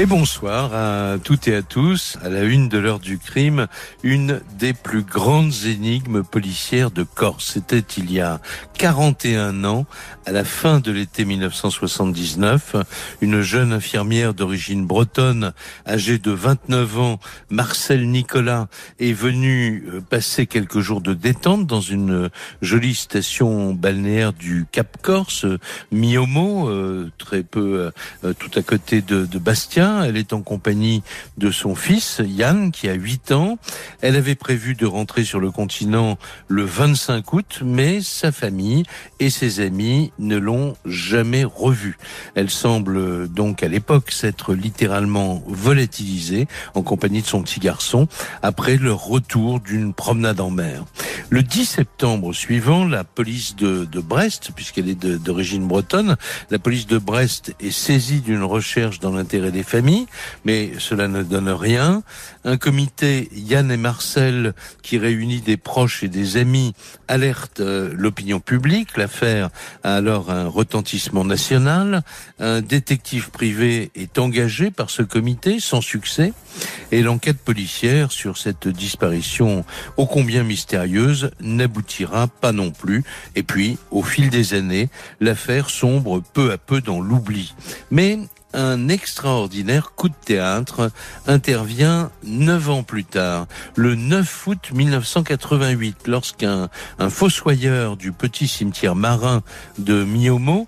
Et 0.00 0.06
bonsoir 0.06 0.74
à 0.74 1.18
toutes 1.22 1.46
et 1.46 1.54
à 1.54 1.60
tous. 1.60 2.16
À 2.24 2.30
la 2.30 2.44
une 2.44 2.70
de 2.70 2.78
l'heure 2.78 3.00
du 3.00 3.18
crime, 3.18 3.66
une 4.02 4.40
des 4.58 4.72
plus 4.72 5.02
grandes 5.02 5.52
énigmes 5.66 6.22
policières 6.22 6.90
de 6.90 7.02
Corse. 7.02 7.50
C'était 7.52 7.84
il 7.98 8.10
y 8.10 8.18
a 8.18 8.40
41 8.78 9.62
ans, 9.64 9.84
à 10.24 10.32
la 10.32 10.42
fin 10.42 10.80
de 10.80 10.90
l'été 10.90 11.26
1979. 11.26 12.76
Une 13.20 13.42
jeune 13.42 13.74
infirmière 13.74 14.32
d'origine 14.32 14.86
bretonne, 14.86 15.52
âgée 15.86 16.16
de 16.16 16.30
29 16.30 16.98
ans, 16.98 17.20
Marcel 17.50 18.08
Nicolas, 18.08 18.68
est 19.00 19.12
venue 19.12 19.84
euh, 19.92 20.00
passer 20.00 20.46
quelques 20.46 20.80
jours 20.80 21.02
de 21.02 21.12
détente 21.12 21.66
dans 21.66 21.82
une 21.82 22.30
jolie 22.62 22.94
station 22.94 23.74
balnéaire 23.74 24.32
du 24.32 24.64
Cap 24.72 24.96
Corse, 25.02 25.44
Miomo, 25.92 26.70
euh, 26.70 27.10
très 27.18 27.42
peu 27.42 27.92
euh, 28.24 28.32
tout 28.32 28.50
à 28.58 28.62
côté 28.62 29.02
de, 29.02 29.26
de 29.26 29.38
Bastia. 29.38 29.89
Elle 30.04 30.16
est 30.16 30.32
en 30.32 30.42
compagnie 30.42 31.02
de 31.38 31.50
son 31.50 31.74
fils, 31.74 32.20
Yann, 32.24 32.70
qui 32.70 32.88
a 32.88 32.94
8 32.94 33.32
ans. 33.32 33.58
Elle 34.00 34.16
avait 34.16 34.34
prévu 34.34 34.74
de 34.74 34.86
rentrer 34.86 35.24
sur 35.24 35.40
le 35.40 35.50
continent 35.50 36.18
le 36.48 36.64
25 36.64 37.32
août, 37.32 37.60
mais 37.64 38.00
sa 38.00 38.32
famille 38.32 38.84
et 39.18 39.30
ses 39.30 39.60
amis 39.60 40.12
ne 40.18 40.36
l'ont 40.36 40.76
jamais 40.84 41.44
revue. 41.44 41.98
Elle 42.34 42.50
semble 42.50 43.28
donc 43.28 43.62
à 43.62 43.68
l'époque 43.68 44.12
s'être 44.12 44.54
littéralement 44.54 45.42
volatilisée 45.46 46.46
en 46.74 46.82
compagnie 46.82 47.22
de 47.22 47.26
son 47.26 47.42
petit 47.42 47.60
garçon 47.60 48.08
après 48.42 48.76
leur 48.76 49.04
retour 49.04 49.60
d'une 49.60 49.92
promenade 49.92 50.40
en 50.40 50.50
mer. 50.50 50.84
Le 51.28 51.42
10 51.42 51.64
septembre 51.64 52.32
suivant, 52.32 52.84
la 52.84 53.04
police 53.04 53.56
de, 53.56 53.84
de 53.84 54.00
Brest, 54.00 54.50
puisqu'elle 54.54 54.88
est 54.88 55.06
d'origine 55.06 55.66
bretonne, 55.66 56.16
la 56.50 56.58
police 56.58 56.86
de 56.86 56.98
Brest 56.98 57.54
est 57.60 57.70
saisie 57.70 58.20
d'une 58.20 58.42
recherche 58.42 58.98
dans 59.00 59.12
l'intérêt 59.12 59.52
des 59.52 59.62
mais 60.44 60.72
cela 60.78 61.08
ne 61.08 61.22
donne 61.22 61.48
rien. 61.48 62.02
Un 62.44 62.56
comité 62.56 63.28
Yann 63.32 63.70
et 63.70 63.76
Marcel 63.76 64.54
qui 64.82 64.98
réunit 64.98 65.40
des 65.40 65.56
proches 65.56 66.02
et 66.02 66.08
des 66.08 66.36
amis 66.36 66.74
alerte 67.08 67.60
euh, 67.60 67.92
l'opinion 67.96 68.40
publique. 68.40 68.96
L'affaire 68.96 69.50
a 69.82 69.96
alors 69.96 70.30
un 70.30 70.48
retentissement 70.48 71.24
national. 71.24 72.02
Un 72.38 72.60
détective 72.60 73.30
privé 73.30 73.90
est 73.94 74.18
engagé 74.18 74.70
par 74.70 74.90
ce 74.90 75.02
comité 75.02 75.60
sans 75.60 75.80
succès 75.80 76.32
et 76.92 77.02
l'enquête 77.02 77.38
policière 77.38 78.12
sur 78.12 78.38
cette 78.38 78.68
disparition 78.68 79.64
ô 79.96 80.06
combien 80.06 80.42
mystérieuse 80.42 81.30
n'aboutira 81.40 82.26
pas 82.28 82.52
non 82.52 82.70
plus. 82.70 83.04
Et 83.36 83.42
puis, 83.42 83.78
au 83.90 84.02
fil 84.02 84.30
des 84.30 84.54
années, 84.54 84.88
l'affaire 85.20 85.70
sombre 85.70 86.22
peu 86.32 86.52
à 86.52 86.58
peu 86.58 86.80
dans 86.80 87.00
l'oubli. 87.00 87.54
Mais 87.90 88.18
un 88.52 88.88
extraordinaire 88.88 89.92
coup 89.94 90.08
de 90.08 90.14
théâtre 90.24 90.90
intervient 91.26 92.10
neuf 92.24 92.68
ans 92.70 92.82
plus 92.82 93.04
tard, 93.04 93.46
le 93.76 93.94
9 93.94 94.46
août 94.46 94.70
1988, 94.72 96.06
lorsqu'un 96.06 96.68
un 96.98 97.10
fossoyeur 97.10 97.96
du 97.96 98.12
petit 98.12 98.48
cimetière 98.48 98.94
marin 98.94 99.42
de 99.78 100.04
Miomo 100.04 100.66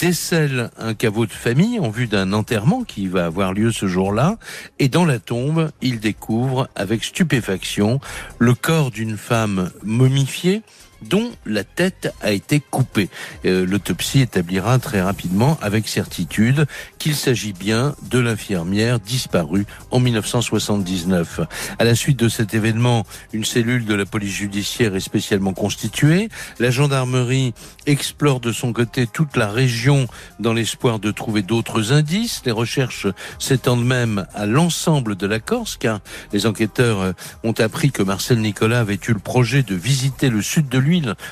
décèle 0.00 0.70
un 0.78 0.94
caveau 0.94 1.26
de 1.26 1.32
famille 1.32 1.78
en 1.78 1.90
vue 1.90 2.06
d'un 2.06 2.32
enterrement 2.32 2.84
qui 2.84 3.06
va 3.06 3.26
avoir 3.26 3.52
lieu 3.52 3.70
ce 3.70 3.86
jour-là, 3.86 4.38
et 4.78 4.88
dans 4.88 5.04
la 5.04 5.18
tombe, 5.18 5.70
il 5.82 6.00
découvre 6.00 6.68
avec 6.74 7.04
stupéfaction 7.04 8.00
le 8.38 8.54
corps 8.54 8.90
d'une 8.90 9.18
femme 9.18 9.70
momifiée, 9.82 10.62
dont 11.02 11.30
la 11.46 11.64
tête 11.64 12.12
a 12.20 12.32
été 12.32 12.60
coupée. 12.60 13.08
Euh, 13.44 13.64
l'autopsie 13.66 14.20
établira 14.20 14.78
très 14.78 15.00
rapidement 15.00 15.58
avec 15.62 15.88
certitude 15.88 16.66
qu'il 16.98 17.14
s'agit 17.14 17.52
bien 17.52 17.94
de 18.10 18.18
l'infirmière 18.18 19.00
disparue 19.00 19.66
en 19.90 20.00
1979. 20.00 21.40
À 21.78 21.84
la 21.84 21.94
suite 21.94 22.18
de 22.18 22.28
cet 22.28 22.54
événement, 22.54 23.06
une 23.32 23.44
cellule 23.44 23.84
de 23.84 23.94
la 23.94 24.04
police 24.04 24.34
judiciaire 24.34 24.94
est 24.94 25.00
spécialement 25.00 25.54
constituée. 25.54 26.28
La 26.58 26.70
gendarmerie 26.70 27.54
explore 27.86 28.40
de 28.40 28.52
son 28.52 28.72
côté 28.72 29.06
toute 29.06 29.36
la 29.36 29.48
région 29.48 30.06
dans 30.38 30.52
l'espoir 30.52 30.98
de 30.98 31.10
trouver 31.10 31.42
d'autres 31.42 31.92
indices. 31.92 32.42
Les 32.44 32.52
recherches 32.52 33.06
s'étendent 33.38 33.86
même 33.86 34.26
à 34.34 34.46
l'ensemble 34.46 35.16
de 35.16 35.26
la 35.26 35.40
Corse 35.40 35.76
car 35.78 36.00
les 36.32 36.46
enquêteurs 36.46 37.14
ont 37.42 37.52
appris 37.52 37.90
que 37.90 38.02
Marcel 38.02 38.40
Nicolas 38.40 38.80
avait 38.80 38.98
eu 39.08 39.12
le 39.12 39.18
projet 39.18 39.62
de 39.62 39.74
visiter 39.74 40.28
le 40.28 40.42
sud 40.42 40.68
de 40.68 40.78
l'île 40.78 40.89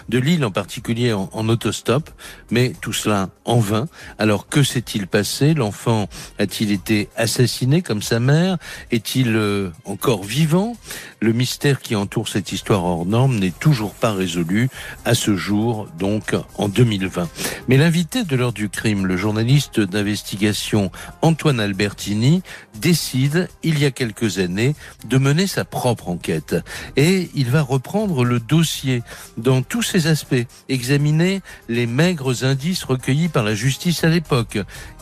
de 0.08 0.18
l'île 0.18 0.44
en 0.44 0.50
particulier 0.50 1.12
en, 1.12 1.28
en, 1.32 1.48
autostop, 1.48 2.10
mais 2.50 2.72
tout 2.80 2.92
cela 2.92 3.30
en 3.44 3.58
vain. 3.58 3.88
Alors 4.18 4.48
que 4.48 4.62
s'est-il 4.62 5.06
passé? 5.06 5.54
L'enfant 5.54 6.08
a-t-il 6.38 6.70
été 6.70 7.08
assassiné 7.16 7.82
comme 7.82 8.02
sa 8.02 8.20
mère? 8.20 8.58
Est-il 8.90 9.34
euh, 9.34 9.70
encore 9.84 10.22
vivant? 10.22 10.76
Le 11.20 11.32
mystère 11.32 11.80
qui 11.80 11.96
entoure 11.96 12.28
cette 12.28 12.52
histoire 12.52 12.84
hors 12.84 13.06
norme 13.06 13.38
n'est 13.38 13.50
toujours 13.50 13.94
pas 13.94 14.12
résolu 14.12 14.68
à 15.04 15.14
ce 15.14 15.36
jour, 15.36 15.88
donc 15.98 16.34
en 16.56 16.68
2020. 16.68 17.28
Mais 17.66 17.76
l'invité 17.76 18.24
de 18.24 18.36
l'heure 18.36 18.52
du 18.52 18.68
crime, 18.68 19.06
le 19.06 19.16
journaliste 19.16 19.80
d'investigation 19.80 20.90
Antoine 21.22 21.60
Albertini, 21.60 22.42
décide, 22.80 23.48
il 23.62 23.78
y 23.78 23.84
a 23.84 23.90
quelques 23.90 24.38
années, 24.38 24.74
de 25.06 25.18
mener 25.18 25.46
sa 25.46 25.64
propre 25.64 26.08
enquête. 26.08 26.56
Et 26.96 27.30
il 27.34 27.50
va 27.50 27.62
reprendre 27.62 28.24
le 28.24 28.40
dossier 28.40 29.02
dans 29.48 29.62
tous 29.62 29.80
ses 29.80 30.08
aspects, 30.08 30.44
examiner 30.68 31.40
les 31.70 31.86
maigres 31.86 32.44
indices 32.44 32.84
recueillis 32.84 33.28
par 33.28 33.44
la 33.44 33.54
justice 33.54 34.04
à 34.04 34.08
l'époque. 34.08 34.58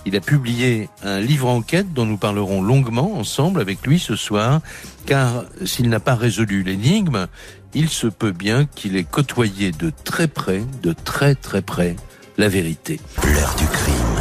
Il 0.07 0.15
a 0.15 0.21
publié 0.21 0.89
un 1.03 1.19
livre 1.19 1.49
enquête 1.49 1.93
dont 1.93 2.07
nous 2.07 2.17
parlerons 2.17 2.63
longuement 2.63 3.19
ensemble 3.19 3.61
avec 3.61 3.85
lui 3.85 3.99
ce 3.99 4.15
soir, 4.15 4.61
car 5.05 5.43
s'il 5.65 5.89
n'a 5.89 5.99
pas 5.99 6.15
résolu 6.15 6.63
l'énigme, 6.63 7.27
il 7.75 7.89
se 7.89 8.07
peut 8.07 8.31
bien 8.31 8.67
qu'il 8.67 8.95
ait 8.97 9.03
côtoyé 9.03 9.73
de 9.73 9.91
très 10.05 10.29
près, 10.29 10.63
de 10.81 10.93
très 10.93 11.35
très 11.35 11.61
près, 11.61 11.97
la 12.39 12.49
vérité. 12.49 13.01
L'heure 13.25 13.57
du 13.57 13.67
crime. 13.67 14.16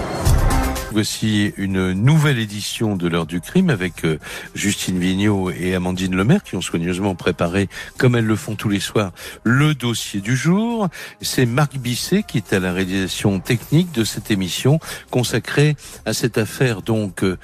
Voici 0.95 1.53
une 1.57 1.91
nouvelle 1.91 2.39
édition 2.39 2.95
de 2.95 3.09
l'heure 3.09 3.25
du 3.25 3.41
crime 3.41 3.69
avec 3.69 4.05
euh, 4.05 4.17
Justine 4.53 4.97
Vignot 4.97 5.51
et 5.51 5.75
Amandine 5.75 6.15
Lemaire 6.15 6.41
qui 6.41 6.55
ont 6.55 6.61
soigneusement 6.61 7.15
préparé, 7.15 7.67
comme 7.97 8.15
elles 8.15 8.25
le 8.25 8.37
font 8.37 8.55
tous 8.55 8.69
les 8.69 8.79
soirs, 8.79 9.11
le 9.43 9.75
dossier 9.75 10.21
du 10.21 10.37
jour. 10.37 10.87
C'est 11.19 11.45
Marc 11.45 11.75
Bisset 11.75 12.23
qui 12.23 12.37
est 12.37 12.53
à 12.53 12.61
la 12.61 12.71
réalisation 12.71 13.41
technique 13.41 13.91
de 13.91 14.05
cette 14.05 14.31
émission 14.31 14.79
consacrée 15.11 15.75
à 16.05 16.13
cette 16.13 16.37
affaire 16.37 16.81
donc 16.81 17.25
euh, 17.25 17.35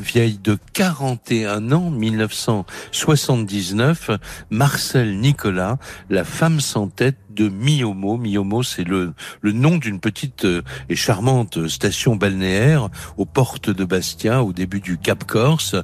vieille 0.00 0.40
de 0.42 0.58
41 0.72 1.70
ans, 1.70 1.90
1979. 1.90 4.10
Marcel 4.50 5.20
Nicolas, 5.20 5.78
la 6.10 6.24
femme 6.24 6.58
sans 6.58 6.88
tête 6.88 7.18
de 7.34 7.48
Miomo. 7.48 8.16
Miomo, 8.16 8.62
c'est 8.62 8.84
le, 8.84 9.12
le 9.40 9.52
nom 9.52 9.76
d'une 9.76 10.00
petite 10.00 10.44
euh, 10.44 10.62
et 10.88 10.96
charmante 10.96 11.68
station 11.68 12.16
balnéaire 12.16 12.88
aux 13.16 13.24
portes 13.24 13.70
de 13.70 13.84
Bastia, 13.84 14.42
au 14.42 14.52
début 14.52 14.80
du 14.80 14.98
Cap 14.98 15.24
Corse. 15.24 15.76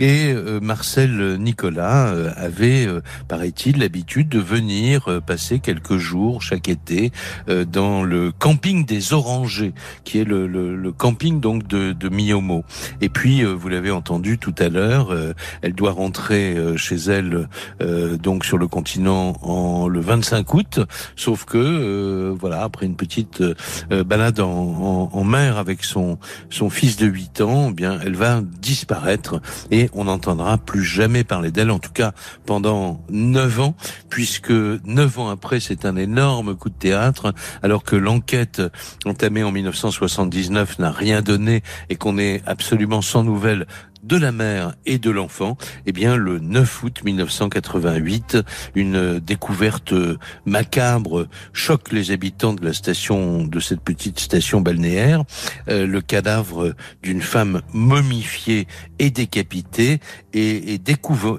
Et 0.00 0.32
euh, 0.32 0.60
Marcel 0.60 1.36
Nicolas 1.38 2.08
euh, 2.08 2.32
avait, 2.36 2.86
paraît-il, 3.26 3.78
l'habitude 3.78 4.28
de 4.28 4.38
venir 4.38 5.20
passer 5.26 5.58
quelques 5.58 5.96
jours 5.96 6.42
chaque 6.42 6.68
été 6.68 7.12
dans 7.66 8.02
le 8.02 8.32
camping 8.32 8.84
des 8.84 9.12
Orangers, 9.12 9.72
qui 10.04 10.18
est 10.18 10.24
le, 10.24 10.46
le, 10.46 10.76
le 10.76 10.92
camping 10.92 11.40
donc 11.40 11.66
de, 11.66 11.92
de 11.92 12.08
Miomo. 12.08 12.64
Et 13.00 13.08
puis, 13.08 13.42
vous 13.44 13.68
l'avez 13.68 13.90
entendu 13.90 14.38
tout 14.38 14.54
à 14.58 14.68
l'heure, 14.68 15.14
elle 15.62 15.74
doit 15.74 15.92
rentrer 15.92 16.56
chez 16.76 16.96
elle 16.96 17.48
donc 17.80 18.44
sur 18.44 18.58
le 18.58 18.66
continent 18.66 19.36
en 19.42 19.88
le 19.88 20.00
25 20.00 20.54
août 20.54 20.80
Sauf 21.16 21.44
que, 21.44 21.58
euh, 21.58 22.34
voilà, 22.38 22.62
après 22.62 22.86
une 22.86 22.96
petite 22.96 23.40
euh, 23.40 24.04
balade 24.04 24.40
en, 24.40 25.10
en, 25.12 25.24
mer 25.24 25.58
avec 25.58 25.84
son 25.84 26.18
son 26.50 26.70
fils 26.70 26.96
de 26.96 27.06
8 27.06 27.40
ans, 27.42 27.68
eh 27.70 27.72
bien, 27.72 27.98
elle 28.04 28.16
va 28.16 28.40
disparaître 28.42 29.40
et 29.70 29.90
on 29.92 30.04
n'entendra 30.04 30.58
plus 30.58 30.84
jamais 30.84 31.24
parler 31.24 31.50
d'elle, 31.50 31.70
en 31.70 31.78
tout 31.78 31.92
cas 31.92 32.12
pendant 32.46 33.02
9 33.10 33.60
ans, 33.60 33.76
puisque 34.08 34.50
9 34.50 35.18
ans 35.18 35.28
après, 35.28 35.60
c'est 35.60 35.84
un 35.84 35.96
énorme 35.96 36.56
coup 36.56 36.70
de 36.70 36.74
théâtre, 36.74 37.34
alors 37.62 37.82
que 37.82 37.96
l'enquête 37.96 38.62
entamée 39.04 39.42
en 39.42 39.52
1979 39.52 40.78
n'a 40.78 40.90
rien 40.90 41.22
donné 41.22 41.62
et 41.90 41.96
qu'on 41.96 42.18
est 42.18 42.42
absolument 42.46 43.02
sans 43.02 43.24
nouvelles 43.24 43.66
de 44.08 44.16
la 44.16 44.32
mère 44.32 44.74
et 44.86 44.98
de 44.98 45.10
l'enfant, 45.10 45.58
eh 45.86 45.92
bien 45.92 46.16
le 46.16 46.38
9 46.38 46.82
août 46.82 47.00
1988, 47.04 48.38
une 48.74 49.18
découverte 49.18 49.92
macabre 50.46 51.28
choque 51.52 51.92
les 51.92 52.10
habitants 52.10 52.54
de 52.54 52.64
la 52.64 52.72
station 52.72 53.44
de 53.44 53.60
cette 53.60 53.82
petite 53.82 54.18
station 54.18 54.62
balnéaire. 54.62 55.24
Euh, 55.68 55.86
le 55.86 56.00
cadavre 56.00 56.74
d'une 57.02 57.20
femme 57.20 57.60
momifiée 57.74 58.66
et 58.98 59.10
décapitée 59.10 60.00
est, 60.32 60.82
découvert, 60.82 61.36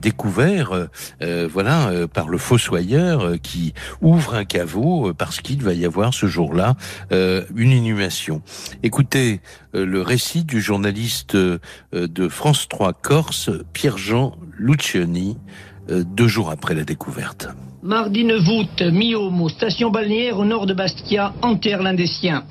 découvert 0.00 0.88
voilà, 1.20 1.90
par 2.12 2.28
le 2.28 2.38
fossoyeur 2.38 3.34
qui 3.42 3.74
ouvre 4.00 4.34
un 4.34 4.44
caveau 4.44 5.12
parce 5.14 5.40
qu'il 5.40 5.62
va 5.62 5.74
y 5.74 5.84
avoir 5.84 6.14
ce 6.14 6.26
jour-là 6.26 6.76
une 7.10 7.72
inhumation. 7.72 8.42
Écoutez 8.82 9.40
le 9.72 10.02
récit 10.02 10.44
du 10.44 10.60
journaliste 10.60 11.36
de 11.36 12.28
France 12.28 12.68
3 12.68 12.92
Corse, 12.92 13.50
Pierre-Jean 13.72 14.36
Lucioni, 14.56 15.36
deux 15.88 16.28
jours 16.28 16.50
après 16.50 16.74
la 16.74 16.84
découverte. 16.84 17.48
Mardi 17.82 18.24
9 18.24 18.48
août, 18.48 18.82
mi-homo, 18.82 19.48
station 19.48 19.90
balnéaire 19.90 20.38
au 20.38 20.44
nord 20.44 20.66
de 20.66 20.74
Bastia, 20.74 21.32
enterre 21.42 21.80
l'un 21.82 21.94
des 21.94 22.08
siens. 22.08 22.42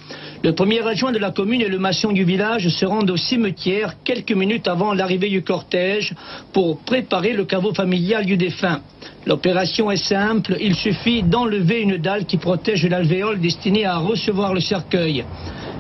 Le 0.41 0.53
premier 0.55 0.85
adjoint 0.87 1.11
de 1.11 1.17
la 1.17 1.31
commune 1.31 1.61
et 1.61 1.67
le 1.67 1.79
maçon 1.79 2.13
du 2.13 2.23
village 2.23 2.69
se 2.69 2.85
rendent 2.85 3.09
au 3.09 3.17
cimetière 3.17 3.95
quelques 4.03 4.31
minutes 4.31 4.67
avant 4.67 4.93
l'arrivée 4.93 5.29
du 5.29 5.43
cortège 5.43 6.13
pour 6.53 6.79
préparer 6.79 7.33
le 7.33 7.43
caveau 7.43 7.73
familial 7.73 8.25
du 8.25 8.37
défunt. 8.37 8.79
L'opération 9.25 9.91
est 9.91 10.03
simple, 10.03 10.55
il 10.61 10.75
suffit 10.75 11.23
d'enlever 11.23 11.81
une 11.81 11.97
dalle 11.97 12.25
qui 12.25 12.37
protège 12.37 12.85
l'alvéole 12.85 13.41
destinée 13.41 13.85
à 13.85 13.97
recevoir 13.97 14.53
le 14.53 14.61
cercueil. 14.61 15.25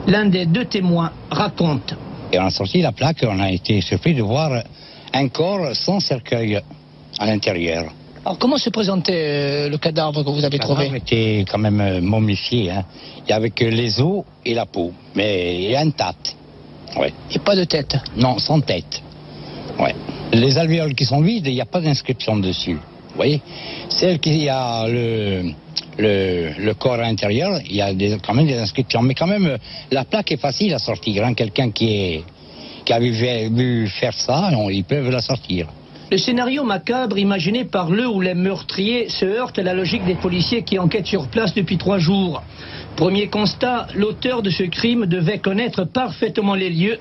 L'un 0.07 0.25
des 0.25 0.45
deux 0.45 0.65
témoins 0.65 1.13
raconte. 1.31 1.95
Et 2.33 2.39
on 2.39 2.45
a 2.45 2.49
sorti 2.49 2.81
la 2.81 2.91
plaque, 2.91 3.23
on 3.23 3.39
a 3.39 3.51
été 3.51 3.79
surpris 3.79 4.13
de 4.13 4.21
voir 4.21 4.63
un 5.13 5.29
corps 5.29 5.73
sans 5.73 6.01
cercueil 6.01 6.61
à 7.19 7.25
l'intérieur. 7.25 7.85
Alors 8.25 8.37
comment 8.37 8.57
se 8.57 8.69
présentait 8.69 9.13
euh, 9.13 9.69
le 9.69 9.77
cadavre 9.77 10.23
que 10.23 10.29
vous 10.29 10.43
avez 10.43 10.59
trouvé 10.59 10.87
Il 10.87 10.95
était 10.97 11.45
quand 11.49 11.57
même 11.57 11.79
euh, 11.79 12.01
momifié. 12.01 12.71
Hein. 12.71 12.83
Avait 13.29 13.51
que 13.51 13.65
les 13.65 14.01
os 14.01 14.23
et 14.45 14.53
la 14.53 14.65
peau, 14.65 14.91
mais 15.15 15.63
il 15.63 15.71
y 15.71 15.75
a 15.75 15.83
une 15.83 15.93
tête. 15.93 16.35
Ouais. 16.97 17.13
Et 17.31 17.39
pas 17.39 17.55
de 17.55 17.63
tête 17.63 17.97
Non, 18.15 18.37
sans 18.37 18.59
tête. 18.61 19.01
Ouais. 19.79 19.95
Les 20.33 20.57
alvéoles 20.57 20.93
qui 20.93 21.05
sont 21.05 21.21
vides, 21.21 21.47
il 21.47 21.53
n'y 21.53 21.61
a 21.61 21.65
pas 21.65 21.79
d'inscription 21.79 22.37
dessus. 22.37 22.73
Vous 22.73 23.15
voyez? 23.15 23.41
Celle 23.89 24.19
qui 24.19 24.47
a 24.49 24.87
le, 24.87 25.51
le, 25.97 26.73
corps 26.73 26.93
à 26.93 26.97
l'intérieur, 26.97 27.59
il 27.65 27.75
y 27.75 27.81
a 27.81 27.93
quand 28.25 28.33
même 28.33 28.47
des 28.47 28.57
inscriptions. 28.57 29.01
Mais 29.01 29.13
quand 29.13 29.27
même, 29.27 29.47
euh, 29.47 29.57
la 29.91 30.05
plaque 30.05 30.31
est 30.31 30.41
facile 30.41 30.73
à 30.73 30.79
sortir. 30.79 31.25
Hein. 31.25 31.33
Quelqu'un 31.33 31.71
qui, 31.71 31.93
est, 31.93 32.23
qui 32.85 32.93
a 32.93 32.99
vu, 32.99 33.87
faire 33.87 34.13
ça, 34.13 34.49
ils 34.69 34.83
peuvent 34.83 35.09
la 35.09 35.21
sortir. 35.21 35.67
Le 36.09 36.17
scénario 36.17 36.63
macabre 36.63 37.17
imaginé 37.17 37.65
par 37.65 37.91
le 37.91 38.07
ou 38.07 38.21
les 38.21 38.33
meurtriers 38.33 39.09
se 39.09 39.25
heurte 39.25 39.59
à 39.59 39.63
la 39.63 39.73
logique 39.73 40.05
des 40.05 40.15
policiers 40.15 40.63
qui 40.63 40.79
enquêtent 40.79 41.05
sur 41.05 41.27
place 41.27 41.53
depuis 41.53 41.77
trois 41.77 41.97
jours. 41.97 42.41
Premier 42.95 43.27
constat, 43.27 43.87
l'auteur 43.93 44.41
de 44.41 44.49
ce 44.49 44.63
crime 44.63 45.05
devait 45.05 45.39
connaître 45.39 45.83
parfaitement 45.83 46.55
les 46.55 46.69
lieux, 46.69 46.99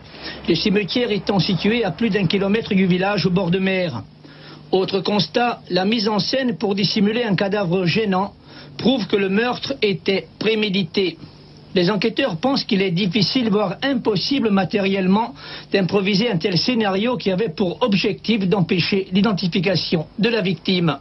le 0.48 0.56
cimetière 0.56 1.12
étant 1.12 1.38
situé 1.38 1.84
à 1.84 1.92
plus 1.92 2.10
d'un 2.10 2.26
kilomètre 2.26 2.74
du 2.74 2.86
village 2.86 3.26
au 3.26 3.30
bord 3.30 3.52
de 3.52 3.60
mer. 3.60 4.02
Autre 4.72 4.98
constat, 4.98 5.60
la 5.70 5.84
mise 5.84 6.08
en 6.08 6.18
scène 6.18 6.56
pour 6.56 6.74
dissimuler 6.74 7.22
un 7.22 7.36
cadavre 7.36 7.86
gênant 7.86 8.34
prouve 8.76 9.06
que 9.06 9.16
le 9.16 9.28
meurtre 9.28 9.74
était 9.82 10.26
prémédité. 10.40 11.16
Les 11.76 11.90
enquêteurs 11.90 12.38
pensent 12.38 12.64
qu'il 12.64 12.80
est 12.80 12.90
difficile, 12.90 13.50
voire 13.50 13.76
impossible 13.82 14.48
matériellement, 14.48 15.34
d'improviser 15.74 16.30
un 16.30 16.38
tel 16.38 16.56
scénario 16.56 17.18
qui 17.18 17.30
avait 17.30 17.50
pour 17.50 17.82
objectif 17.82 18.48
d'empêcher 18.48 19.08
l'identification 19.12 20.06
de 20.18 20.30
la 20.30 20.40
victime. 20.40 20.96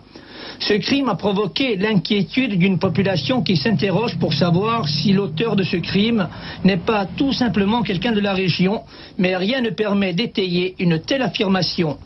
Ce 0.60 0.74
crime 0.74 1.07
a 1.07 1.16
provoqué 1.16 1.77
l'inquiétude 1.77 2.60
d'une 2.60 2.77
population 2.77 3.42
qui 3.42 3.56
s'interroge 3.56 4.18
pour 4.19 4.33
savoir 4.33 4.89
si 4.89 5.13
l'auteur 5.13 5.56
de 5.56 5.63
ce 5.63 5.77
crime 5.77 6.27
n'est 6.66 6.83
pas 6.92 7.06
tout 7.06 7.31
simplement 7.31 7.81
quelqu'un 7.81 8.12
de 8.12 8.19
la 8.19 8.33
région, 8.33 8.81
mais 9.18 9.38
rien 9.38 9.62
ne 9.62 9.69
permet 9.69 10.12
d'étayer 10.12 10.75
une 10.80 11.00
telle 11.00 11.21
affirmation. 11.21 11.98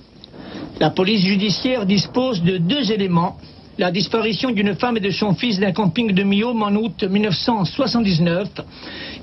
La 0.79 0.91
police 0.91 1.25
judiciaire 1.25 1.87
dispose 1.87 2.43
de 2.43 2.57
deux 2.57 2.91
éléments 2.91 3.37
la 3.79 3.91
disparition 3.91 4.51
d'une 4.51 4.75
femme 4.75 4.97
et 4.97 4.99
de 4.99 5.09
son 5.09 5.33
fils 5.33 5.57
d'un 5.57 5.71
camping 5.71 6.11
de 6.11 6.23
Miome 6.23 6.63
en 6.63 6.75
août 6.75 7.01
1979, 7.01 8.49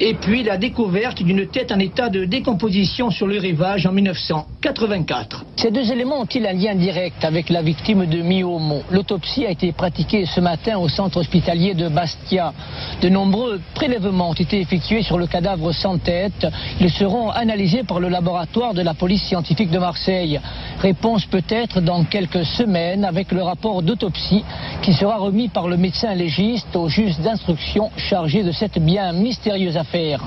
et 0.00 0.14
puis 0.14 0.42
la 0.44 0.56
découverte 0.56 1.22
d'une 1.22 1.46
tête 1.46 1.72
en 1.72 1.78
état 1.78 2.08
de 2.08 2.24
décomposition 2.24 3.10
sur 3.10 3.26
le 3.26 3.38
rivage 3.38 3.86
en 3.86 3.92
1984. 3.92 5.44
Ces 5.56 5.70
deux 5.70 5.92
éléments 5.92 6.22
ont-ils 6.22 6.46
un 6.46 6.54
lien 6.54 6.74
direct 6.74 7.22
avec 7.22 7.50
la 7.50 7.60
victime 7.60 8.06
de 8.06 8.22
Miomo 8.22 8.82
L'autopsie 8.90 9.44
a 9.44 9.50
été 9.50 9.72
pratiquée 9.72 10.24
ce 10.24 10.40
matin 10.40 10.78
au 10.78 10.88
centre 10.88 11.18
hospitalier 11.18 11.74
de 11.74 11.88
Bastia. 11.88 12.54
De 13.02 13.10
nombreux 13.10 13.60
prélèvements 13.74 14.30
ont 14.30 14.34
été 14.34 14.60
effectués 14.60 15.02
sur 15.02 15.18
le 15.18 15.26
cadavre 15.26 15.72
sans 15.72 15.98
tête. 15.98 16.46
Ils 16.80 16.90
seront 16.90 17.28
analysés 17.28 17.84
par 17.84 18.00
le 18.00 18.08
laboratoire 18.08 18.72
de 18.72 18.80
la 18.80 18.94
police 18.94 19.22
scientifique 19.24 19.70
de 19.70 19.78
Marseille. 19.78 20.40
Réponse 20.80 21.26
peut-être 21.26 21.82
dans 21.82 22.04
quelques 22.04 22.46
semaines 22.46 23.04
avec 23.04 23.32
le 23.32 23.42
rapport 23.42 23.82
d'autopsie 23.82 24.44
qui 24.82 24.92
sera 24.92 25.16
remis 25.16 25.48
par 25.48 25.68
le 25.68 25.76
médecin 25.76 26.14
légiste 26.14 26.74
au 26.76 26.88
juge 26.88 27.18
d'instruction 27.18 27.90
chargé 27.96 28.42
de 28.42 28.52
cette 28.52 28.78
bien 28.78 29.12
mystérieuse 29.12 29.76
affaire. 29.76 30.20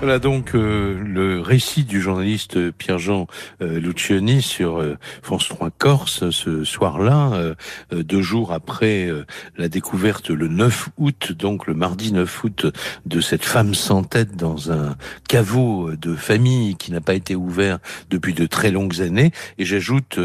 Voilà 0.00 0.20
donc 0.20 0.54
euh, 0.54 0.96
le 1.02 1.40
récit 1.40 1.82
du 1.82 2.00
journaliste 2.00 2.70
Pierre-Jean 2.70 3.26
euh, 3.60 3.80
sur 4.40 4.78
euh, 4.78 4.96
France 5.22 5.48
3 5.48 5.70
Corse 5.76 6.30
ce 6.30 6.62
soir-là, 6.62 7.54
deux 7.90 8.22
jours 8.22 8.52
après 8.52 9.10
la 9.56 9.68
découverte 9.68 10.30
le 10.30 10.46
9 10.46 10.90
août, 10.98 11.32
donc 11.32 11.66
le 11.66 11.74
mardi 11.74 12.12
9 12.12 12.44
août, 12.44 12.66
de 13.06 13.20
cette 13.20 13.44
femme 13.44 13.74
sans 13.74 14.04
tête 14.04 14.36
dans 14.36 14.70
un 14.70 14.96
caveau 15.28 15.90
de 15.96 16.14
famille 16.14 16.76
qui 16.76 16.92
n'a 16.92 17.00
pas 17.00 17.14
été 17.14 17.34
ouvert 17.34 17.78
depuis 18.08 18.34
de 18.34 18.46
très 18.46 18.70
longues 18.70 19.00
années. 19.00 19.32
Et 19.58 19.64
j'ajoute, 19.64 20.18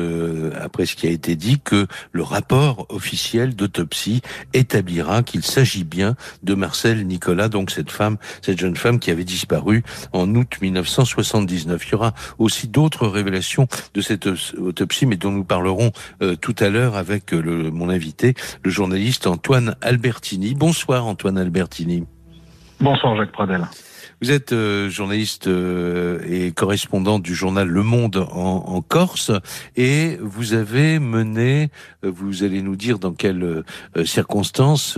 après 0.60 0.86
ce 0.86 0.96
qui 0.96 1.08
a 1.08 1.12
été 1.12 1.36
dit, 1.36 1.60
que 1.60 1.88
le 2.12 2.24
rapport 2.24 2.86
officiel 2.90 3.56
d'autopsie 3.56 4.22
établira 4.54 5.24
qu'il 5.24 5.44
s'agit 5.44 5.84
bien 5.84 6.16
de 6.44 6.54
Marcel 6.54 7.06
Nicolas, 7.08 7.50
donc 7.50 7.72
cette 7.72 7.92
femme, 7.92 8.18
cette 8.42 8.60
jeune 8.60 8.76
femme 8.76 9.00
qui 9.00 9.12
avait 9.12 9.24
disparu 9.24 9.63
en 10.12 10.36
août 10.36 10.58
1979. 10.62 11.88
Il 11.88 11.92
y 11.92 11.96
aura 11.96 12.14
aussi 12.38 12.68
d'autres 12.68 13.08
révélations 13.08 13.68
de 13.94 14.02
cette 14.02 14.28
autopsie, 14.58 15.06
mais 15.06 15.18
dont 15.18 15.32
nous 15.32 15.44
parlerons 15.44 15.92
euh, 16.22 16.36
tout 16.36 16.56
à 16.60 16.70
l'heure 16.70 16.96
avec 16.96 17.34
euh, 17.34 17.72
mon 17.72 17.90
invité, 17.90 18.34
le 18.64 18.70
journaliste 18.70 19.28
Antoine 19.28 19.76
Albertini. 19.82 20.56
Bonsoir 20.56 21.06
Antoine 21.06 21.38
Albertini. 21.38 22.06
Bonsoir 22.80 23.16
Jacques 23.16 23.32
Pradel. 23.32 23.66
Vous 24.24 24.32
êtes 24.32 24.54
euh, 24.54 24.90
journaliste 24.90 25.48
euh, 25.48 26.22
et 26.26 26.54
correspondant 26.54 27.20
du 27.20 27.36
journal 27.36 27.68
Le 27.68 27.84
Monde 27.84 28.26
en, 28.32 28.64
en, 28.68 28.82
Corse 28.82 29.34
et 29.76 30.18
vous 30.22 30.54
avez 30.54 30.98
mené, 31.00 31.72
euh, 32.06 32.12
vous 32.16 32.44
allez 32.44 32.62
nous 32.62 32.78
dire 32.78 33.00
dans 33.00 33.12
quelles 33.12 33.66
circonstances, 34.06 34.98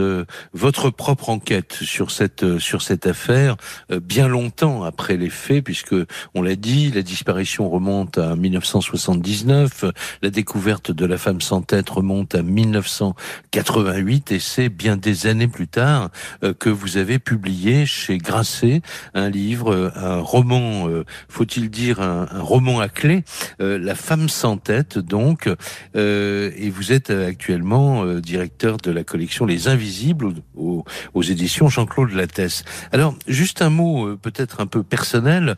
votre 0.54 0.92
propre 0.92 1.30
enquête 1.30 1.74
sur 1.74 2.12
cette 2.12 2.60
sur 2.60 2.84
cette 2.84 3.08
affaire 3.08 3.56
bien 3.90 4.28
longtemps 4.28 4.84
après 4.84 5.18
les 5.18 5.32
faits, 5.32 5.64
puisque 5.64 5.96
on 6.36 6.44
l'a 6.44 6.56
dit, 6.56 6.92
la 6.92 7.02
disparition 7.02 7.68
remonte 7.68 8.20
à 8.20 8.36
1979, 8.36 9.86
la 10.22 10.30
découverte 10.30 10.92
de 10.92 11.06
la 11.06 11.18
femme 11.18 11.42
sans 11.42 11.64
tête 11.64 11.90
remonte 11.90 12.36
à 12.36 12.44
1988 12.44 14.32
et 14.32 14.40
c'est 14.40 14.70
bien 14.70 14.98
des 14.98 15.26
années 15.26 15.48
plus 15.48 15.68
tard 15.68 16.12
que 16.60 16.70
vous 16.70 16.98
avez 16.98 17.18
publié 17.18 17.88
chez 17.88 18.20
Grasset 18.20 18.82
un 19.16 19.30
livre, 19.30 19.74
euh, 19.74 19.90
un 19.96 20.20
roman, 20.20 20.88
euh, 20.88 21.06
faut-il 21.30 21.72
dire 21.72 22.02
un, 22.02 22.28
roman 22.34 22.82
à 22.82 22.90
clé, 22.90 23.24
euh, 23.62 23.80
La 23.80 23.96
femme 23.96 24.30
sans 24.30 24.58
tête 24.58 25.00
donc, 25.00 25.50
et 25.96 26.70
vous 26.70 26.92
êtes 26.92 27.10
actuellement 27.10 28.06
directeur 28.16 28.78
de 28.78 28.92
la 28.92 29.04
collection 29.04 29.46
Les 29.46 29.68
Invisibles 29.68 30.34
aux, 30.56 30.84
aux 31.14 31.22
éditions 31.24 31.70
Jean-Claude 31.70 32.12
Lattès. 32.12 32.66
Alors 32.92 33.16
juste 33.28 33.62
un 33.62 33.70
mot 33.70 34.18
peut-être 34.18 34.60
un 34.60 34.68
peu 34.68 34.84
personnel, 34.84 35.56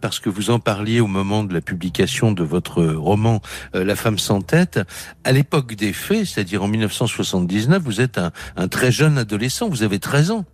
parce 0.00 0.20
que 0.20 0.30
vous 0.30 0.50
en 0.50 0.60
parliez 0.60 1.00
au 1.00 1.08
moment 1.08 1.42
de 1.42 1.52
la 1.52 1.60
publication 1.60 2.30
de 2.30 2.44
votre 2.44 2.84
roman 2.84 3.40
La 3.74 3.96
femme 3.96 4.18
sans 4.18 4.40
tête. 4.40 4.80
À 5.24 5.32
l'époque 5.32 5.74
des 5.74 5.92
faits, 5.92 6.26
c'est-à-dire 6.26 6.62
en 6.62 6.68
1979, 6.68 7.82
vous 7.82 8.00
êtes 8.00 8.18
un, 8.18 8.30
un 8.56 8.68
très 8.68 8.92
jeune 8.92 9.18
adolescent, 9.18 9.68
vous 9.68 9.82
avez 9.82 9.98
13 9.98 10.30
ans. 10.30 10.44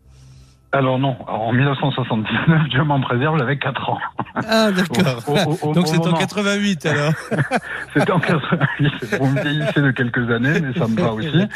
Alors 0.70 0.98
non, 0.98 1.16
en 1.26 1.52
1979, 1.52 2.68
Dieu 2.68 2.84
m'en 2.84 3.00
préserve, 3.00 3.38
j'avais 3.38 3.56
4 3.56 3.88
ans. 3.88 3.98
Ah 4.34 4.70
d'accord. 4.70 5.72
Donc 5.74 5.88
c'est 5.88 6.06
en 6.06 6.12
88 6.12 6.86
alors. 6.86 7.12
c'est 7.94 8.10
en 8.10 8.20
88. 8.20 9.16
Vous 9.18 9.26
me 9.28 9.40
vieillissez 9.40 9.80
de 9.80 9.90
quelques 9.92 10.30
années, 10.30 10.60
mais 10.60 10.78
ça 10.78 10.86
me 10.86 11.00
va 11.00 11.12
aussi. 11.12 11.28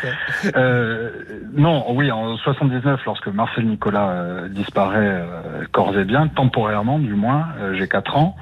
Euh, 0.57 1.11
non, 1.55 1.85
oui, 1.95 2.11
en 2.11 2.37
79, 2.37 3.01
lorsque 3.07 3.29
Marcel 3.29 3.67
Nicolas 3.67 4.09
euh, 4.11 4.49
disparaît 4.49 4.99
euh, 5.23 5.65
corps 5.71 5.97
et 5.97 6.05
bien, 6.05 6.29
temporairement 6.29 6.99
du 6.99 7.15
moins, 7.15 7.49
euh, 7.59 7.75
j'ai 7.75 7.89
4 7.89 8.17
ans. 8.17 8.37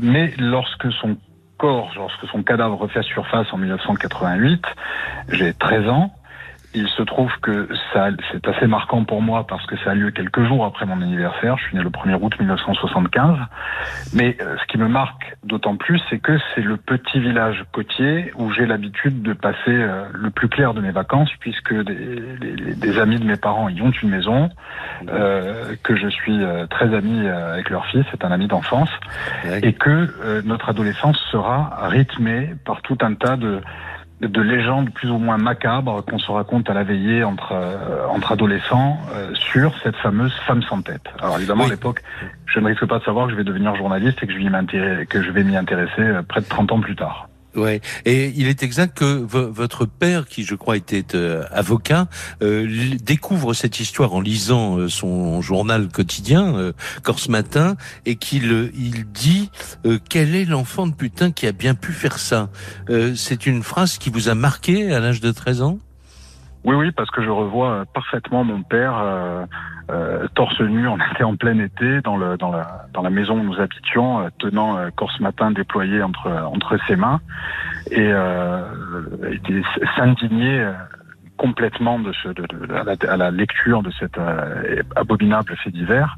mais 0.00 0.32
lorsque 0.38 0.90
son 1.00 1.16
corps, 1.58 1.92
lorsque 1.96 2.26
son 2.32 2.42
cadavre 2.42 2.76
refait 2.78 3.02
surface 3.02 3.46
en 3.52 3.58
1988, 3.58 4.64
j'ai 5.28 5.54
13 5.54 5.88
ans. 5.88 6.12
Il 6.74 6.88
se 6.88 7.02
trouve 7.02 7.30
que 7.42 7.68
ça, 7.92 8.08
c'est 8.30 8.46
assez 8.48 8.66
marquant 8.66 9.04
pour 9.04 9.20
moi 9.20 9.46
parce 9.46 9.66
que 9.66 9.76
ça 9.78 9.90
a 9.90 9.94
lieu 9.94 10.10
quelques 10.10 10.42
jours 10.44 10.64
après 10.64 10.86
mon 10.86 11.02
anniversaire. 11.02 11.58
Je 11.58 11.64
suis 11.64 11.76
né 11.76 11.82
le 11.82 11.90
1er 11.90 12.18
août 12.20 12.32
1975. 12.38 13.38
Mais 14.14 14.36
euh, 14.40 14.56
ce 14.58 14.66
qui 14.66 14.78
me 14.78 14.88
marque 14.88 15.36
d'autant 15.44 15.76
plus, 15.76 16.00
c'est 16.08 16.18
que 16.18 16.38
c'est 16.54 16.62
le 16.62 16.78
petit 16.78 17.20
village 17.20 17.64
côtier 17.72 18.32
où 18.36 18.50
j'ai 18.52 18.64
l'habitude 18.64 19.22
de 19.22 19.34
passer 19.34 19.58
euh, 19.68 20.04
le 20.14 20.30
plus 20.30 20.48
clair 20.48 20.72
de 20.72 20.80
mes 20.80 20.92
vacances, 20.92 21.30
puisque 21.40 21.74
des, 21.74 22.74
des, 22.74 22.98
amis 22.98 23.18
de 23.18 23.24
mes 23.24 23.36
parents 23.36 23.68
y 23.68 23.82
ont 23.82 23.90
une 23.90 24.10
maison, 24.10 24.50
euh, 25.08 25.74
que 25.82 25.96
je 25.96 26.08
suis 26.08 26.40
très 26.70 26.94
ami 26.94 27.26
avec 27.28 27.70
leur 27.70 27.86
fils, 27.86 28.04
c'est 28.10 28.24
un 28.24 28.32
ami 28.32 28.46
d'enfance, 28.46 28.90
et 29.62 29.72
que 29.72 30.42
notre 30.44 30.68
adolescence 30.68 31.18
sera 31.30 31.88
rythmée 31.88 32.54
par 32.64 32.82
tout 32.82 32.98
un 33.02 33.14
tas 33.14 33.36
de 33.36 33.60
de 34.28 34.40
légendes 34.40 34.90
plus 34.90 35.10
ou 35.10 35.18
moins 35.18 35.36
macabres 35.36 36.04
qu'on 36.04 36.18
se 36.18 36.30
raconte 36.30 36.70
à 36.70 36.74
la 36.74 36.84
veillée 36.84 37.24
entre 37.24 37.52
euh, 37.52 38.06
entre 38.08 38.32
adolescents 38.32 38.98
euh, 39.14 39.34
sur 39.34 39.74
cette 39.82 39.96
fameuse 39.96 40.34
femme 40.46 40.62
sans 40.62 40.80
tête. 40.80 41.02
Alors 41.20 41.36
évidemment 41.38 41.64
à 41.64 41.68
l'époque, 41.68 42.02
je 42.46 42.60
ne 42.60 42.66
risque 42.66 42.86
pas 42.86 42.98
de 42.98 43.04
savoir 43.04 43.26
que 43.26 43.32
je 43.32 43.36
vais 43.36 43.44
devenir 43.44 43.74
journaliste 43.74 44.22
et 44.22 44.26
que 44.26 44.32
je 44.32 44.38
vais 44.38 45.06
que 45.06 45.22
je 45.22 45.30
vais 45.30 45.42
m'y 45.42 45.56
intéresser 45.56 46.02
euh, 46.02 46.22
près 46.22 46.40
de 46.40 46.46
30 46.46 46.72
ans 46.72 46.80
plus 46.80 46.96
tard. 46.96 47.28
Ouais. 47.54 47.80
Et 48.04 48.32
il 48.34 48.46
est 48.46 48.62
exact 48.62 48.96
que 48.98 49.04
votre 49.04 49.84
père, 49.84 50.26
qui 50.26 50.44
je 50.44 50.54
crois 50.54 50.76
était 50.76 51.14
euh, 51.14 51.44
avocat, 51.50 52.08
euh, 52.42 52.96
découvre 53.02 53.52
cette 53.52 53.78
histoire 53.80 54.14
en 54.14 54.20
lisant 54.20 54.78
euh, 54.78 54.88
son 54.88 55.42
journal 55.42 55.88
quotidien, 55.88 56.56
euh, 56.56 56.72
Corse 57.02 57.28
Matin, 57.28 57.76
et 58.06 58.16
qu'il 58.16 58.72
il 58.74 59.04
dit 59.12 59.50
quel 60.08 60.34
est 60.34 60.44
l'enfant 60.44 60.86
de 60.86 60.94
putain 60.94 61.30
qui 61.30 61.46
a 61.46 61.52
bien 61.52 61.74
pu 61.74 61.92
faire 61.92 62.18
ça? 62.18 62.50
C'est 63.14 63.46
une 63.46 63.62
phrase 63.62 63.98
qui 63.98 64.10
vous 64.10 64.28
a 64.28 64.34
marqué 64.34 64.92
à 64.92 65.00
l'âge 65.00 65.20
de 65.20 65.30
13 65.30 65.62
ans? 65.62 65.78
Oui, 66.64 66.76
oui, 66.76 66.92
parce 66.92 67.10
que 67.10 67.22
je 67.22 67.30
revois 67.30 67.84
parfaitement 67.92 68.44
mon 68.44 68.62
père 68.62 68.94
euh, 69.90 70.26
torse 70.34 70.60
nu, 70.60 70.86
on 70.86 70.96
était 71.12 71.24
en 71.24 71.36
plein 71.36 71.58
été 71.58 72.00
dans, 72.02 72.16
le, 72.16 72.36
dans, 72.36 72.50
la, 72.50 72.86
dans 72.92 73.02
la 73.02 73.10
maison 73.10 73.38
où 73.38 73.42
nous 73.42 73.60
habitions, 73.60 74.20
euh, 74.20 74.28
tenant 74.38 74.76
euh, 74.76 74.90
Corse 74.94 75.18
Matin 75.20 75.50
déployé 75.50 76.02
entre, 76.02 76.30
entre 76.30 76.78
ses 76.86 76.96
mains, 76.96 77.20
et 77.90 78.10
euh, 78.12 78.62
s'indigner 79.96 80.66
complètement 81.36 81.98
de 81.98 82.12
ce, 82.22 82.28
de, 82.28 82.46
à, 83.08 83.16
la, 83.16 83.30
lecture 83.32 83.82
de 83.82 83.90
cet 83.98 84.12
abominable 84.94 85.56
fait 85.56 85.70
divers. 85.70 86.16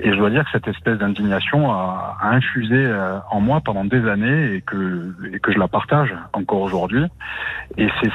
Et 0.00 0.10
je 0.10 0.16
dois 0.16 0.30
dire 0.30 0.44
que 0.44 0.50
cette 0.52 0.68
espèce 0.68 0.96
d'indignation 0.96 1.70
a, 1.70 2.16
a, 2.18 2.30
infusé 2.30 2.90
en 3.30 3.40
moi 3.40 3.60
pendant 3.62 3.84
des 3.84 4.08
années 4.08 4.54
et 4.54 4.60
que, 4.62 5.14
et 5.34 5.38
que 5.38 5.52
je 5.52 5.58
la 5.58 5.68
partage 5.68 6.14
encore 6.32 6.62
aujourd'hui. 6.62 7.04
Et 7.76 7.88
c'est 8.00 8.10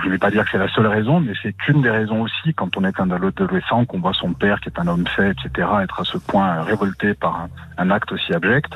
je 0.00 0.06
ne 0.06 0.12
vais 0.12 0.18
pas 0.18 0.30
dire 0.30 0.44
que 0.44 0.50
c'est 0.50 0.58
la 0.58 0.68
seule 0.68 0.86
raison, 0.86 1.20
mais 1.20 1.32
c'est 1.42 1.54
une 1.68 1.82
des 1.82 1.90
raisons 1.90 2.22
aussi, 2.22 2.54
quand 2.54 2.76
on 2.76 2.84
est 2.84 2.98
un 2.98 3.10
adolescent, 3.10 3.84
qu'on 3.84 4.00
voit 4.00 4.14
son 4.14 4.32
père, 4.32 4.60
qui 4.60 4.68
est 4.68 4.78
un 4.78 4.86
homme 4.86 5.06
fait, 5.06 5.30
etc., 5.30 5.68
être 5.82 6.00
à 6.00 6.04
ce 6.04 6.18
point 6.18 6.62
révolté 6.62 7.14
par 7.14 7.48
un, 7.76 7.90
acte 7.90 8.12
aussi 8.12 8.32
abject, 8.32 8.72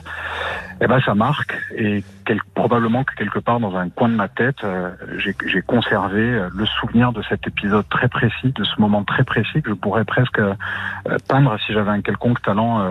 eh 0.80 0.86
ben 0.86 1.00
ça 1.00 1.14
marque. 1.14 1.56
Et 1.76 2.04
probablement 2.54 3.04
que 3.04 3.14
quelque 3.14 3.38
part 3.38 3.60
dans 3.60 3.76
un 3.76 3.88
coin 3.88 4.08
de 4.08 4.14
ma 4.14 4.28
tête, 4.28 4.62
euh, 4.64 4.90
j'ai 5.18 5.62
conservé 5.62 6.20
euh, 6.20 6.48
le 6.54 6.66
souvenir 6.66 7.12
de 7.12 7.22
cet 7.28 7.46
épisode 7.46 7.88
très 7.88 8.08
précis, 8.08 8.52
de 8.52 8.64
ce 8.64 8.80
moment 8.80 9.04
très 9.04 9.24
précis 9.24 9.62
que 9.62 9.70
je 9.70 9.74
pourrais 9.74 10.04
presque 10.04 10.38
euh, 10.38 10.54
peindre 11.28 11.56
si 11.64 11.72
j'avais 11.72 11.90
un 11.90 12.02
quelconque 12.02 12.42
talent 12.42 12.86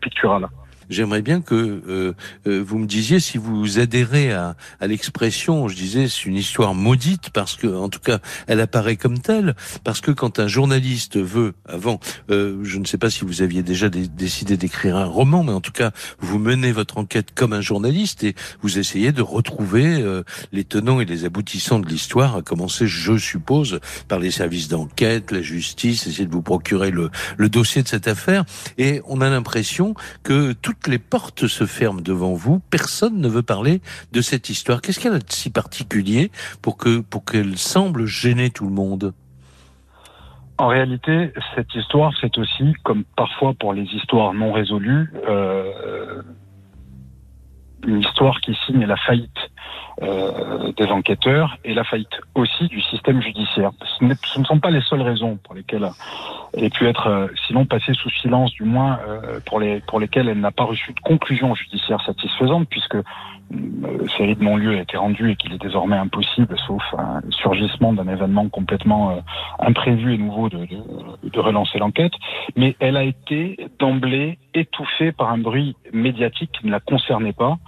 pictural. 0.00 0.48
J'aimerais 0.88 1.22
bien 1.22 1.40
que 1.40 1.54
euh, 1.54 2.12
euh, 2.46 2.62
vous 2.64 2.78
me 2.78 2.86
disiez 2.86 3.20
si 3.20 3.38
vous 3.38 3.78
adhérez 3.78 4.32
à, 4.32 4.56
à 4.80 4.86
l'expression, 4.86 5.68
je 5.68 5.76
disais, 5.76 6.08
c'est 6.08 6.26
une 6.26 6.36
histoire 6.36 6.74
maudite 6.74 7.30
parce 7.30 7.56
que, 7.56 7.66
en 7.66 7.88
tout 7.88 8.00
cas, 8.00 8.20
elle 8.46 8.60
apparaît 8.60 8.96
comme 8.96 9.18
telle 9.18 9.54
parce 9.84 10.00
que 10.00 10.10
quand 10.10 10.38
un 10.38 10.48
journaliste 10.48 11.16
veut, 11.16 11.54
avant, 11.68 12.00
euh, 12.30 12.60
je 12.62 12.78
ne 12.78 12.84
sais 12.84 12.98
pas 12.98 13.10
si 13.10 13.24
vous 13.24 13.42
aviez 13.42 13.62
déjà 13.62 13.88
décidé 13.88 14.56
d'écrire 14.56 14.96
un 14.96 15.04
roman, 15.04 15.42
mais 15.42 15.52
en 15.52 15.60
tout 15.60 15.72
cas, 15.72 15.90
vous 16.20 16.38
menez 16.38 16.72
votre 16.72 16.98
enquête 16.98 17.34
comme 17.34 17.52
un 17.52 17.60
journaliste 17.60 18.22
et 18.24 18.34
vous 18.62 18.78
essayez 18.78 19.12
de 19.12 19.22
retrouver 19.22 20.00
euh, 20.00 20.22
les 20.52 20.64
tenants 20.64 21.00
et 21.00 21.04
les 21.04 21.24
aboutissants 21.24 21.80
de 21.80 21.88
l'histoire, 21.88 22.36
à 22.36 22.42
commencer, 22.42 22.86
je 22.86 23.18
suppose, 23.18 23.80
par 24.08 24.18
les 24.18 24.30
services 24.30 24.68
d'enquête, 24.68 25.32
la 25.32 25.42
justice, 25.42 26.06
essayer 26.06 26.26
de 26.26 26.32
vous 26.32 26.42
procurer 26.42 26.90
le, 26.90 27.10
le 27.36 27.48
dossier 27.48 27.82
de 27.82 27.88
cette 27.88 28.08
affaire. 28.08 28.44
Et 28.78 29.00
on 29.06 29.20
a 29.20 29.28
l'impression 29.28 29.94
que 30.22 30.52
tout 30.52 30.75
toutes 30.76 30.92
les 30.92 30.98
portes 30.98 31.46
se 31.46 31.64
ferment 31.64 32.00
devant 32.00 32.34
vous, 32.34 32.60
personne 32.70 33.20
ne 33.20 33.28
veut 33.28 33.42
parler 33.42 33.80
de 34.12 34.20
cette 34.20 34.50
histoire. 34.50 34.80
Qu'est-ce 34.80 35.00
qu'elle 35.00 35.14
a 35.14 35.18
de 35.18 35.24
si 35.30 35.50
particulier 35.50 36.30
pour 36.62 36.76
que 36.76 37.00
pour 37.00 37.24
qu'elle 37.24 37.56
semble 37.56 38.06
gêner 38.06 38.50
tout 38.50 38.66
le 38.66 38.72
monde? 38.72 39.12
En 40.58 40.68
réalité, 40.68 41.32
cette 41.54 41.74
histoire, 41.74 42.12
c'est 42.20 42.38
aussi, 42.38 42.72
comme 42.82 43.04
parfois 43.16 43.52
pour 43.54 43.74
les 43.74 43.84
histoires 43.84 44.32
non 44.32 44.52
résolues, 44.52 45.12
euh, 45.28 46.22
une 47.86 48.00
histoire 48.00 48.40
qui 48.40 48.56
signe 48.66 48.84
la 48.84 48.96
faillite 48.96 49.45
euh, 50.02 50.72
des 50.76 50.88
enquêteurs 50.88 51.56
et 51.64 51.72
la 51.72 51.82
faillite 51.82 52.20
aussi 52.34 52.66
du 52.68 52.82
système 52.82 53.22
judiciaire. 53.22 53.70
Ce, 53.98 54.04
ne 54.04 54.44
sont 54.44 54.58
pas 54.58 54.70
les 54.70 54.82
seules 54.82 55.00
raisons 55.00 55.38
pour 55.42 55.54
lesquelles 55.54 55.88
elle 56.52 56.66
a 56.66 56.70
pu 56.70 56.86
être, 56.86 57.06
euh, 57.06 57.28
sinon 57.46 57.64
passée 57.64 57.94
sous 57.94 58.10
silence, 58.10 58.52
du 58.52 58.64
moins 58.64 58.98
euh, 59.08 59.40
pour, 59.46 59.58
les, 59.58 59.80
pour 59.80 59.98
lesquelles 59.98 60.28
elle 60.28 60.40
n'a 60.40 60.50
pas 60.50 60.64
reçu 60.64 60.92
de 60.92 61.00
conclusion 61.00 61.54
judiciaire 61.54 62.02
satisfaisante, 62.04 62.68
puisque 62.68 62.98
série 64.16 64.36
de 64.36 64.42
non-lieu 64.42 64.76
a 64.76 64.80
été 64.80 64.96
rendue 64.96 65.30
et 65.30 65.36
qu'il 65.36 65.52
est 65.52 65.62
désormais 65.62 65.96
impossible, 65.96 66.56
sauf 66.66 66.82
un 66.98 67.20
surgissement 67.30 67.92
d'un 67.92 68.08
événement 68.08 68.48
complètement 68.48 69.10
euh, 69.10 69.20
imprévu 69.58 70.14
et 70.14 70.18
nouveau, 70.18 70.48
de, 70.48 70.58
de, 70.58 71.28
de 71.30 71.40
relancer 71.40 71.78
l'enquête. 71.78 72.12
Mais 72.56 72.76
elle 72.80 72.96
a 72.96 73.04
été 73.04 73.68
d'emblée 73.78 74.38
étouffée 74.54 75.12
par 75.12 75.30
un 75.30 75.38
bruit 75.38 75.76
médiatique 75.92 76.50
qui 76.52 76.66
ne 76.66 76.72
la 76.72 76.80
concernait 76.80 77.32
pas. 77.32 77.58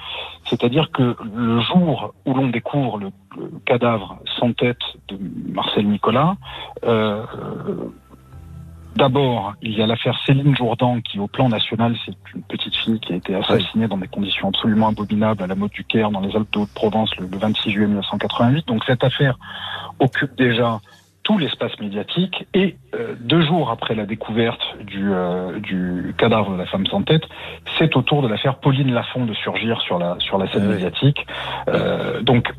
C'est-à-dire 0.44 0.90
que 0.90 1.16
le 1.34 1.60
jour 1.60 2.14
où 2.24 2.34
l'on 2.34 2.48
découvre 2.48 2.98
le, 2.98 3.10
le, 3.36 3.50
cadavre 3.66 4.18
sans 4.38 4.52
tête 4.52 4.78
de 5.08 5.18
Marcel 5.52 5.86
Nicolas, 5.86 6.36
euh, 6.84 7.22
D'abord, 8.98 9.54
il 9.62 9.78
y 9.78 9.80
a 9.80 9.86
l'affaire 9.86 10.18
Céline 10.26 10.56
Jourdan, 10.56 11.00
qui 11.00 11.20
au 11.20 11.28
plan 11.28 11.48
national, 11.48 11.94
c'est 12.04 12.16
une 12.34 12.42
petite 12.42 12.74
fille 12.74 12.98
qui 12.98 13.12
a 13.12 13.16
été 13.16 13.32
assassinée 13.32 13.86
dans 13.86 13.96
des 13.96 14.08
conditions 14.08 14.48
absolument 14.48 14.88
abominables 14.88 15.40
à 15.40 15.46
la 15.46 15.54
mode 15.54 15.70
du 15.70 15.84
Caire, 15.84 16.10
dans 16.10 16.18
les 16.20 16.34
Alpes 16.34 16.52
de 16.52 16.58
Haute-Provence, 16.58 17.14
le, 17.14 17.28
26 17.30 17.70
juillet 17.70 17.86
1988. 17.86 18.66
Donc 18.66 18.82
cette 18.84 19.04
affaire 19.04 19.38
occupe 20.00 20.34
déjà 20.36 20.80
tout 21.22 21.38
l'espace 21.38 21.78
médiatique 21.78 22.48
et 22.54 22.74
euh, 22.96 23.14
deux 23.20 23.42
jours 23.42 23.70
après 23.70 23.94
la 23.94 24.04
découverte 24.04 24.62
du, 24.80 25.12
euh, 25.12 25.60
du 25.60 26.12
cadavre 26.18 26.50
de 26.50 26.56
la 26.56 26.66
femme 26.66 26.86
sans 26.86 27.02
tête, 27.02 27.22
c'est 27.78 27.94
au 27.94 28.02
tour 28.02 28.22
de 28.22 28.26
l'affaire 28.26 28.56
Pauline 28.56 28.92
Lafont 28.92 29.26
de 29.26 29.34
surgir 29.34 29.80
sur 29.80 30.00
la 30.00 30.16
sur 30.18 30.38
la 30.38 30.50
scène 30.50 30.66
médiatique. 30.66 31.24
Euh, 31.68 32.20
donc 32.22 32.52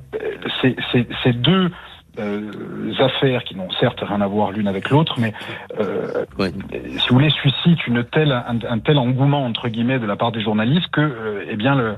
c'est 0.62 1.34
deux 1.34 1.70
euh, 2.18 2.52
affaires 3.00 3.44
qui 3.44 3.56
n'ont 3.56 3.70
certes 3.80 4.00
rien 4.02 4.22
à 4.22 4.28
voir 4.28 4.52
l'une 4.52 4.68
avec 4.68 4.90
l'autre, 4.90 5.16
mais 5.20 5.34
euh, 5.80 6.26
si 6.40 7.10
vous 7.10 7.16
voulez, 7.16 7.30
suscite 7.30 7.86
une 7.88 8.04
telle, 8.04 8.32
un, 8.32 8.80
tel 8.80 8.98
engouement 8.98 9.46
entre 9.46 9.70
guillemets 9.70 10.00
de 10.00 10.06
la 10.06 10.16
part 10.16 10.32
des 10.32 10.42
journalistes 10.42 10.90
que, 10.92 11.02
euh, 11.02 11.46
eh 11.50 11.56
bien, 11.56 11.78
euh, 11.78 11.96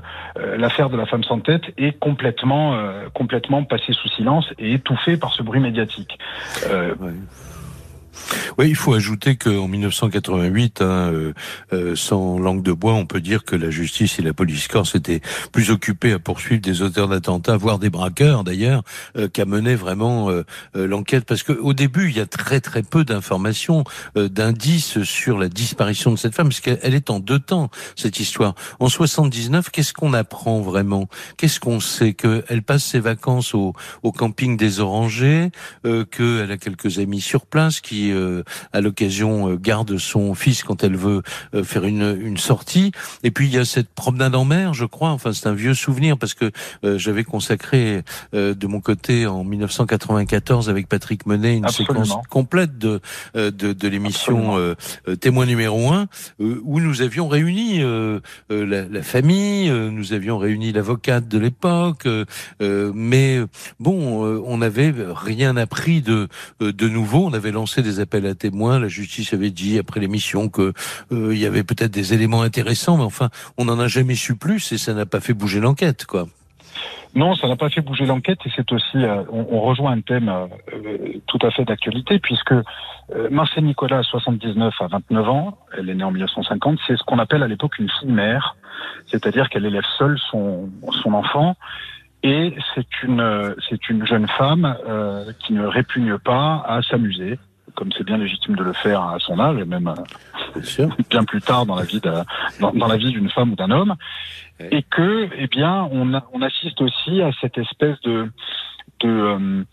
l'affaire 0.56 0.90
de 0.90 0.96
la 0.96 1.06
femme 1.06 1.24
sans 1.24 1.40
tête 1.40 1.62
est 1.78 1.98
complètement, 1.98 2.74
euh, 2.74 3.08
complètement 3.14 3.64
passée 3.64 3.92
sous 3.92 4.08
silence 4.08 4.46
et 4.58 4.74
étouffée 4.74 5.16
par 5.16 5.32
ce 5.32 5.42
bruit 5.42 5.60
médiatique. 5.60 6.18
Oui, 8.58 8.68
il 8.68 8.76
faut 8.76 8.94
ajouter 8.94 9.36
qu'en 9.36 9.68
1988, 9.68 10.82
hein, 10.82 10.84
euh, 10.84 11.32
euh, 11.72 11.96
sans 11.96 12.38
langue 12.38 12.62
de 12.62 12.72
bois, 12.72 12.94
on 12.94 13.06
peut 13.06 13.20
dire 13.20 13.44
que 13.44 13.56
la 13.56 13.70
justice 13.70 14.18
et 14.18 14.22
la 14.22 14.32
police 14.32 14.68
corse 14.68 14.94
étaient 14.94 15.20
plus 15.52 15.70
occupés 15.70 16.12
à 16.12 16.18
poursuivre 16.18 16.60
des 16.60 16.82
auteurs 16.82 17.08
d'attentats, 17.08 17.56
voire 17.56 17.78
des 17.78 17.90
braqueurs 17.90 18.44
d'ailleurs, 18.44 18.82
euh, 19.16 19.28
qu'à 19.28 19.44
mener 19.44 19.74
vraiment 19.74 20.30
euh, 20.30 20.44
euh, 20.76 20.86
l'enquête. 20.86 21.24
Parce 21.24 21.42
qu'au 21.42 21.72
début, 21.72 22.08
il 22.08 22.16
y 22.16 22.20
a 22.20 22.26
très 22.26 22.60
très 22.60 22.82
peu 22.82 23.04
d'informations, 23.04 23.84
d'indices 24.14 25.02
sur 25.02 25.38
la 25.38 25.48
disparition 25.48 26.10
de 26.10 26.16
cette 26.16 26.34
femme, 26.34 26.48
parce 26.48 26.60
qu'elle 26.60 26.94
est 26.94 27.10
en 27.10 27.20
deux 27.20 27.38
temps 27.38 27.70
cette 27.96 28.20
histoire. 28.20 28.54
En 28.80 28.88
79, 28.88 29.70
qu'est-ce 29.70 29.92
qu'on 29.92 30.12
apprend 30.14 30.60
vraiment? 30.60 31.08
Qu'est-ce 31.36 31.60
qu'on 31.60 31.80
sait? 31.80 32.14
Qu'elle 32.14 32.62
passe 32.62 32.84
ses 32.84 33.00
vacances 33.00 33.54
au, 33.54 33.74
au 34.02 34.12
camping 34.12 34.56
des 34.56 34.80
Orangers, 34.80 35.50
qu'elle 35.82 36.50
a 36.50 36.56
quelques 36.56 36.98
amis 36.98 37.20
sur 37.20 37.46
place 37.46 37.80
qui 37.80 38.01
qui, 38.02 38.12
à 38.72 38.80
l'occasion, 38.80 39.54
garde 39.54 39.98
son 39.98 40.34
fils 40.34 40.62
quand 40.62 40.82
elle 40.84 40.96
veut 40.96 41.22
faire 41.62 41.84
une, 41.84 42.18
une 42.20 42.36
sortie. 42.36 42.92
Et 43.22 43.30
puis 43.30 43.46
il 43.46 43.54
y 43.54 43.58
a 43.58 43.64
cette 43.64 43.90
promenade 43.90 44.34
en 44.34 44.44
mer, 44.44 44.74
je 44.74 44.84
crois. 44.84 45.10
Enfin, 45.10 45.32
c'est 45.32 45.46
un 45.46 45.54
vieux 45.54 45.74
souvenir 45.74 46.18
parce 46.18 46.34
que 46.34 46.50
j'avais 46.82 47.24
consacré 47.24 48.02
de 48.32 48.66
mon 48.66 48.80
côté 48.80 49.26
en 49.26 49.44
1994 49.44 50.68
avec 50.68 50.88
Patrick 50.88 51.26
Menet 51.26 51.56
une 51.56 51.68
séquence 51.68 52.14
complète 52.30 52.78
de 52.78 53.00
de, 53.34 53.50
de 53.50 53.88
l'émission 53.88 54.74
Témoin 55.20 55.46
numéro 55.46 55.90
un 55.90 56.08
où 56.38 56.80
nous 56.80 57.02
avions 57.02 57.28
réuni 57.28 57.80
la, 58.48 58.84
la, 58.88 59.02
famille, 59.02 59.70
nous 59.70 60.12
avions 60.12 60.38
réuni 60.38 60.72
l'avocate 60.72 61.28
de 61.28 61.38
l'époque, 61.38 62.08
mais 62.60 63.40
bon, 63.80 64.24
on 64.46 64.58
n'avait 64.58 64.94
rien 64.96 65.56
appris 65.56 66.02
de 66.02 66.28
de 66.60 66.88
nouveau. 66.88 67.26
On 67.26 67.32
avait 67.32 67.52
lancé 67.52 67.82
des 67.82 67.91
appels 68.00 68.26
à 68.26 68.34
témoins. 68.34 68.78
La 68.78 68.88
justice 68.88 69.32
avait 69.32 69.50
dit 69.50 69.78
après 69.78 70.00
l'émission 70.00 70.48
que 70.48 70.72
il 71.10 71.38
y 71.38 71.46
avait 71.46 71.64
peut-être 71.64 71.90
des 71.90 72.14
éléments 72.14 72.42
intéressants, 72.42 72.96
mais 72.96 73.04
enfin, 73.04 73.28
on 73.58 73.64
n'en 73.64 73.78
a 73.78 73.88
jamais 73.88 74.14
su 74.14 74.36
plus 74.36 74.72
et 74.72 74.78
ça 74.78 74.94
n'a 74.94 75.06
pas 75.06 75.20
fait 75.20 75.34
bouger 75.34 75.60
l'enquête, 75.60 76.06
quoi. 76.06 76.26
Non, 77.14 77.34
ça 77.34 77.46
n'a 77.46 77.56
pas 77.56 77.68
fait 77.68 77.82
bouger 77.82 78.06
l'enquête 78.06 78.38
et 78.46 78.50
c'est 78.56 78.72
aussi, 78.72 78.96
on, 79.30 79.60
rejoint 79.60 79.92
un 79.92 80.00
thème 80.00 80.32
tout 81.26 81.38
à 81.42 81.50
fait 81.50 81.64
d'actualité 81.64 82.18
puisque 82.18 82.54
Marcel 83.30 83.64
Nicolas 83.64 83.98
a 83.98 84.02
79 84.02 84.74
à 84.80 84.86
29 84.86 85.28
ans, 85.28 85.58
elle 85.76 85.90
est 85.90 85.94
née 85.94 86.04
en 86.04 86.10
1950, 86.10 86.78
c'est 86.86 86.96
ce 86.96 87.02
qu'on 87.02 87.18
appelle 87.18 87.42
à 87.42 87.48
l'époque 87.48 87.78
une 87.78 87.90
fille 88.00 88.12
mère, 88.12 88.56
c'est-à-dire 89.06 89.50
qu'elle 89.50 89.66
élève 89.66 89.84
seule 89.98 90.18
son, 90.30 90.70
enfant 91.12 91.56
et 92.22 92.54
c'est 92.74 93.02
une, 93.02 93.54
jeune 94.06 94.28
femme 94.38 94.76
euh, 94.88 95.32
qui 95.40 95.52
ne 95.52 95.66
répugne 95.66 96.16
pas 96.18 96.64
à 96.66 96.80
s'amuser, 96.82 97.38
comme 97.74 97.90
c'est 97.96 98.04
bien 98.04 98.18
légitime 98.18 98.56
de 98.56 98.62
le 98.62 98.72
faire 98.72 99.02
à 99.02 99.18
son 99.18 99.38
âge, 99.38 99.58
et 99.58 99.64
même 99.64 99.88
euh, 99.88 100.60
bien 101.10 101.24
plus 101.26 101.40
tard 101.40 101.66
dans 101.66 101.76
la 101.76 101.84
vie 101.84 102.00
de, 102.00 102.12
dans, 102.60 102.72
dans, 102.72 102.86
la 102.86 102.96
vie 102.96 103.12
d'une 103.12 103.30
femme 103.30 103.52
ou 103.52 103.56
d'un 103.56 103.70
homme, 103.70 103.94
et 104.70 104.82
que, 104.82 105.28
eh 105.36 105.46
bien, 105.46 105.88
on, 105.90 106.14
a, 106.14 106.24
on 106.32 106.42
assiste 106.42 106.80
aussi 106.80 107.20
à 107.22 107.30
cette 107.40 107.58
espèce 107.58 108.00
de 108.02 108.30
de, 109.00 109.08
euh, 109.08 109.64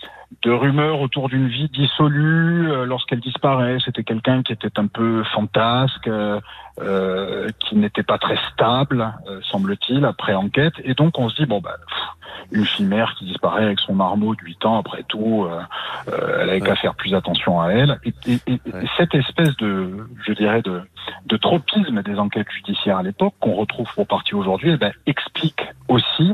de 0.44 0.52
rumeurs 0.52 1.02
autour 1.02 1.28
d'une 1.28 1.48
vie 1.48 1.70
dissolue 1.70 2.72
euh, 2.72 2.86
lorsqu'elle 2.86 3.20
disparaît. 3.20 3.78
C'était 3.84 4.04
quelqu'un 4.04 4.44
qui 4.44 4.54
était 4.54 4.80
un 4.80 4.88
peu 4.88 5.24
fantasque, 5.24 6.08
euh, 6.08 6.40
euh 6.82 7.48
qui 7.60 7.76
n'était 7.76 8.04
pas 8.04 8.18
très 8.18 8.38
stable, 8.54 9.14
semble-t-il, 9.52 10.06
après 10.06 10.34
enquête. 10.34 10.74
Et 10.84 10.94
donc 10.94 11.20
on 11.20 11.30
se 11.30 11.36
dit 11.36 11.46
bon 11.46 11.60
bah 11.60 11.76
une 12.52 12.66
fille 12.66 12.86
mère 12.86 13.16
qui 13.18 13.26
disparaît 13.26 13.66
avec 13.66 13.80
son 13.80 13.94
marmot 13.94 14.36
de 14.36 14.42
8 14.42 14.66
ans, 14.66 14.80
après 14.80 15.04
tout, 15.04 15.48
elle 16.08 16.50
avait 16.50 16.62
qu'à 16.62 16.76
faire 16.76 16.96
plus 16.96 17.14
attention 17.14 17.60
à 17.60 17.70
elle. 17.70 18.00
Et, 18.06 18.14
et, 18.28 18.40
et 18.48 18.60
cette 18.98 19.14
espèce 19.14 19.56
de, 19.58 20.08
je 20.26 20.34
dirais, 20.34 20.62
de, 20.62 20.82
de 21.26 21.38
tropisme 21.38 22.02
des 22.02 22.18
enquêtes 22.18 22.50
judiciaires 22.52 22.98
à 22.98 23.04
l'époque, 23.04 23.34
qu'on 23.40 23.54
retrouve 23.54 23.88
pour 23.94 24.08
partie 24.08 24.36
aujourd'hui, 24.36 24.72
eh 24.74 24.78
ben, 24.78 24.92
explique 25.06 25.62
aussi 25.88 26.34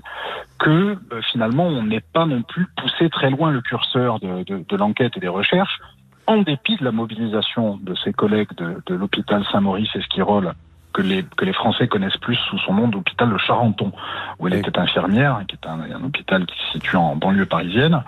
que 0.60 0.98
finalement 1.32 1.66
on 1.66 1.84
n'est 1.84 2.02
pas 2.02 2.25
non 2.25 2.42
plus 2.42 2.68
poussé 2.78 3.10
très 3.10 3.30
loin 3.30 3.52
le 3.52 3.62
curseur 3.62 3.85
de, 3.94 4.75
l'enquête 4.75 5.18
et 5.18 5.20
des 5.20 5.27
recherches, 5.27 5.80
en 6.27 6.42
dépit 6.42 6.75
de 6.77 6.84
la 6.84 6.92
mobilisation 6.92 7.77
de 7.77 7.96
ses 7.96 8.13
collègues 8.13 8.54
de, 8.58 8.96
l'hôpital 8.96 9.44
Saint-Maurice 9.51 9.96
Esquirol, 9.96 10.54
que 10.96 11.02
les, 11.02 11.24
que 11.24 11.44
les 11.44 11.52
Français 11.52 11.88
connaissent 11.88 12.18
plus 12.18 12.38
sous 12.50 12.58
son 12.60 12.74
nom 12.74 12.88
d'hôpital 12.88 13.30
de 13.30 13.38
Charenton, 13.38 13.92
où 14.40 14.48
elle 14.48 14.54
était 14.54 14.80
infirmière, 14.80 15.42
qui 15.48 15.56
est 15.56 15.68
un, 15.68 15.82
un, 15.82 16.04
hôpital 16.04 16.46
qui 16.46 16.56
se 16.58 16.72
situe 16.72 16.96
en 16.96 17.18
banlieue 17.18 17.46
parisienne. 17.46 18.02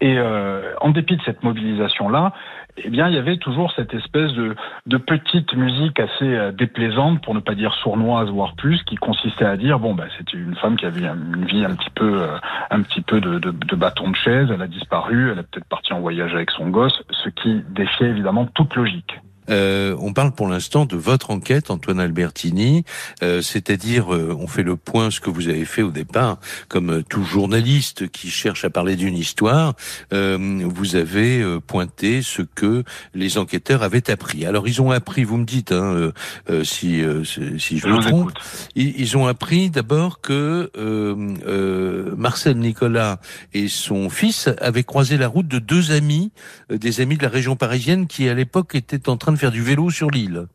Et 0.00 0.18
euh, 0.18 0.74
en 0.80 0.90
dépit 0.90 1.16
de 1.16 1.22
cette 1.22 1.44
mobilisation-là, 1.44 2.32
eh 2.78 2.90
bien, 2.90 3.08
il 3.08 3.14
y 3.14 3.18
avait 3.18 3.38
toujours 3.38 3.72
cette 3.72 3.94
espèce 3.94 4.32
de, 4.32 4.56
de 4.86 4.96
petite 4.96 5.54
musique 5.54 6.00
assez 6.00 6.24
euh, 6.24 6.50
déplaisante, 6.50 7.22
pour 7.22 7.32
ne 7.32 7.40
pas 7.40 7.54
dire 7.54 7.72
sournoise, 7.74 8.28
voire 8.28 8.54
plus, 8.56 8.82
qui 8.82 8.96
consistait 8.96 9.46
à 9.46 9.56
dire 9.56 9.78
bon, 9.78 9.94
bah, 9.94 10.04
c'était 10.18 10.36
une 10.36 10.56
femme 10.56 10.76
qui 10.76 10.84
avait 10.84 11.06
une 11.06 11.46
vie 11.46 11.64
un 11.64 11.76
petit 11.76 11.90
peu, 11.94 12.22
euh, 12.22 12.36
un 12.70 12.82
petit 12.82 13.02
peu 13.02 13.20
de, 13.20 13.38
de, 13.38 13.52
de, 13.52 13.76
bâton 13.76 14.10
de 14.10 14.16
chaise. 14.16 14.48
Elle 14.52 14.62
a 14.62 14.66
disparu. 14.66 15.30
Elle 15.30 15.38
est 15.38 15.48
peut-être 15.48 15.68
partie 15.68 15.92
en 15.92 16.00
voyage 16.00 16.34
avec 16.34 16.50
son 16.50 16.68
gosse, 16.68 17.02
ce 17.10 17.28
qui 17.30 17.62
défiait 17.70 18.08
évidemment 18.08 18.46
toute 18.46 18.74
logique. 18.74 19.20
Euh, 19.50 19.96
on 20.00 20.12
parle 20.12 20.32
pour 20.32 20.48
l'instant 20.48 20.86
de 20.86 20.96
votre 20.96 21.30
enquête, 21.30 21.70
Antoine 21.70 22.00
Albertini, 22.00 22.84
euh, 23.22 23.42
c'est-à-dire 23.42 24.14
euh, 24.14 24.36
on 24.38 24.46
fait 24.46 24.62
le 24.62 24.76
point, 24.76 25.10
ce 25.10 25.20
que 25.20 25.30
vous 25.30 25.48
avez 25.48 25.64
fait 25.64 25.82
au 25.82 25.90
départ, 25.90 26.38
comme 26.68 26.90
euh, 26.90 27.02
tout 27.02 27.24
journaliste 27.24 28.08
qui 28.10 28.30
cherche 28.30 28.64
à 28.64 28.70
parler 28.70 28.96
d'une 28.96 29.16
histoire, 29.16 29.74
vous 30.10 30.96
avez 30.96 31.44
pointé 31.66 32.22
ce 32.22 32.42
que 32.42 32.84
les 33.14 33.38
enquêteurs 33.38 33.82
avaient 33.82 34.10
appris. 34.10 34.46
Alors 34.46 34.68
ils 34.68 34.80
ont 34.82 34.90
appris, 34.90 35.24
vous 35.24 35.36
me 35.36 35.44
dites, 35.44 35.72
hein, 35.72 36.12
si, 36.64 37.02
si 37.58 37.78
je, 37.78 37.88
me 37.88 38.00
trompe, 38.00 38.32
ils, 38.74 38.98
ils, 39.00 39.16
ont 39.16 39.26
appris 39.26 39.70
d'abord 39.70 40.20
que 40.20 40.70
Marcel 42.16 42.58
Nicolas 42.58 43.20
et 43.52 43.68
son 43.68 44.08
fils 44.10 44.48
avaient 44.60 44.84
croisé 44.84 45.16
la 45.16 45.28
route 45.28 45.48
de 45.48 45.58
deux 45.58 45.92
amis, 45.92 46.32
des 46.70 47.00
amis 47.00 47.16
de 47.16 47.22
la 47.22 47.28
région 47.28 47.56
parisienne 47.56 48.06
qui 48.06 48.28
à 48.28 48.34
l'époque 48.34 48.74
étaient 48.74 49.08
en 49.08 49.16
train 49.16 49.32
de 49.32 49.35
faire 49.36 49.50
du 49.50 49.62
vélo 49.62 49.90
sur 49.90 50.10
l'île. 50.10 50.46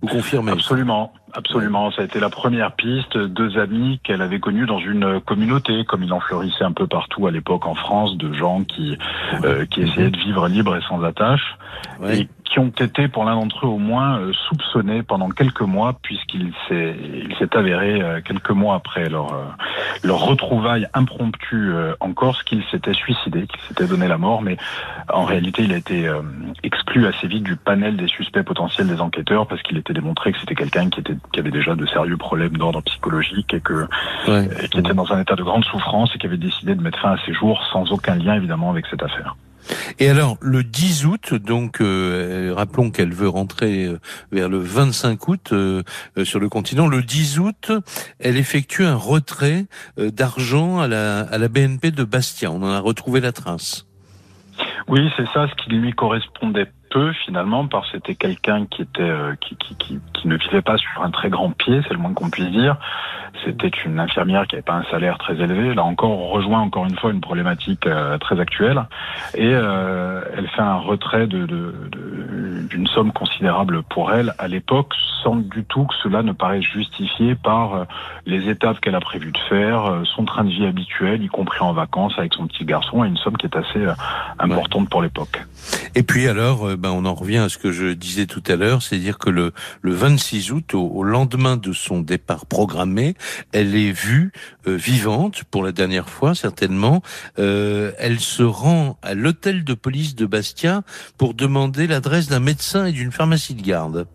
Vous 0.00 0.08
confirmez 0.08 0.52
Absolument, 0.52 1.12
absolument. 1.38 1.90
Ça 1.92 2.02
a 2.02 2.04
été 2.04 2.20
la 2.20 2.28
première 2.28 2.72
piste. 2.72 3.16
Deux 3.16 3.58
amis 3.58 4.00
qu'elle 4.02 4.22
avait 4.22 4.40
connus 4.40 4.66
dans 4.66 4.78
une 4.78 5.20
communauté, 5.20 5.84
comme 5.84 6.02
il 6.02 6.12
en 6.12 6.20
fleurissait 6.20 6.64
un 6.64 6.72
peu 6.72 6.86
partout 6.86 7.26
à 7.26 7.30
l'époque 7.30 7.66
en 7.66 7.74
France, 7.74 8.16
de 8.16 8.32
gens 8.32 8.64
qui 8.64 8.98
euh, 9.44 9.64
qui 9.66 9.82
essayaient 9.82 10.10
de 10.10 10.18
vivre 10.18 10.48
libre 10.48 10.76
et 10.76 10.80
sans 10.88 11.02
attache, 11.04 11.56
et 12.08 12.28
qui 12.44 12.58
ont 12.58 12.72
été, 12.80 13.08
pour 13.08 13.24
l'un 13.24 13.34
d'entre 13.34 13.66
eux 13.66 13.68
au 13.68 13.78
moins, 13.78 14.18
euh, 14.18 14.32
soupçonnés 14.48 15.02
pendant 15.02 15.28
quelques 15.28 15.60
mois, 15.60 15.98
puisqu'il 16.02 16.52
s'est 16.68 16.96
il 17.28 17.34
s'est 17.36 17.56
avéré 17.56 18.00
euh, 18.00 18.20
quelques 18.22 18.50
mois 18.50 18.74
après 18.74 19.08
leur 19.08 19.28
leur 20.02 20.18
retrouvaille 20.18 20.86
impromptue 20.94 21.72
en 22.00 22.12
Corse 22.12 22.42
qu'il 22.42 22.62
s'était 22.70 22.94
suicidé, 22.94 23.46
qu'il 23.46 23.60
s'était 23.68 23.86
donné 23.86 24.08
la 24.08 24.18
mort, 24.18 24.42
mais 24.42 24.56
en 25.12 25.24
réalité 25.24 25.62
il 25.62 25.72
a 25.72 25.76
été 25.76 26.10
exclu 26.62 27.06
assez 27.06 27.26
vite 27.26 27.42
du 27.42 27.56
panel 27.56 27.96
des 27.96 28.08
suspects 28.08 28.42
potentiels 28.42 28.88
des 28.88 29.00
enquêteurs 29.00 29.46
parce 29.46 29.62
qu'il 29.62 29.76
était 29.76 29.92
démontré 29.92 30.32
que 30.32 30.38
c'était 30.38 30.54
quelqu'un 30.54 30.88
qui 30.88 31.00
était 31.00 31.16
qui 31.32 31.40
avait 31.40 31.50
déjà 31.50 31.74
de 31.74 31.86
sérieux 31.86 32.16
problèmes 32.16 32.56
d'ordre 32.56 32.82
psychologique 32.82 33.52
et 33.54 33.60
que 33.60 33.86
qui 34.70 34.78
était 34.78 34.94
dans 34.94 35.12
un 35.12 35.20
état 35.20 35.36
de 35.36 35.42
grande 35.42 35.64
souffrance 35.64 36.10
et 36.14 36.18
qui 36.18 36.26
avait 36.26 36.36
décidé 36.36 36.74
de 36.74 36.82
mettre 36.82 36.98
fin 36.98 37.12
à 37.12 37.18
ses 37.24 37.32
jours 37.32 37.64
sans 37.72 37.90
aucun 37.92 38.16
lien 38.16 38.34
évidemment 38.34 38.70
avec 38.70 38.86
cette 38.86 39.02
affaire. 39.02 39.36
Et 39.98 40.08
alors, 40.08 40.36
le 40.40 40.62
10 40.62 41.06
août, 41.06 41.34
donc, 41.34 41.80
euh, 41.80 42.52
rappelons 42.56 42.90
qu'elle 42.90 43.12
veut 43.12 43.28
rentrer 43.28 43.84
euh, 43.84 43.98
vers 44.32 44.48
le 44.48 44.58
25 44.58 45.28
août 45.28 45.50
euh, 45.52 45.82
sur 46.24 46.40
le 46.40 46.48
continent. 46.48 46.86
Le 46.86 47.02
10 47.02 47.38
août, 47.38 47.72
elle 48.18 48.36
effectue 48.36 48.84
un 48.84 48.94
retrait 48.94 49.66
d'argent 49.96 50.80
à 50.80 50.88
la, 50.88 51.20
à 51.20 51.38
la 51.38 51.48
BNP 51.48 51.90
de 51.90 52.04
Bastia. 52.04 52.50
On 52.50 52.62
en 52.62 52.70
a 52.70 52.80
retrouvé 52.80 53.20
la 53.20 53.32
trace. 53.32 53.86
Oui, 54.88 55.10
c'est 55.16 55.26
ça, 55.28 55.46
ce 55.48 55.54
qui 55.62 55.70
lui 55.70 55.92
correspondait 55.92 56.68
peu 56.88 57.12
finalement, 57.12 57.66
parce 57.66 57.90
que 57.90 57.98
c'était 57.98 58.14
quelqu'un 58.14 58.66
qui 58.66 58.82
était 58.82 59.02
euh, 59.02 59.34
qui, 59.40 59.56
qui, 59.56 59.76
qui, 59.76 60.00
qui, 60.14 60.28
ne 60.28 60.36
vivait 60.36 60.62
pas 60.62 60.76
sur 60.76 61.02
un 61.02 61.10
très 61.10 61.28
grand 61.28 61.50
pied, 61.50 61.80
c'est 61.86 61.94
le 61.94 62.00
moins 62.00 62.12
qu'on 62.12 62.30
puisse 62.30 62.50
dire. 62.50 62.76
C'était 63.44 63.70
une 63.84 64.00
infirmière 64.00 64.46
qui 64.46 64.54
n'avait 64.54 64.64
pas 64.64 64.74
un 64.74 64.84
salaire 64.84 65.18
très 65.18 65.34
élevé. 65.34 65.74
Là 65.74 65.84
encore, 65.84 66.10
on 66.10 66.28
rejoint 66.28 66.60
encore 66.60 66.86
une 66.86 66.96
fois 66.96 67.10
une 67.10 67.20
problématique 67.20 67.86
euh, 67.86 68.18
très 68.18 68.40
actuelle. 68.40 68.82
Et 69.34 69.50
euh, 69.52 70.22
elle 70.36 70.48
fait 70.48 70.62
un 70.62 70.76
retrait 70.78 71.26
de, 71.26 71.46
de, 71.46 71.74
d'une 72.68 72.86
somme 72.88 73.12
considérable 73.12 73.82
pour 73.82 74.12
elle 74.12 74.34
à 74.38 74.48
l'époque, 74.48 74.94
sans 75.22 75.36
du 75.36 75.64
tout 75.64 75.84
que 75.84 75.94
cela 76.02 76.22
ne 76.22 76.32
paraisse 76.32 76.64
justifié 76.64 77.34
par 77.34 77.86
les 78.26 78.48
étapes 78.48 78.80
qu'elle 78.80 78.94
a 78.94 79.00
prévu 79.00 79.32
de 79.32 79.38
faire, 79.48 80.02
son 80.16 80.24
train 80.24 80.44
de 80.44 80.50
vie 80.50 80.66
habituel, 80.66 81.22
y 81.22 81.28
compris 81.28 81.60
en 81.60 81.72
vacances 81.72 82.14
avec 82.18 82.34
son 82.34 82.46
petit 82.46 82.64
garçon, 82.64 83.04
et 83.04 83.08
une 83.08 83.16
somme 83.16 83.36
qui 83.36 83.46
est 83.46 83.56
assez 83.56 83.84
importante 84.38 84.88
pour 84.88 85.02
l'époque. 85.02 85.44
Et 85.94 86.02
puis 86.02 86.28
alors, 86.28 86.76
ben, 86.78 86.90
on 86.90 87.04
en 87.04 87.14
revient 87.14 87.38
à 87.38 87.48
ce 87.48 87.58
que 87.58 87.72
je 87.72 87.92
disais 87.92 88.26
tout 88.26 88.42
à 88.46 88.56
l'heure, 88.56 88.82
c'est-à-dire 88.82 89.18
que 89.18 89.30
le, 89.30 89.52
le 89.82 89.92
26 89.92 90.52
août, 90.52 90.74
au, 90.74 91.02
lendemain 91.02 91.56
de 91.56 91.72
son 91.72 92.00
départ 92.00 92.46
programmé, 92.46 93.14
elle 93.52 93.74
est 93.74 93.92
vue 93.92 94.32
euh, 94.66 94.76
vivante 94.76 95.44
pour 95.44 95.64
la 95.64 95.72
dernière 95.72 96.08
fois 96.08 96.34
certainement. 96.34 97.02
Euh, 97.38 97.92
elle 97.98 98.20
se 98.20 98.42
rend 98.42 98.98
à 99.02 99.14
l'hôtel 99.14 99.64
de 99.64 99.74
police 99.74 100.14
de 100.14 100.26
Bastia 100.26 100.82
pour 101.16 101.34
demander 101.34 101.86
l'adresse 101.86 102.28
d'un 102.28 102.40
médecin 102.40 102.86
et 102.86 102.92
d'une 102.92 103.12
pharmacie 103.12 103.54
de 103.54 103.62
garde. 103.62 104.06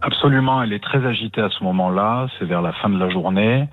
Absolument, 0.00 0.62
elle 0.62 0.72
est 0.72 0.82
très 0.82 1.04
agitée 1.04 1.40
à 1.40 1.50
ce 1.50 1.64
moment-là, 1.64 2.28
c'est 2.38 2.44
vers 2.44 2.62
la 2.62 2.72
fin 2.72 2.88
de 2.88 2.98
la 2.98 3.08
journée. 3.08 3.68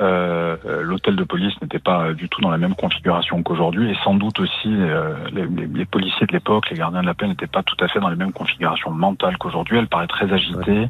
Euh, 0.00 0.56
L'hôtel 0.82 1.16
de 1.16 1.24
police 1.24 1.54
n'était 1.62 1.78
pas 1.78 2.12
du 2.12 2.28
tout 2.28 2.40
dans 2.40 2.50
la 2.50 2.58
même 2.58 2.74
configuration 2.74 3.42
qu'aujourd'hui 3.42 3.90
et 3.90 3.96
sans 4.04 4.14
doute 4.14 4.38
aussi 4.40 4.68
euh, 4.68 5.14
les, 5.32 5.46
les, 5.46 5.84
policiers 5.84 6.26
de 6.26 6.32
l'époque, 6.32 6.70
les 6.70 6.76
gardiens 6.76 7.00
de 7.00 7.06
la 7.06 7.14
paix 7.14 7.26
n'étaient 7.26 7.46
pas 7.46 7.62
tout 7.62 7.76
à 7.80 7.88
fait 7.88 8.00
dans 8.00 8.08
les 8.08 8.16
mêmes 8.16 8.32
configurations 8.32 8.90
mentales 8.90 9.36
qu'aujourd'hui. 9.38 9.78
Elle 9.78 9.88
paraît 9.88 10.06
très 10.06 10.32
agitée, 10.32 10.88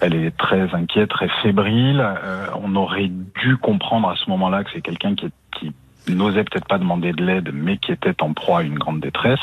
elle 0.00 0.14
est 0.14 0.36
très 0.36 0.74
inquiète, 0.74 1.10
très 1.10 1.28
fébrile. 1.42 2.00
Euh, 2.00 2.46
on 2.62 2.74
aurait 2.76 3.10
dû 3.42 3.56
comprendre 3.58 4.08
à 4.08 4.16
ce 4.16 4.28
moment-là 4.30 4.64
que 4.64 4.70
c'est 4.72 4.82
quelqu'un 4.82 5.14
qui, 5.14 5.30
qui 5.58 5.72
n'osaient 6.08 6.44
peut-être 6.44 6.66
pas 6.66 6.78
demander 6.78 7.12
de 7.12 7.24
l'aide, 7.24 7.50
mais 7.54 7.76
qui 7.78 7.92
étaient 7.92 8.22
en 8.22 8.32
proie 8.32 8.60
à 8.60 8.62
une 8.62 8.78
grande 8.78 9.00
détresse. 9.00 9.40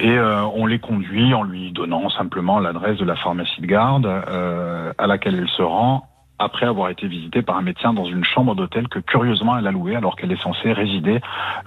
Et 0.00 0.10
euh, 0.10 0.42
on 0.54 0.66
les 0.66 0.78
conduit 0.78 1.34
en 1.34 1.42
lui 1.42 1.72
donnant 1.72 2.08
simplement 2.10 2.58
l'adresse 2.58 2.98
de 2.98 3.04
la 3.04 3.16
pharmacie 3.16 3.60
de 3.60 3.66
garde 3.66 4.06
euh, 4.06 4.92
à 4.98 5.06
laquelle 5.06 5.34
elle 5.36 5.48
se 5.48 5.62
rend 5.62 6.08
après 6.40 6.66
avoir 6.66 6.88
été 6.90 7.06
visitée 7.06 7.42
par 7.42 7.56
un 7.56 7.62
médecin 7.62 7.92
dans 7.94 8.06
une 8.06 8.24
chambre 8.24 8.56
d'hôtel 8.56 8.88
que 8.88 8.98
curieusement 8.98 9.56
elle 9.56 9.68
a 9.68 9.70
louée 9.70 9.94
alors 9.94 10.16
qu'elle 10.16 10.32
est 10.32 10.42
censée 10.42 10.72
résider 10.72 11.20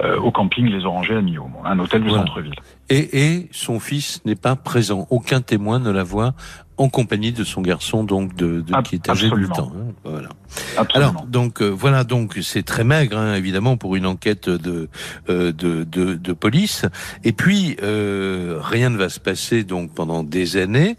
euh, 0.03 0.19
au 0.19 0.30
camping 0.32 0.65
Les 0.67 0.84
Orangers 0.86 1.15
à 1.15 1.21
Millau, 1.21 1.47
un 1.63 1.80
hôtel 1.80 2.01
du 2.03 2.10
Voilà. 2.10 2.25
centre-ville. 2.25 2.53
Et, 2.89 3.17
et 3.36 3.47
son 3.51 3.80
fils 3.80 4.21
n'est 4.25 4.36
pas 4.36 4.58
présent. 4.58 5.08
Aucun 5.10 5.39
témoin 5.39 5.80
ne 5.80 5.89
la 5.89 6.03
voit 6.03 6.34
en 6.77 6.89
compagnie 6.89 7.31
de 7.31 7.43
son 7.43 7.61
garçon, 7.61 8.03
donc 8.03 8.35
de, 8.35 8.61
de 8.61 8.81
qui 8.83 8.95
est 8.95 9.09
âgé 9.09 9.29
de 9.29 9.35
8 9.35 9.45
absolument. 9.49 9.55
ans. 9.59 9.73
hein. 9.89 9.93
Voilà. 10.03 10.29
Absolument. 10.77 11.09
Alors 11.11 11.25
donc 11.25 11.61
euh, 11.61 11.67
voilà 11.69 12.03
donc 12.03 12.37
c'est 12.41 12.63
très 12.63 12.83
maigre 12.83 13.17
hein, 13.17 13.33
évidemment 13.35 13.77
pour 13.77 13.95
une 13.95 14.05
enquête 14.05 14.49
de 14.49 14.87
euh, 15.29 15.51
de, 15.51 15.83
de, 15.83 16.13
de 16.15 16.33
police 16.33 16.85
et 17.23 17.31
puis 17.33 17.75
euh, 17.83 18.59
rien 18.61 18.89
ne 18.89 18.97
va 18.97 19.09
se 19.09 19.19
passer 19.19 19.63
donc 19.63 19.91
pendant 19.93 20.23
des 20.23 20.55
années 20.57 20.97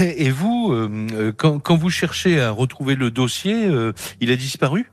et 0.00 0.30
vous 0.30 0.72
euh, 0.72 1.32
quand, 1.36 1.58
quand 1.58 1.76
vous 1.76 1.90
cherchez 1.90 2.40
à 2.40 2.50
retrouver 2.50 2.94
le 2.94 3.10
dossier 3.10 3.66
euh, 3.66 3.92
il 4.20 4.30
a 4.30 4.36
disparu? 4.36 4.90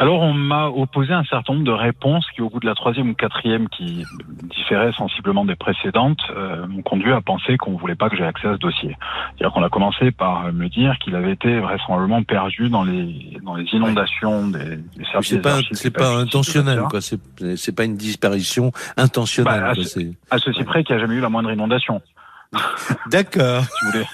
Alors 0.00 0.20
on 0.20 0.32
m'a 0.32 0.68
opposé 0.68 1.12
un 1.12 1.24
certain 1.24 1.54
nombre 1.54 1.64
de 1.64 1.72
réponses 1.72 2.24
qui, 2.32 2.40
au 2.40 2.48
bout 2.48 2.60
de 2.60 2.66
la 2.66 2.76
troisième 2.76 3.10
ou 3.10 3.14
quatrième, 3.14 3.68
qui 3.68 4.04
différaient 4.44 4.92
sensiblement 4.92 5.44
des 5.44 5.56
précédentes, 5.56 6.20
euh, 6.36 6.68
m'ont 6.68 6.82
conduit 6.82 7.12
à 7.12 7.20
penser 7.20 7.56
qu'on 7.56 7.76
voulait 7.76 7.96
pas 7.96 8.08
que 8.08 8.16
j'ai 8.16 8.22
accès 8.24 8.46
à 8.46 8.52
ce 8.54 8.58
dossier. 8.58 8.96
C'est-à-dire 9.36 9.52
qu'on 9.52 9.64
a 9.64 9.68
commencé 9.68 10.12
par 10.12 10.52
me 10.52 10.68
dire 10.68 10.96
qu'il 11.00 11.16
avait 11.16 11.32
été 11.32 11.58
vraisemblablement 11.58 12.22
perdu 12.22 12.68
dans 12.68 12.84
les 12.84 13.38
dans 13.42 13.56
les 13.56 13.64
inondations 13.72 14.46
des, 14.46 14.76
des 14.76 15.04
services. 15.10 15.30
c'est 15.30 15.42
pas 15.42 15.58
c'est 15.72 15.90
pas 15.90 16.16
intentionnel 16.16 16.82
quoi 16.88 17.00
c'est 17.00 17.18
c'est 17.56 17.74
pas 17.74 17.84
une 17.84 17.96
disparition 17.96 18.70
intentionnelle 18.96 19.60
Bah, 19.62 19.72
quoi, 19.74 19.82
à 19.82 19.84
c'est- 19.86 20.12
À 20.30 20.38
ceci 20.38 20.62
près 20.62 20.84
qu'il 20.84 20.94
n'y 20.94 21.02
a 21.02 21.04
jamais 21.06 21.18
eu 21.18 21.20
la 21.20 21.28
moindre 21.28 21.50
inondation. 21.50 22.00
d'accord 23.10 23.62
si 23.64 23.84
vous 23.84 23.90
voulez. 23.92 24.06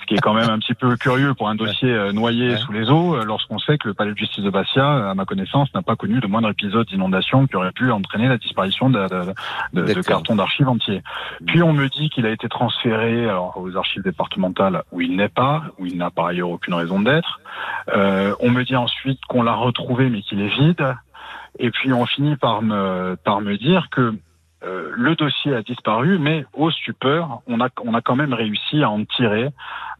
Ce 0.00 0.06
qui 0.06 0.14
est 0.14 0.18
quand 0.20 0.34
même 0.34 0.50
un 0.50 0.58
petit 0.58 0.74
peu 0.74 0.96
curieux 0.96 1.34
pour 1.34 1.48
un 1.48 1.54
dossier 1.54 1.90
euh, 1.90 2.12
noyé 2.12 2.50
Ouais. 2.50 2.56
sous 2.58 2.72
les 2.72 2.90
eaux, 2.90 3.16
euh, 3.16 3.24
lorsqu'on 3.24 3.58
sait 3.58 3.78
que 3.78 3.88
le 3.88 3.94
palais 3.94 4.12
de 4.12 4.18
justice 4.18 4.44
de 4.44 4.50
Bastia, 4.50 5.10
à 5.10 5.14
ma 5.14 5.24
connaissance, 5.24 5.72
n'a 5.74 5.82
pas 5.82 5.96
connu 5.96 6.20
de 6.20 6.26
moindre 6.26 6.50
épisode 6.50 6.86
d'inondation 6.86 7.46
qui 7.46 7.56
aurait 7.56 7.72
pu 7.72 7.90
entraîner 7.90 8.28
la 8.28 8.36
disparition 8.38 8.90
de, 8.90 8.98
de, 9.08 9.32
de- 9.72 9.80
de 9.82 9.86
D'accord. 9.86 10.04
cartons 10.04 10.36
d'archives 10.36 10.68
entiers. 10.68 11.02
Puis 11.46 11.62
on 11.62 11.72
me 11.72 11.88
dit 11.88 12.10
qu'il 12.10 12.26
a 12.26 12.30
été 12.30 12.48
transféré 12.48 13.24
alors, 13.24 13.56
aux 13.56 13.76
archives 13.76 14.02
départementales 14.02 14.82
où 14.92 15.00
il 15.00 15.16
n'est 15.16 15.28
pas, 15.30 15.62
où 15.78 15.86
il 15.86 15.96
n'a 15.96 16.10
par 16.10 16.26
ailleurs 16.26 16.50
aucune 16.50 16.74
raison 16.74 17.00
d'être. 17.00 17.40
Euh, 17.94 18.34
on 18.40 18.50
me 18.50 18.64
dit 18.64 18.76
ensuite 18.76 19.20
qu'on 19.28 19.42
l'a 19.42 19.54
retrouvé 19.54 20.10
mais 20.10 20.22
qu'il 20.22 20.40
est 20.42 20.48
vide. 20.54 20.94
Et 21.58 21.70
puis 21.70 21.90
on 21.92 22.04
finit 22.04 22.36
par 22.36 22.60
me, 22.60 23.16
par 23.24 23.40
me 23.40 23.56
dire 23.56 23.88
que 23.90 24.14
euh, 24.64 24.90
le 24.94 25.14
dossier 25.16 25.54
a 25.54 25.62
disparu, 25.62 26.18
mais 26.18 26.44
au 26.54 26.70
stupeur, 26.70 27.40
on 27.46 27.60
a, 27.60 27.68
on 27.84 27.94
a 27.94 28.00
quand 28.00 28.16
même 28.16 28.32
réussi 28.32 28.82
à 28.82 28.90
en 28.90 29.04
tirer 29.04 29.50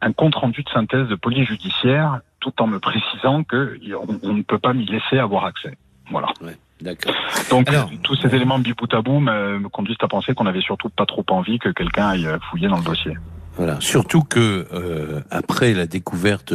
un 0.01 0.11
compte 0.11 0.35
rendu 0.35 0.63
de 0.63 0.69
synthèse 0.69 1.07
de 1.07 1.15
police 1.15 1.47
judiciaire, 1.47 2.21
tout 2.39 2.53
en 2.61 2.67
me 2.67 2.79
précisant 2.79 3.43
que 3.43 3.77
on, 3.93 4.19
on 4.23 4.33
ne 4.33 4.41
peut 4.41 4.59
pas 4.59 4.73
m'y 4.73 4.85
laisser 4.85 5.19
avoir 5.19 5.45
accès. 5.45 5.77
Voilà. 6.09 6.27
d'accord 6.81 7.13
Donc 7.51 7.69
Alors, 7.69 7.89
tous 8.03 8.15
ces 8.15 8.33
éléments 8.33 8.57
mis 8.57 8.73
bout 8.73 8.91
à 8.93 9.01
bout 9.01 9.19
me, 9.19 9.59
me 9.59 9.69
conduisent 9.69 9.97
à 10.01 10.07
penser 10.07 10.33
qu'on 10.33 10.45
avait 10.45 10.61
surtout 10.61 10.89
pas 10.89 11.05
trop 11.05 11.25
envie 11.29 11.59
que 11.59 11.69
quelqu'un 11.69 12.07
aille 12.07 12.27
fouiller 12.49 12.67
dans 12.67 12.77
le 12.77 12.83
dossier. 12.83 13.13
Voilà, 13.57 13.77
surtout 13.81 14.21
que 14.21 14.67
euh, 14.71 15.21
après 15.31 15.73
la 15.73 15.87
découverte 15.87 16.53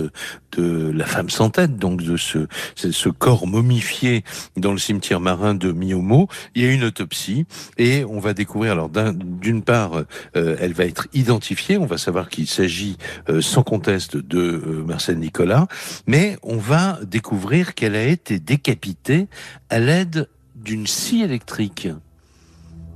de 0.57 0.91
la 0.95 1.05
femme 1.05 1.31
sans 1.31 1.51
tête, 1.51 1.77
donc 1.77 2.01
de 2.03 2.17
ce, 2.17 2.47
ce 2.77 3.09
corps 3.09 3.49
momifié 3.49 4.23
dans 4.57 4.71
le 4.71 4.79
cimetière 4.79 5.19
marin 5.19 5.55
de 5.55 5.73
Miomo, 5.73 6.29
il 6.55 6.63
y 6.63 6.67
a 6.67 6.73
une 6.73 6.85
autopsie 6.85 7.45
et 7.77 8.05
on 8.05 8.21
va 8.21 8.35
découvrir. 8.35 8.73
Alors 8.73 8.89
d'un- 8.89 9.15
d'une 9.15 9.63
part, 9.63 10.05
euh, 10.37 10.57
elle 10.61 10.75
va 10.75 10.85
être 10.85 11.09
identifiée, 11.13 11.77
on 11.77 11.87
va 11.87 11.99
savoir 11.99 12.29
qu'il 12.29 12.47
s'agit 12.47 12.97
euh, 13.29 13.41
sans 13.41 13.65
conteste 13.65 14.17
de 14.17 14.39
euh, 14.39 14.85
Marcel 14.87 15.19
Nicolas, 15.19 15.67
mais 16.07 16.37
on 16.45 16.59
va 16.59 16.99
découvrir 17.03 17.75
qu'elle 17.75 17.97
a 17.97 18.05
été 18.05 18.39
décapitée 18.39 19.27
à 19.71 19.81
l'aide 19.81 20.29
d'une 20.55 20.87
scie 20.87 21.23
électrique. 21.23 21.89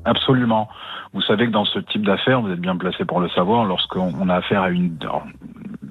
Absolument. 0.04 0.68
Vous 1.16 1.22
savez 1.22 1.46
que 1.46 1.50
dans 1.50 1.64
ce 1.64 1.78
type 1.78 2.04
d'affaires, 2.04 2.42
vous 2.42 2.50
êtes 2.50 2.60
bien 2.60 2.76
placé 2.76 3.06
pour 3.06 3.20
le 3.20 3.30
savoir, 3.30 3.64
lorsqu'on 3.64 4.12
on 4.20 4.28
a 4.28 4.34
affaire 4.34 4.60
à 4.60 4.68
une... 4.68 4.98
alors, 5.00 5.24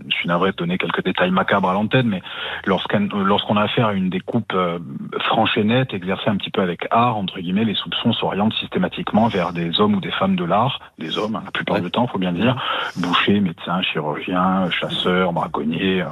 je 0.08 0.16
suis 0.16 0.28
navré 0.28 0.52
de 0.52 0.56
donner 0.56 0.78
quelques 0.78 1.04
détails 1.04 1.32
macabres 1.32 1.68
à 1.68 1.74
l'antenne, 1.74 2.08
mais 2.08 2.22
lorsqu'on 2.68 3.10
lorsqu'on 3.24 3.58
a 3.58 3.64
affaire 3.64 3.88
à 3.88 3.94
une 3.94 4.12
découpe 4.12 4.54
euh, 4.54 4.78
franche 5.22 5.58
et 5.58 5.64
nette, 5.64 5.96
exercée 5.96 6.30
un 6.30 6.36
petit 6.38 6.52
peu 6.52 6.62
avec 6.62 6.86
art, 6.92 7.18
entre 7.18 7.40
guillemets, 7.40 7.66
les 7.66 7.74
soupçons 7.74 8.14
s'orientent 8.14 8.54
systématiquement 8.54 9.28
vers 9.28 9.52
des 9.52 9.82
hommes 9.82 9.96
ou 9.96 10.00
des 10.00 10.12
femmes 10.12 10.36
de 10.36 10.44
l'art, 10.44 10.80
des 11.00 11.18
hommes, 11.18 11.38
hein, 11.38 11.42
la 11.44 11.50
plupart 11.52 11.78
Ouais. 11.78 11.82
du 11.82 11.90
temps, 11.90 12.06
faut 12.06 12.20
bien 12.20 12.32
le 12.32 12.38
dire, 12.38 12.64
bouchers, 12.96 13.40
médecins, 13.40 13.82
chirurgiens, 13.82 14.70
chasseurs, 14.70 15.34
braconniers, 15.34 16.04
euh, 16.04 16.08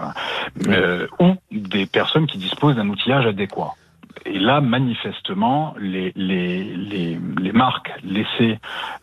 euh, 0.70 1.08
ou 1.20 1.36
des 1.52 1.86
personnes 1.86 2.26
qui 2.26 2.40
disposent 2.40 2.78
d'un 2.78 2.90
outillage 2.90 3.28
adéquat. 3.28 3.76
Et 4.26 4.40
là, 4.40 4.62
manifestement, 4.62 5.76
les, 5.80 6.12
les, 6.16 6.64
les, 6.64 7.20
les 7.42 7.52
marques 7.52 7.92
laissées, 8.04 8.60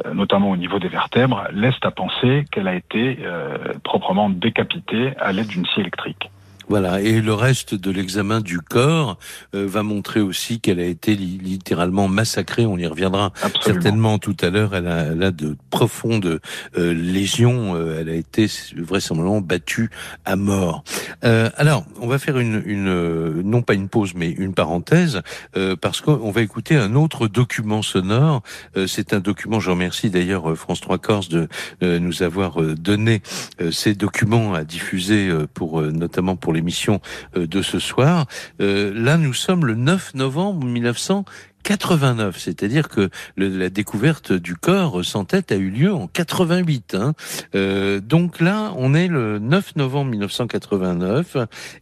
euh, 0.07 0.15
notamment 0.15 0.51
au 0.51 0.57
niveau 0.57 0.79
des 0.79 0.89
vertèbres, 0.89 1.45
laissent 1.53 1.75
à 1.83 1.91
penser 1.91 2.45
qu'elle 2.51 2.69
a 2.69 2.75
été 2.75 3.19
euh, 3.23 3.75
proprement 3.85 4.31
décapitée 4.31 5.13
à 5.19 5.33
l'aide 5.33 5.49
d'une 5.49 5.67
scie 5.67 5.81
électrique. 5.81 6.31
Voilà, 6.71 7.01
et 7.01 7.21
le 7.21 7.35
reste 7.35 7.75
de 7.75 7.91
l'examen 7.91 8.41
du 8.41 8.61
corps 8.61 9.19
euh, 9.57 9.67
va 9.67 9.83
montrer 9.83 10.21
aussi 10.21 10.61
qu'elle 10.61 10.79
a 10.79 10.85
été 10.85 11.17
li- 11.17 11.41
littéralement 11.43 12.07
massacrée. 12.07 12.65
On 12.65 12.79
y 12.79 12.87
reviendra 12.87 13.33
Absolument. 13.43 13.61
certainement 13.83 14.19
tout 14.21 14.37
à 14.41 14.51
l'heure. 14.51 14.73
Elle 14.77 14.87
a, 14.87 14.99
elle 15.07 15.23
a 15.25 15.33
de 15.33 15.57
profondes 15.71 16.41
euh, 16.79 16.95
lésions. 16.95 17.75
Euh, 17.75 17.99
elle 18.01 18.09
a 18.09 18.15
été 18.15 18.47
vraisemblablement 18.77 19.41
battue 19.41 19.91
à 20.25 20.37
mort. 20.37 20.85
Euh, 21.25 21.51
alors, 21.57 21.85
on 22.01 22.07
va 22.07 22.21
faire 22.21 22.39
une, 22.39 22.63
une 22.65 22.87
euh, 22.89 23.43
non 23.45 23.63
pas 23.63 23.75
une 23.75 23.89
pause, 23.89 24.13
mais 24.15 24.31
une 24.31 24.55
parenthèse, 24.55 25.23
euh, 25.57 25.75
parce 25.75 26.01
qu'on 26.01 26.31
va 26.31 26.41
écouter 26.41 26.77
un 26.77 26.95
autre 26.95 27.27
document 27.27 27.83
sonore. 27.83 28.43
Euh, 28.77 28.87
C'est 28.87 29.13
un 29.13 29.19
document. 29.21 29.59
Je 29.59 29.71
remercie 29.73 30.09
d'ailleurs 30.09 30.57
France 30.57 30.81
3 30.81 30.99
Corse 30.99 31.29
de 31.29 31.49
euh, 31.83 31.99
nous 31.99 32.23
avoir 32.23 32.63
donné 32.63 33.23
euh, 33.61 33.73
ces 33.73 33.95
documents 33.95 34.55
à 34.55 34.63
diffuser 34.63 35.29
euh, 35.29 35.49
pour 35.53 35.81
euh, 35.81 35.91
notamment 35.91 36.37
pour 36.37 36.53
l'émission 36.61 37.01
euh, 37.37 37.47
de 37.47 37.63
ce 37.63 37.79
soir. 37.79 38.27
Euh, 38.61 38.93
là, 38.95 39.17
nous 39.17 39.35
sommes 39.35 39.67
le 39.67 39.75
9 39.75 40.15
novembre 40.15 40.65
1989, 40.67 42.39
c'est-à-dire 42.39 42.89
que 42.89 43.09
la 43.37 43.71
découverte 43.71 44.33
du 44.33 44.55
corps 44.57 45.05
sans 45.05 45.25
tête 45.25 45.53
a 45.53 45.57
eu 45.57 45.71
lieu 45.71 45.93
en 45.93 46.07
88. 46.07 46.95
Hein. 46.95 47.15
Euh, 47.55 48.01
donc 48.01 48.41
là, 48.41 48.73
on 48.77 48.95
est 48.95 49.09
le 49.09 49.39
9 49.39 49.77
novembre 49.77 50.11
1989 50.11 51.37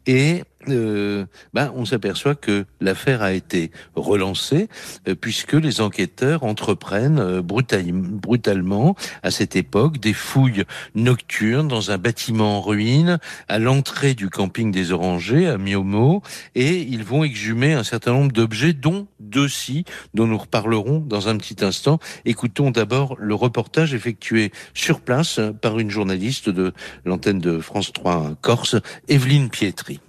et 0.07 0.45
euh, 0.69 1.25
ben, 1.55 1.73
on 1.77 1.85
s'aperçoit 1.85 2.35
que 2.35 2.65
l'affaire 2.81 3.23
a 3.23 3.33
été 3.33 3.71
relancée 3.95 4.69
euh, 5.07 5.15
puisque 5.15 5.53
les 5.53 5.81
enquêteurs 5.81 6.43
entreprennent 6.43 7.21
euh, 7.21 7.43
brutal- 7.43 7.93
brutalement 7.93 8.97
à 9.23 9.31
cette 9.31 9.55
époque 9.55 9.99
des 9.99 10.13
fouilles 10.13 10.65
nocturnes 10.97 11.69
dans 11.69 11.91
un 11.93 11.99
bâtiment 11.99 12.59
en 12.59 12.61
ruine 12.61 13.19
à 13.49 13.59
l'entrée 13.61 14.15
du 14.15 14.31
camping 14.31 14.73
des 14.73 14.91
Orangers 14.91 15.47
à 15.47 15.59
Miomo 15.59 16.23
et 16.57 16.81
ils 16.83 17.05
vont 17.05 17.23
exhumer 17.23 17.73
un 17.75 17.85
certain 17.85 18.13
nombre 18.13 18.33
d'objets 18.33 18.73
dont 18.73 19.07
deux 19.21 19.49
scies 19.49 19.85
dont 20.15 20.27
nous 20.27 20.39
reparlerons 20.39 20.99
dans 20.99 21.29
un 21.29 21.37
petit 21.37 21.65
instant. 21.65 21.99
Écoutons 22.25 22.71
d'abord 22.73 23.17
le 23.19 23.35
reportage 23.35 23.95
effectué 23.95 24.51
sur 24.75 25.01
place 25.01 25.39
euh, 25.39 25.53
par 25.53 25.79
une 25.79 25.91
journaliste 25.91 26.49
de 26.49 26.73
l'antenne 27.05 27.39
de 27.39 27.61
France 27.61 27.93
3 27.93 28.33
Corse, 28.43 28.77
Evelyne 29.09 29.51
Pietri. 29.51 30.01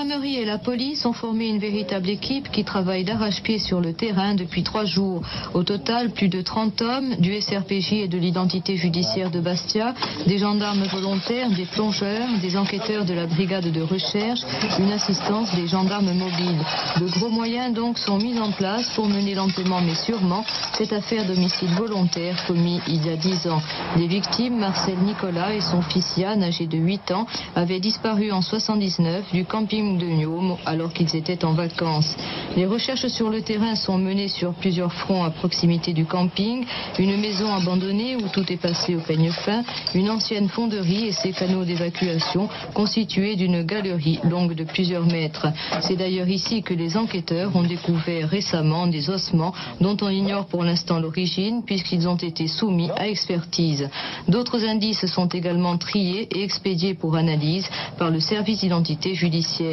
Gendarmerie 0.00 0.36
et 0.36 0.46
la 0.46 0.56
police 0.56 1.04
ont 1.04 1.12
formé 1.12 1.48
une 1.48 1.58
véritable 1.58 2.08
équipe 2.08 2.50
qui 2.50 2.64
travaille 2.64 3.04
d'arrache-pied 3.04 3.58
sur 3.58 3.82
le 3.82 3.92
terrain 3.92 4.34
depuis 4.34 4.62
trois 4.62 4.86
jours. 4.86 5.20
Au 5.52 5.62
total, 5.62 6.10
plus 6.10 6.28
de 6.28 6.40
30 6.40 6.80
hommes 6.80 7.16
du 7.16 7.38
SRPJ 7.38 7.92
et 7.92 8.08
de 8.08 8.16
l'identité 8.16 8.76
judiciaire 8.76 9.30
de 9.30 9.40
Bastia, 9.40 9.94
des 10.26 10.38
gendarmes 10.38 10.84
volontaires, 10.84 11.50
des 11.50 11.66
plongeurs, 11.66 12.28
des 12.40 12.56
enquêteurs 12.56 13.04
de 13.04 13.12
la 13.12 13.26
brigade 13.26 13.70
de 13.70 13.82
recherche, 13.82 14.40
une 14.78 14.90
assistance 14.90 15.54
des 15.54 15.66
gendarmes 15.66 16.14
mobiles. 16.14 16.64
De 16.98 17.06
gros 17.18 17.28
moyens 17.28 17.74
donc 17.74 17.98
sont 17.98 18.16
mis 18.16 18.38
en 18.38 18.52
place 18.52 18.88
pour 18.94 19.06
mener 19.06 19.34
lentement 19.34 19.82
mais 19.82 19.94
sûrement 19.94 20.44
cette 20.78 20.94
affaire 20.94 21.26
d'homicide 21.26 21.70
volontaire 21.76 22.42
commis 22.46 22.80
il 22.88 23.04
y 23.04 23.10
a 23.10 23.16
dix 23.16 23.46
ans. 23.46 23.60
Les 23.98 24.06
victimes, 24.06 24.58
Marcel 24.58 24.96
Nicolas 25.04 25.52
et 25.52 25.60
son 25.60 25.82
fils 25.82 26.16
Yann, 26.16 26.42
âgé 26.42 26.66
de 26.66 26.78
8 26.78 27.10
ans, 27.10 27.26
avaient 27.54 27.80
disparu 27.80 28.32
en 28.32 28.40
79 28.40 29.32
du 29.32 29.44
camping 29.44 29.79
de 29.80 30.06
Niom 30.06 30.56
alors 30.66 30.92
qu'ils 30.92 31.16
étaient 31.16 31.44
en 31.44 31.54
vacances. 31.54 32.14
Les 32.56 32.66
recherches 32.66 33.06
sur 33.06 33.30
le 33.30 33.40
terrain 33.40 33.74
sont 33.74 33.96
menées 33.96 34.28
sur 34.28 34.52
plusieurs 34.52 34.92
fronts 34.92 35.24
à 35.24 35.30
proximité 35.30 35.92
du 35.92 36.04
camping, 36.04 36.66
une 36.98 37.16
maison 37.16 37.52
abandonnée 37.54 38.16
où 38.16 38.28
tout 38.28 38.44
est 38.52 38.58
passé 38.60 38.94
au 38.94 39.00
peigne 39.00 39.30
fin, 39.30 39.62
une 39.94 40.10
ancienne 40.10 40.48
fonderie 40.48 41.06
et 41.06 41.12
ses 41.12 41.32
canaux 41.32 41.64
d'évacuation 41.64 42.48
constitués 42.74 43.36
d'une 43.36 43.62
galerie 43.62 44.20
longue 44.24 44.54
de 44.54 44.64
plusieurs 44.64 45.06
mètres. 45.06 45.46
C'est 45.80 45.96
d'ailleurs 45.96 46.28
ici 46.28 46.62
que 46.62 46.74
les 46.74 46.96
enquêteurs 46.96 47.56
ont 47.56 47.62
découvert 47.62 48.28
récemment 48.28 48.86
des 48.86 49.08
ossements 49.08 49.54
dont 49.80 49.96
on 50.02 50.10
ignore 50.10 50.46
pour 50.46 50.62
l'instant 50.62 50.98
l'origine 50.98 51.62
puisqu'ils 51.64 52.06
ont 52.06 52.16
été 52.16 52.48
soumis 52.48 52.90
à 52.96 53.08
expertise. 53.08 53.88
D'autres 54.28 54.64
indices 54.66 55.06
sont 55.06 55.28
également 55.28 55.78
triés 55.78 56.28
et 56.36 56.42
expédiés 56.42 56.94
pour 56.94 57.16
analyse 57.16 57.68
par 57.98 58.10
le 58.10 58.20
service 58.20 58.60
d'identité 58.60 59.14
judiciaire. 59.14 59.69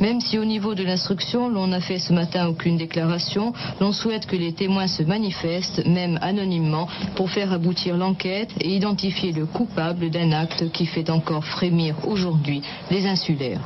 Même 0.00 0.20
si 0.20 0.38
au 0.38 0.44
niveau 0.44 0.74
de 0.74 0.84
l'instruction, 0.84 1.48
l'on 1.48 1.68
n'a 1.68 1.80
fait 1.80 1.98
ce 1.98 2.12
matin 2.12 2.48
aucune 2.48 2.76
déclaration, 2.76 3.52
l'on 3.80 3.92
souhaite 3.92 4.26
que 4.26 4.36
les 4.36 4.52
témoins 4.52 4.86
se 4.86 5.02
manifestent, 5.02 5.84
même 5.86 6.18
anonymement, 6.22 6.88
pour 7.16 7.30
faire 7.30 7.52
aboutir 7.52 7.96
l'enquête 7.96 8.50
et 8.60 8.74
identifier 8.74 9.32
le 9.32 9.46
coupable 9.46 10.10
d'un 10.10 10.32
acte 10.32 10.70
qui 10.72 10.86
fait 10.86 11.10
encore 11.10 11.44
frémir 11.44 11.96
aujourd'hui 12.06 12.62
les 12.90 13.06
insulaires. 13.06 13.60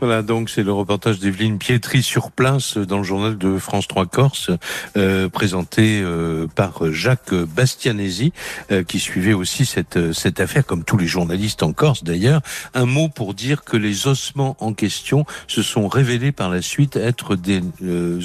Voilà, 0.00 0.22
donc 0.22 0.48
c'est 0.48 0.62
le 0.62 0.72
reportage 0.72 1.18
d'Evelyne 1.18 1.58
Pietri 1.58 2.02
sur 2.02 2.30
place 2.30 2.78
dans 2.78 2.98
le 2.98 3.04
journal 3.04 3.36
de 3.36 3.58
France 3.58 3.86
3 3.86 4.06
Corse, 4.06 4.50
euh, 4.96 5.28
présenté 5.28 6.00
euh, 6.02 6.46
par 6.46 6.90
Jacques 6.90 7.34
Bastianesi, 7.34 8.32
euh, 8.72 8.82
qui 8.82 8.98
suivait 8.98 9.34
aussi 9.34 9.66
cette, 9.66 10.12
cette 10.12 10.40
affaire, 10.40 10.64
comme 10.64 10.84
tous 10.84 10.96
les 10.96 11.06
journalistes 11.06 11.62
en 11.62 11.74
Corse 11.74 12.02
d'ailleurs. 12.02 12.40
Un 12.72 12.86
mot 12.86 13.10
pour 13.10 13.34
dire 13.34 13.62
que 13.62 13.76
les 13.76 14.06
ossements 14.06 14.56
en 14.60 14.72
question 14.72 15.26
se 15.48 15.62
sont 15.62 15.86
révélés 15.86 16.32
par 16.32 16.48
la 16.48 16.62
suite 16.62 16.96
être 16.96 17.36
des 17.36 17.60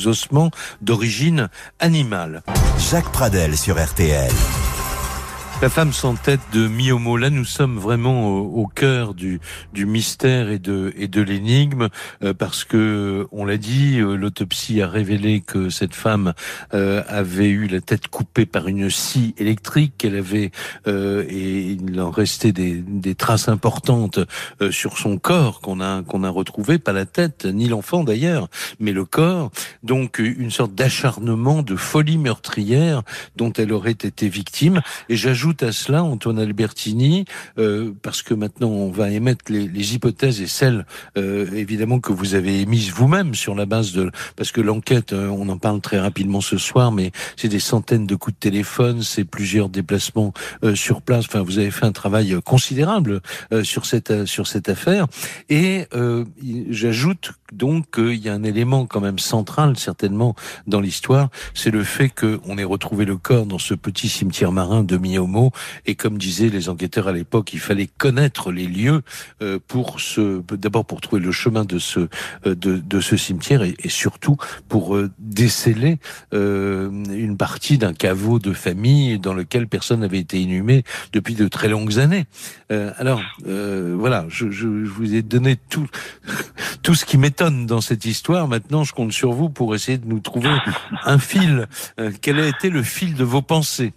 ossements 0.05 0.51
d'origine 0.81 1.49
animale. 1.79 2.41
Jacques 2.89 3.11
Pradel 3.11 3.57
sur 3.57 3.83
RTL. 3.83 4.31
La 5.61 5.69
femme 5.69 5.93
sans 5.93 6.15
tête 6.15 6.41
de 6.51 6.67
Miomo. 6.67 7.15
Là, 7.15 7.29
nous 7.29 7.45
sommes 7.45 7.77
vraiment 7.77 8.27
au, 8.27 8.67
cœur 8.67 9.13
du, 9.13 9.39
du, 9.73 9.85
mystère 9.85 10.49
et 10.49 10.59
de, 10.59 10.93
et 10.97 11.07
de 11.07 11.21
l'énigme, 11.21 11.87
euh, 12.23 12.33
parce 12.33 12.65
que, 12.65 13.25
on 13.31 13.45
l'a 13.45 13.55
dit, 13.55 13.99
euh, 13.99 14.15
l'autopsie 14.15 14.81
a 14.81 14.87
révélé 14.87 15.39
que 15.39 15.69
cette 15.69 15.95
femme 15.95 16.33
euh, 16.73 17.03
avait 17.07 17.47
eu 17.47 17.67
la 17.67 17.79
tête 17.79 18.09
coupée 18.09 18.45
par 18.45 18.67
une 18.67 18.89
scie 18.89 19.33
électrique, 19.37 19.93
qu'elle 19.97 20.17
avait, 20.17 20.51
et 20.85 21.71
il 21.71 21.99
en 22.01 22.11
restait 22.11 22.51
des, 22.51 22.75
des 22.75 23.15
traces 23.15 23.47
importantes 23.47 24.19
sur 24.71 24.97
son 24.97 25.17
corps 25.17 25.61
qu'on 25.61 25.79
a, 25.79 26.03
qu'on 26.03 26.23
a 26.23 26.29
retrouvé, 26.29 26.79
pas 26.79 26.93
la 26.93 27.05
tête, 27.05 27.45
ni 27.45 27.67
l'enfant 27.69 28.03
d'ailleurs, 28.03 28.49
mais 28.79 28.91
le 28.91 29.05
corps. 29.05 29.51
Donc, 29.83 30.19
une 30.19 30.51
sorte 30.51 30.75
d'acharnement, 30.75 31.63
de 31.63 31.75
folie 31.75 32.17
meurtrière 32.17 33.03
dont 33.35 33.53
elle 33.53 33.71
aurait 33.71 33.91
été 33.91 34.27
victime. 34.27 34.81
Et 35.09 35.15
j'ajoute 35.15 35.44
ajoute 35.45 35.61
à 35.61 35.71
cela, 35.71 36.03
Antoine 36.03 36.39
Albertini, 36.39 37.25
euh, 37.59 37.91
parce 38.01 38.23
que 38.23 38.33
maintenant 38.33 38.69
on 38.69 38.89
va 38.89 39.11
émettre 39.11 39.45
les, 39.49 39.67
les 39.67 39.93
hypothèses 39.93 40.41
et 40.41 40.47
celles 40.47 40.87
euh, 41.19 41.45
évidemment 41.53 41.99
que 41.99 42.11
vous 42.11 42.33
avez 42.33 42.61
émises 42.61 42.89
vous-même 42.89 43.35
sur 43.35 43.53
la 43.53 43.67
base 43.67 43.91
de, 43.91 44.09
parce 44.35 44.51
que 44.51 44.59
l'enquête, 44.59 45.13
euh, 45.13 45.27
on 45.27 45.47
en 45.49 45.59
parle 45.59 45.81
très 45.81 45.99
rapidement 45.99 46.41
ce 46.41 46.57
soir, 46.57 46.91
mais 46.91 47.11
c'est 47.35 47.47
des 47.47 47.59
centaines 47.59 48.07
de 48.07 48.15
coups 48.15 48.35
de 48.35 48.39
téléphone, 48.39 49.03
c'est 49.03 49.23
plusieurs 49.23 49.69
déplacements 49.69 50.33
euh, 50.63 50.73
sur 50.73 51.03
place. 51.03 51.25
Enfin, 51.27 51.43
vous 51.43 51.59
avez 51.59 51.69
fait 51.69 51.85
un 51.85 51.91
travail 51.91 52.35
considérable 52.43 53.21
euh, 53.53 53.63
sur 53.63 53.85
cette 53.85 54.25
sur 54.25 54.47
cette 54.47 54.67
affaire. 54.67 55.05
Et 55.49 55.85
j'ajoute 56.71 57.33
donc 57.53 57.91
qu'il 57.95 58.15
y 58.15 58.29
a 58.29 58.33
un 58.33 58.43
élément 58.43 58.87
quand 58.87 59.01
même 59.01 59.19
central 59.19 59.77
certainement 59.77 60.35
dans 60.65 60.81
l'histoire, 60.81 61.29
c'est 61.53 61.71
le 61.71 61.83
fait 61.83 62.09
qu'on 62.09 62.57
ait 62.57 62.63
retrouvé 62.63 63.05
le 63.05 63.17
corps 63.17 63.45
dans 63.45 63.59
ce 63.59 63.73
petit 63.73 64.09
cimetière 64.09 64.51
marin 64.51 64.83
de 64.83 64.97
Et 65.85 65.95
comme 65.95 66.17
disaient 66.17 66.49
les 66.49 66.69
enquêteurs 66.69 67.07
à 67.07 67.11
l'époque, 67.11 67.53
il 67.53 67.59
fallait 67.59 67.87
connaître 67.87 68.51
les 68.51 68.67
lieux 68.67 69.01
euh, 69.41 69.59
pour 69.67 69.99
ce, 69.99 70.41
d'abord 70.53 70.85
pour 70.85 71.01
trouver 71.01 71.21
le 71.21 71.31
chemin 71.31 71.65
de 71.65 71.79
ce 71.79 71.99
euh, 72.45 72.55
de, 72.55 72.77
de 72.77 72.99
ce 72.99 73.17
cimetière 73.17 73.63
et, 73.63 73.75
surtout 73.89 74.37
pour 74.67 74.95
euh, 74.95 75.11
déceler 75.19 75.99
une 76.31 77.35
partie 77.37 77.77
d'un 77.77 77.93
caveau 77.93 78.39
de 78.39 78.53
famille 78.53 79.19
dans 79.19 79.33
lequel 79.33 79.67
personne 79.67 80.01
n'avait 80.01 80.19
été 80.19 80.41
inhumé 80.41 80.83
depuis 81.13 81.35
de 81.35 81.47
très 81.47 81.67
longues 81.67 81.99
années. 81.99 82.25
alors 82.69 83.21
voilà, 83.45 84.25
je, 84.29 84.51
je, 84.51 84.67
vous 84.67 85.13
ai 85.13 85.21
donné 85.21 85.55
tout 85.55 85.87
tout 86.83 86.95
ce 86.95 87.05
qui 87.05 87.17
m'étonne 87.17 87.65
dans 87.65 87.81
cette 87.81 88.05
histoire. 88.05 88.47
Maintenant, 88.47 88.83
je 88.83 88.93
compte 88.93 89.11
sur 89.11 89.31
vous 89.31 89.49
pour 89.49 89.75
essayer 89.75 89.97
de 89.97 90.07
nous 90.07 90.19
trouver 90.19 90.51
un 91.03 91.19
fil. 91.19 91.67
quel 92.21 92.39
a 92.39 92.47
été 92.47 92.69
le 92.69 92.83
fil 92.83 93.15
de 93.15 93.23
vos 93.23 93.41
pensées? 93.41 93.93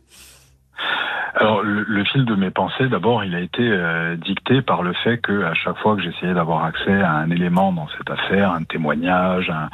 Alors 1.35 1.63
le, 1.63 1.85
le, 1.85 2.05
fil 2.05 2.25
de 2.25 2.35
mes 2.35 2.51
pensées, 2.51 2.89
d'abord, 2.89 3.25
il 3.25 3.35
a 3.35 3.41
été 3.41 3.63
euh, 3.63 4.17
dicté 4.17 4.63
par 4.63 4.83
le 4.83 4.93
fait 4.93 5.19
que 5.19 5.45
à 5.45 5.55
chaque 5.55 5.77
fois 5.79 5.97
que 5.97 6.03
j'essayais 6.03 6.35
d'avoir 6.35 6.65
accès 6.65 7.01
à 7.03 7.13
un 7.13 7.31
élément 7.31 7.73
dans 7.73 7.89
cette 7.97 8.11
affaire, 8.11 8.53
un 8.53 8.63
témoignage, 8.65 9.51
un, 9.51 9.69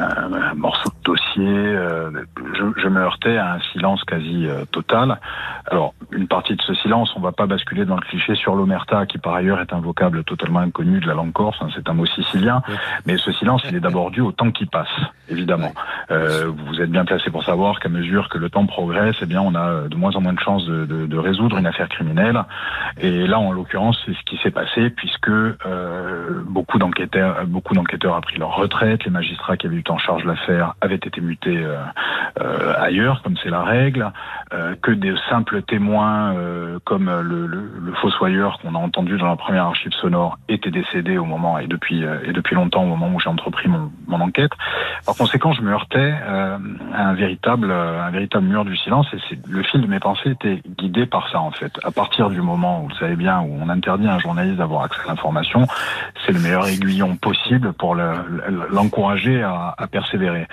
un, 0.00 0.54
morceau 0.54 0.90
de 0.90 1.04
dossier, 1.04 1.44
euh, 1.46 2.10
je, 2.54 2.80
je, 2.82 2.88
me 2.88 3.00
heurtais 3.00 3.36
à 3.36 3.54
un 3.54 3.60
silence 3.72 4.02
quasi 4.04 4.46
euh, 4.46 4.64
total. 4.72 5.18
Alors 5.70 5.94
une 6.10 6.28
partie 6.28 6.56
de 6.56 6.62
ce 6.62 6.74
silence, 6.74 7.12
on 7.16 7.20
va 7.20 7.32
pas 7.32 7.46
basculer 7.46 7.84
dans 7.84 7.96
le 7.96 8.02
cliché 8.02 8.34
sur 8.34 8.54
l'omerta, 8.54 9.06
qui 9.06 9.18
par 9.18 9.34
ailleurs 9.34 9.60
est 9.60 9.72
un 9.72 9.80
vocable 9.80 10.24
totalement 10.24 10.60
inconnu 10.60 11.00
de 11.00 11.06
la 11.06 11.14
langue 11.14 11.32
corse, 11.32 11.58
hein, 11.60 11.68
c'est 11.74 11.88
un 11.88 11.94
mot 11.94 12.06
sicilien, 12.06 12.62
mais 13.06 13.16
ce 13.16 13.32
silence, 13.32 13.62
il 13.68 13.76
est 13.76 13.80
d'abord 13.80 14.10
dû 14.10 14.20
au 14.20 14.32
temps 14.32 14.50
qui 14.50 14.66
passe, 14.66 14.88
évidemment. 15.28 15.72
vous 16.10 16.80
êtes 16.80 16.90
bien 16.90 17.04
placé 17.04 17.30
pour 17.30 17.44
savoir 17.44 17.80
qu'à 17.80 17.88
mesure 17.88 18.28
que 18.28 18.38
le 18.38 18.50
temps 18.50 18.66
progresse, 18.66 19.16
eh 19.22 19.26
bien 19.26 19.40
on 19.40 19.54
a 19.54 19.88
de 19.88 19.96
moins 19.96 20.14
en 20.16 20.20
moins 20.20 20.32
de 20.32 20.40
chances 20.40 20.66
de, 20.66 20.84
de 20.84 20.95
de, 21.06 21.18
résoudre 21.18 21.58
une 21.58 21.66
affaire 21.66 21.88
criminelle. 21.88 22.42
Et 23.00 23.26
là, 23.26 23.38
en 23.38 23.52
l'occurrence, 23.52 24.00
c'est 24.04 24.12
ce 24.12 24.22
qui 24.24 24.36
s'est 24.38 24.50
passé 24.50 24.90
puisque 24.90 25.28
euh, 25.28 26.42
beaucoup 26.46 26.78
d'enquêteurs, 26.78 27.46
beaucoup 27.46 27.74
d'enquêteurs 27.74 28.16
ont 28.16 28.20
pris 28.20 28.38
leur 28.38 28.54
retraite. 28.56 29.04
Les 29.04 29.10
magistrats 29.10 29.56
qui 29.56 29.66
avaient 29.66 29.76
eu 29.76 29.84
en 29.88 29.98
charge 29.98 30.24
l'affaire 30.24 30.74
avaient 30.80 30.94
été 30.94 31.20
mutés 31.20 31.58
euh, 31.58 31.76
euh, 32.40 32.74
ailleurs, 32.78 33.22
comme 33.22 33.36
c'est 33.42 33.50
la 33.50 33.62
règle. 33.62 34.10
que 34.82 34.92
des 34.92 35.14
simples 35.28 35.62
témoins, 35.62 36.34
comme 36.84 37.06
le, 37.06 37.46
le, 37.46 37.70
le 37.78 37.92
fossoyeur 37.94 38.58
qu'on 38.58 38.74
a 38.74 38.78
entendu 38.78 39.18
dans 39.18 39.26
la 39.26 39.36
première 39.36 39.66
archive 39.66 39.92
sonore, 39.92 40.38
étaient 40.48 40.70
décédés 40.70 41.18
au 41.18 41.24
moment 41.24 41.58
et 41.58 41.66
depuis 41.66 42.02
et 42.02 42.32
depuis 42.32 42.54
longtemps 42.54 42.84
au 42.84 42.86
moment 42.86 43.10
où 43.12 43.20
j'ai 43.20 43.28
entrepris 43.28 43.68
mon, 43.68 43.90
mon, 44.06 44.20
enquête. 44.20 44.52
Par 45.04 45.14
conséquent, 45.16 45.52
je 45.52 45.62
me 45.62 45.72
heurtais 45.72 46.14
à 46.26 46.58
un 46.94 47.14
véritable 47.14 47.70
un 47.70 48.10
véritable 48.10 48.46
mur 48.46 48.64
du 48.64 48.76
silence 48.76 49.06
et 49.12 49.38
le 49.48 49.62
fil 49.62 49.80
de 49.80 49.86
mes 49.86 50.00
pensées 50.00 50.30
était 50.30 50.60
par 51.06 51.28
ça 51.30 51.40
en 51.40 51.50
fait. 51.50 51.72
À 51.84 51.90
partir 51.90 52.30
du 52.30 52.40
moment 52.40 52.82
où, 52.82 52.88
vous 52.88 52.96
savez 52.96 53.16
bien, 53.16 53.40
où 53.40 53.58
on 53.60 53.68
interdit 53.68 54.06
à 54.06 54.14
un 54.14 54.18
journaliste 54.18 54.58
d'avoir 54.58 54.84
accès 54.84 55.00
à 55.04 55.08
l'information, 55.08 55.66
c'est 56.24 56.32
le 56.32 56.40
meilleur 56.40 56.66
aiguillon 56.66 57.16
possible 57.16 57.72
pour 57.72 57.94
l'encourager 57.94 59.42
à, 59.42 59.74
persévérer. 59.90 60.46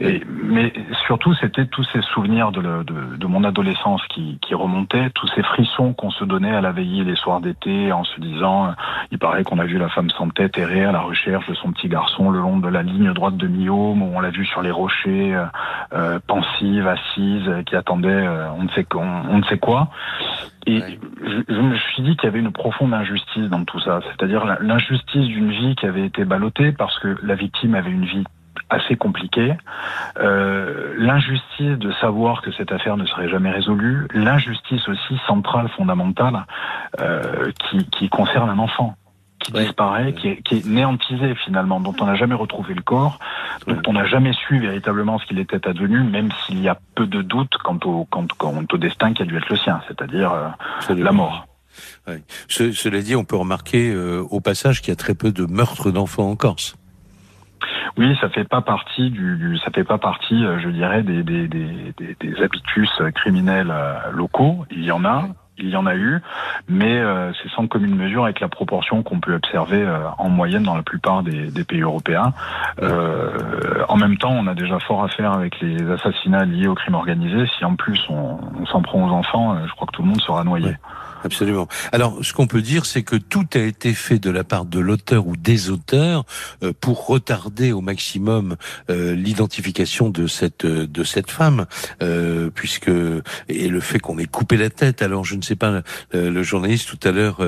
Mais 0.00 0.72
surtout, 1.06 1.34
c'était 1.34 1.66
tous 1.66 1.84
ces 1.92 2.02
souvenirs 2.02 2.52
de, 2.52 3.26
mon 3.26 3.44
adolescence 3.44 4.02
qui, 4.08 4.38
remontaient, 4.52 5.10
tous 5.10 5.28
ces 5.34 5.42
frissons 5.42 5.92
qu'on 5.92 6.10
se 6.10 6.24
donnait 6.24 6.54
à 6.54 6.60
la 6.60 6.72
veillée 6.72 7.04
les 7.04 7.16
soirs 7.16 7.40
d'été 7.40 7.92
en 7.92 8.04
se 8.04 8.20
disant, 8.20 8.74
il 9.10 9.18
paraît 9.18 9.44
qu'on 9.44 9.58
a 9.58 9.64
vu 9.64 9.78
la 9.78 9.88
femme 9.88 10.10
sans 10.10 10.28
tête 10.30 10.56
errer 10.58 10.84
à 10.84 10.92
la 10.92 11.00
recherche 11.00 11.46
de 11.48 11.54
son 11.54 11.72
petit 11.72 11.88
garçon 11.88 12.30
le 12.30 12.40
long 12.40 12.58
de 12.58 12.68
la 12.68 12.82
ligne 12.82 13.12
droite 13.12 13.36
de 13.36 13.46
Miaume, 13.46 14.02
où 14.02 14.12
on 14.14 14.20
l'a 14.20 14.30
vu 14.30 14.46
sur 14.46 14.62
les 14.62 14.70
rochers, 14.70 15.34
euh, 15.34 15.44
euh 15.92 16.18
pensive, 16.26 16.86
assise, 16.86 17.50
qui 17.66 17.76
attendait 17.76 18.08
euh, 18.08 18.48
on 18.56 18.64
ne 18.64 19.44
sait 19.44 19.58
quoi. 19.58 19.75
Et 20.66 20.80
je, 21.48 21.60
me 21.60 21.76
suis 21.76 22.02
dit 22.02 22.16
qu'il 22.16 22.24
y 22.24 22.26
avait 22.26 22.40
une 22.40 22.52
profonde 22.52 22.92
injustice 22.92 23.48
dans 23.48 23.64
tout 23.64 23.78
ça, 23.80 24.00
c'est-à-dire 24.04 24.44
l'injustice 24.60 25.26
d'une 25.26 25.50
vie 25.50 25.76
qui 25.76 25.86
avait 25.86 26.06
été 26.06 26.24
ballottée 26.24 26.72
parce 26.72 26.98
que 26.98 27.16
la 27.22 27.36
victime 27.36 27.74
avait 27.74 27.90
une 27.90 28.04
vie 28.04 28.24
assez 28.68 28.96
compliquée, 28.96 29.54
euh, 30.18 30.94
l'injustice 30.98 31.78
de 31.78 31.92
savoir 32.00 32.42
que 32.42 32.50
cette 32.52 32.72
affaire 32.72 32.96
ne 32.96 33.06
serait 33.06 33.28
jamais 33.28 33.50
résolue, 33.50 34.08
l'injustice 34.12 34.88
aussi 34.88 35.20
centrale, 35.26 35.68
fondamentale, 35.76 36.44
euh, 37.00 37.52
qui, 37.60 37.86
qui 37.90 38.08
concerne 38.08 38.50
un 38.50 38.58
enfant 38.58 38.96
qui 39.46 39.52
disparaît, 39.52 40.12
qui 40.12 40.28
est, 40.28 40.42
qui 40.42 40.56
est, 40.56 40.66
néantisé 40.66 41.34
finalement, 41.36 41.80
dont 41.80 41.94
on 42.00 42.06
n'a 42.06 42.16
jamais 42.16 42.34
retrouvé 42.34 42.74
le 42.74 42.82
corps, 42.82 43.18
dont 43.66 43.80
on 43.86 43.92
n'a 43.92 44.04
jamais 44.06 44.32
su 44.32 44.58
véritablement 44.58 45.18
ce 45.18 45.26
qu'il 45.26 45.38
était 45.38 45.66
advenu, 45.66 46.00
même 46.00 46.30
s'il 46.44 46.60
y 46.60 46.68
a 46.68 46.78
peu 46.94 47.06
de 47.06 47.22
doutes 47.22 47.56
quant 47.62 47.78
au, 47.84 48.04
quant, 48.06 48.26
quant 48.38 48.64
au 48.70 48.76
destin 48.76 49.14
qui 49.14 49.22
a 49.22 49.24
dû 49.24 49.36
être 49.36 49.48
le 49.48 49.56
sien, 49.56 49.80
c'est-à-dire 49.86 50.32
euh, 50.32 50.94
la 50.94 51.12
mort. 51.12 51.46
Ouais. 52.06 52.22
cela 52.48 53.02
dit, 53.02 53.14
on 53.14 53.24
peut 53.24 53.36
remarquer 53.36 53.92
euh, 53.92 54.22
au 54.30 54.40
passage 54.40 54.80
qu'il 54.80 54.88
y 54.88 54.92
a 54.92 54.96
très 54.96 55.14
peu 55.14 55.30
de 55.30 55.44
meurtres 55.44 55.90
d'enfants 55.90 56.30
en 56.30 56.36
Corse. 56.36 56.76
Oui, 57.96 58.16
ça 58.20 58.28
fait 58.28 58.44
pas 58.44 58.60
partie 58.60 59.10
du, 59.10 59.36
du 59.36 59.58
ça 59.58 59.70
fait 59.70 59.84
pas 59.84 59.98
partie, 59.98 60.44
euh, 60.44 60.58
je 60.60 60.68
dirais, 60.68 61.02
des, 61.02 61.22
des, 61.22 61.48
des, 61.48 61.94
des, 61.96 62.16
des 62.20 62.42
habitus 62.42 62.90
criminels 63.14 63.72
locaux. 64.12 64.66
Il 64.70 64.84
y 64.84 64.90
en 64.90 65.04
a, 65.04 65.28
il 65.58 65.70
y 65.70 65.76
en 65.76 65.86
a 65.86 65.94
eu, 65.94 66.20
mais 66.68 66.98
euh, 66.98 67.32
c'est 67.34 67.48
sans 67.50 67.66
commune 67.66 67.94
mesure 67.94 68.24
avec 68.24 68.40
la 68.40 68.48
proportion 68.48 69.02
qu'on 69.02 69.20
peut 69.20 69.34
observer 69.34 69.82
euh, 69.82 69.98
en 70.18 70.28
moyenne 70.28 70.62
dans 70.62 70.76
la 70.76 70.82
plupart 70.82 71.22
des, 71.22 71.50
pays 71.64 71.80
européens. 71.80 72.32
Euh, 72.82 73.84
en 73.88 73.96
même 73.96 74.18
temps, 74.18 74.30
on 74.30 74.46
a 74.46 74.54
déjà 74.54 74.78
fort 74.78 75.02
à 75.02 75.08
faire 75.08 75.32
avec 75.32 75.60
les 75.60 75.90
assassinats 75.90 76.44
liés 76.44 76.68
au 76.68 76.74
crime 76.74 76.94
organisé. 76.94 77.46
Si 77.58 77.64
en 77.64 77.74
plus 77.74 78.00
on 78.08 78.66
s'en 78.66 78.82
prend 78.82 79.06
aux 79.06 79.10
enfants, 79.10 79.56
je 79.66 79.72
crois 79.72 79.86
que 79.86 79.92
tout 79.92 80.02
le 80.02 80.08
monde 80.08 80.20
sera 80.20 80.44
noyé. 80.44 80.76
Absolument. 81.24 81.68
Alors, 81.92 82.18
ce 82.22 82.32
qu'on 82.32 82.46
peut 82.46 82.62
dire, 82.62 82.86
c'est 82.86 83.02
que 83.02 83.16
tout 83.16 83.46
a 83.54 83.58
été 83.58 83.94
fait 83.94 84.18
de 84.18 84.30
la 84.30 84.44
part 84.44 84.64
de 84.64 84.78
l'auteur 84.78 85.26
ou 85.26 85.36
des 85.36 85.70
auteurs 85.70 86.24
euh, 86.62 86.72
pour 86.80 87.06
retarder 87.06 87.72
au 87.72 87.80
maximum 87.80 88.56
euh, 88.90 89.14
l'identification 89.14 90.10
de 90.10 90.26
cette 90.26 90.66
de 90.66 91.04
cette 91.04 91.30
femme, 91.30 91.66
euh, 92.02 92.50
puisque 92.54 92.90
et 93.48 93.68
le 93.68 93.80
fait 93.80 93.98
qu'on 93.98 94.18
ait 94.18 94.26
coupé 94.26 94.56
la 94.56 94.70
tête. 94.70 95.02
Alors, 95.02 95.24
je 95.24 95.36
ne 95.36 95.42
sais 95.42 95.56
pas, 95.56 95.82
le 96.12 96.42
journaliste 96.42 96.88
tout 96.88 97.08
à 97.08 97.12
l'heure, 97.12 97.38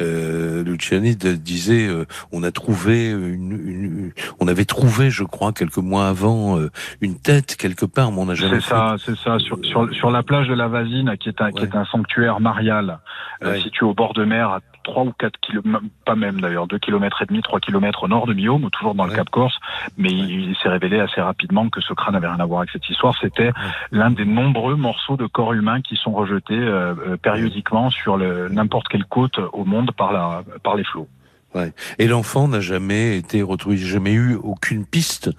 Luciani 0.00 1.16
disait, 1.16 1.88
on 2.32 2.42
a 2.42 2.50
trouvé 2.50 3.10
une, 3.10 3.52
une, 3.52 4.12
on 4.40 4.48
avait 4.48 4.64
trouvé, 4.64 5.10
je 5.10 5.24
crois, 5.24 5.52
quelques 5.52 5.78
mois 5.78 6.08
avant, 6.08 6.58
une 7.00 7.18
tête 7.18 7.56
quelque 7.56 7.86
part, 7.86 8.12
mais 8.12 8.20
on 8.20 8.26
n'a 8.26 8.34
jamais. 8.34 8.60
C'est 8.60 8.68
ça, 8.68 8.96
c'est 9.04 9.16
ça, 9.16 9.38
sur, 9.38 9.58
sur, 9.64 9.92
sur 9.94 10.10
la 10.10 10.22
plage 10.22 10.48
de 10.48 10.54
la 10.54 10.68
Vasine, 10.68 11.16
qui 11.18 11.28
est 11.28 11.40
un 11.40 11.50
qui 11.50 11.64
est 11.64 11.74
un 11.74 11.84
sanctuaire 11.86 12.40
marial. 12.40 12.98
Euh, 13.42 13.58
situé 13.60 13.84
au 13.84 13.94
bord 13.94 14.14
de 14.14 14.24
mer 14.24 14.48
à 14.48 14.60
3 14.84 15.04
ou 15.04 15.12
4 15.12 15.38
kilomètres, 15.40 15.84
pas 16.04 16.14
même 16.14 16.40
d'ailleurs, 16.40 16.66
2 16.66 16.78
km 16.78 17.22
et 17.22 17.26
demi, 17.26 17.42
3 17.42 17.60
km 17.60 18.04
au 18.04 18.08
nord 18.08 18.26
de 18.26 18.34
Miome, 18.34 18.70
toujours 18.70 18.94
dans 18.94 19.06
le 19.06 19.14
Cap 19.14 19.28
Corse, 19.30 19.58
mais 19.96 20.10
il, 20.10 20.54
s'est 20.62 20.68
révélé 20.68 21.00
assez 21.00 21.20
rapidement 21.20 21.68
que 21.68 21.80
ce 21.80 21.92
crâne 21.94 22.14
n'avait 22.14 22.28
rien 22.28 22.40
à 22.40 22.46
voir 22.46 22.60
avec 22.60 22.70
cette 22.70 22.88
histoire. 22.88 23.14
C'était 23.20 23.50
l'un 23.90 24.10
des 24.10 24.24
nombreux 24.24 24.76
morceaux 24.76 25.16
de 25.16 25.26
corps 25.26 25.52
humain 25.52 25.80
qui 25.80 25.96
sont 25.96 26.12
rejetés 26.12 26.54
euh, 26.54 26.94
euh, 27.06 27.16
périodiquement 27.16 27.90
sur 27.90 28.18
n'importe 28.18 28.88
quelle 28.88 29.04
côte 29.04 29.38
au 29.52 29.64
monde 29.64 29.90
par, 29.92 30.12
la, 30.12 30.42
par 30.62 30.76
les 30.76 30.84
flots. 30.84 31.08
Ouais. 31.54 31.72
Et 31.98 32.08
l'enfant 32.08 32.48
n'a 32.48 32.60
jamais 32.60 33.16
été 33.16 33.42
retrouvé, 33.42 33.76
jamais 33.76 34.12
eu 34.12 34.34
aucune 34.34 34.84
piste 34.84 35.30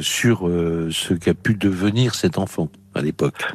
sur 0.00 0.48
ce 0.48 1.14
qu'a 1.14 1.34
pu 1.34 1.54
devenir 1.54 2.14
cet 2.14 2.38
enfant 2.38 2.68
à 2.94 3.02
l'époque 3.02 3.54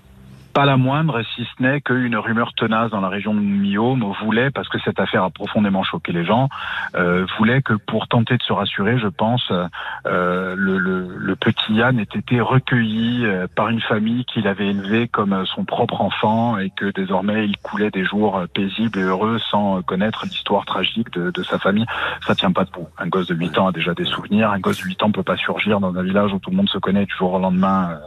pas 0.54 0.66
la 0.66 0.78
moindre, 0.78 1.22
si 1.36 1.46
ce 1.46 1.64
n'est 1.64 1.82
qu'une 1.82 2.16
rumeur 2.16 2.54
tenace 2.54 2.92
dans 2.92 3.02
la 3.02 3.10
région 3.10 3.34
de 3.34 3.40
Miome 3.40 4.14
voulait, 4.22 4.52
parce 4.52 4.68
que 4.68 4.80
cette 4.80 5.00
affaire 5.00 5.24
a 5.24 5.30
profondément 5.30 5.84
choqué 5.84 6.12
les 6.12 6.26
gens, 6.26 6.50
euh, 6.96 7.26
voulait 7.38 7.62
que 7.62 7.74
pour 7.74 8.08
tenter 8.08 8.38
de 8.38 8.44
se 8.44 8.54
rassurer, 8.54 8.98
je 9.00 9.08
pense, 9.08 9.52
euh, 9.52 10.56
le, 10.58 10.78
le, 10.78 11.16
le, 11.16 11.36
petit 11.36 11.74
Yann 11.74 12.00
ait 12.00 12.04
été 12.04 12.42
recueilli 12.42 13.26
euh, 13.26 13.48
par 13.54 13.70
une 13.70 13.82
famille 13.82 14.26
qu'il 14.26 14.48
avait 14.48 14.68
élevé 14.68 15.08
comme 15.08 15.46
son 15.46 15.66
propre 15.66 16.02
enfant 16.02 16.58
et 16.58 16.70
que 16.72 16.92
désormais 16.92 17.46
il 17.46 17.58
coulait 17.58 17.92
des 17.92 18.04
jours 18.04 18.44
paisibles 18.54 19.00
et 19.00 19.04
heureux 19.04 19.40
sans 19.40 19.82
connaître 19.82 20.26
l'histoire 20.26 20.66
tragique 20.66 21.12
de, 21.14 21.32
de, 21.32 21.44
sa 21.44 21.60
famille. 21.60 21.86
Ça 22.26 22.36
tient 22.36 22.52
pas 22.52 22.66
debout. 22.66 22.88
Un 22.98 23.08
gosse 23.08 23.28
de 23.28 23.36
8 23.36 23.58
ans 23.58 23.68
a 23.68 23.72
déjà 23.72 23.94
des 23.94 24.06
souvenirs. 24.06 24.52
Un 24.52 24.60
gosse 24.60 24.80
de 24.80 24.86
8 24.86 25.04
ans 25.04 25.12
peut 25.12 25.24
pas 25.24 25.38
surgir 25.38 25.80
dans 25.80 25.96
un 25.96 26.04
village 26.04 26.34
où 26.34 26.40
tout 26.40 26.50
le 26.52 26.58
monde 26.58 26.70
se 26.70 26.78
connaît 26.78 27.06
du 27.06 27.14
jour 27.16 27.34
au 27.34 27.40
lendemain. 27.40 27.92
Euh, 27.92 27.98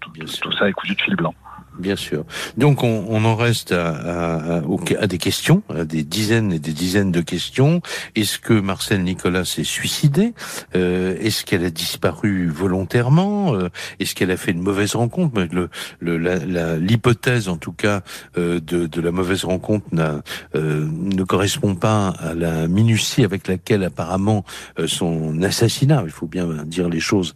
tout, 0.00 0.10
tout 0.42 0.52
ça 0.52 0.68
est 0.68 0.72
cousu 0.72 0.94
de 0.94 1.00
fil 1.00 1.16
blanc. 1.16 1.34
Bien 1.78 1.96
sûr. 1.96 2.24
Donc 2.56 2.82
on, 2.82 3.04
on 3.08 3.24
en 3.24 3.36
reste 3.36 3.72
à, 3.72 3.88
à, 3.88 4.62
à, 4.98 5.06
des 5.06 5.18
questions, 5.18 5.62
à 5.68 5.84
des 5.84 6.02
dizaines 6.02 6.52
et 6.52 6.58
des 6.58 6.72
dizaines 6.72 7.12
de 7.12 7.20
questions. 7.20 7.82
Est-ce 8.14 8.38
que 8.38 8.54
Marcel 8.54 9.02
Nicolas 9.02 9.44
s'est 9.44 9.64
suicidé? 9.64 10.32
Euh, 10.74 11.16
Est-ce 11.20 11.44
qu'elle 11.44 11.64
a 11.64 11.70
disparu 11.70 12.48
volontairement? 12.48 13.54
Euh, 13.54 13.68
Est-ce 14.00 14.14
qu'elle 14.14 14.30
a 14.30 14.36
fait 14.36 14.52
une 14.52 14.62
mauvaise 14.62 14.94
rencontre? 14.94 15.46
L'hypothèse, 16.00 17.48
en 17.48 17.56
tout 17.56 17.72
cas, 17.72 18.02
euh, 18.38 18.60
de, 18.60 18.86
de, 18.86 19.00
la 19.00 19.10
mauvaise 19.10 19.44
rencontre 19.44 19.86
euh, 20.54 20.88
ne 20.92 21.24
correspond 21.24 21.74
pas 21.74 22.08
à 22.08 22.34
la 22.34 22.68
minutie 22.68 23.24
avec 23.24 23.48
laquelle 23.48 23.84
apparemment 23.84 24.44
euh, 24.78 24.86
son 24.86 25.42
assassinat, 25.42 26.02
il 26.04 26.10
faut 26.10 26.26
bien 26.26 26.46
dire 26.64 26.88
les 26.88 27.00
choses 27.00 27.34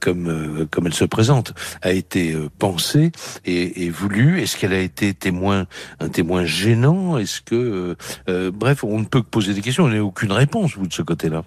comme 0.00 0.66
comme 0.70 0.86
elles 0.86 0.94
se 0.94 1.04
présentent, 1.04 1.52
a 1.82 1.92
été 1.92 2.34
pensé 2.58 3.12
et 3.44 3.73
voulu 3.90 4.40
Est-ce 4.40 4.56
qu'elle 4.56 4.72
a 4.72 4.78
été 4.78 5.14
témoin, 5.14 5.66
un 6.00 6.08
témoin 6.08 6.44
gênant? 6.44 7.18
Est-ce 7.18 7.40
que, 7.40 7.54
euh, 7.54 7.94
euh, 8.28 8.50
bref, 8.52 8.84
on 8.84 9.00
ne 9.00 9.04
peut 9.04 9.22
que 9.22 9.28
poser 9.28 9.54
des 9.54 9.60
questions. 9.60 9.84
On 9.84 9.88
n'a 9.88 10.02
aucune 10.02 10.32
réponse 10.32 10.76
vous 10.76 10.86
de 10.86 10.92
ce 10.92 11.02
côté-là. 11.02 11.44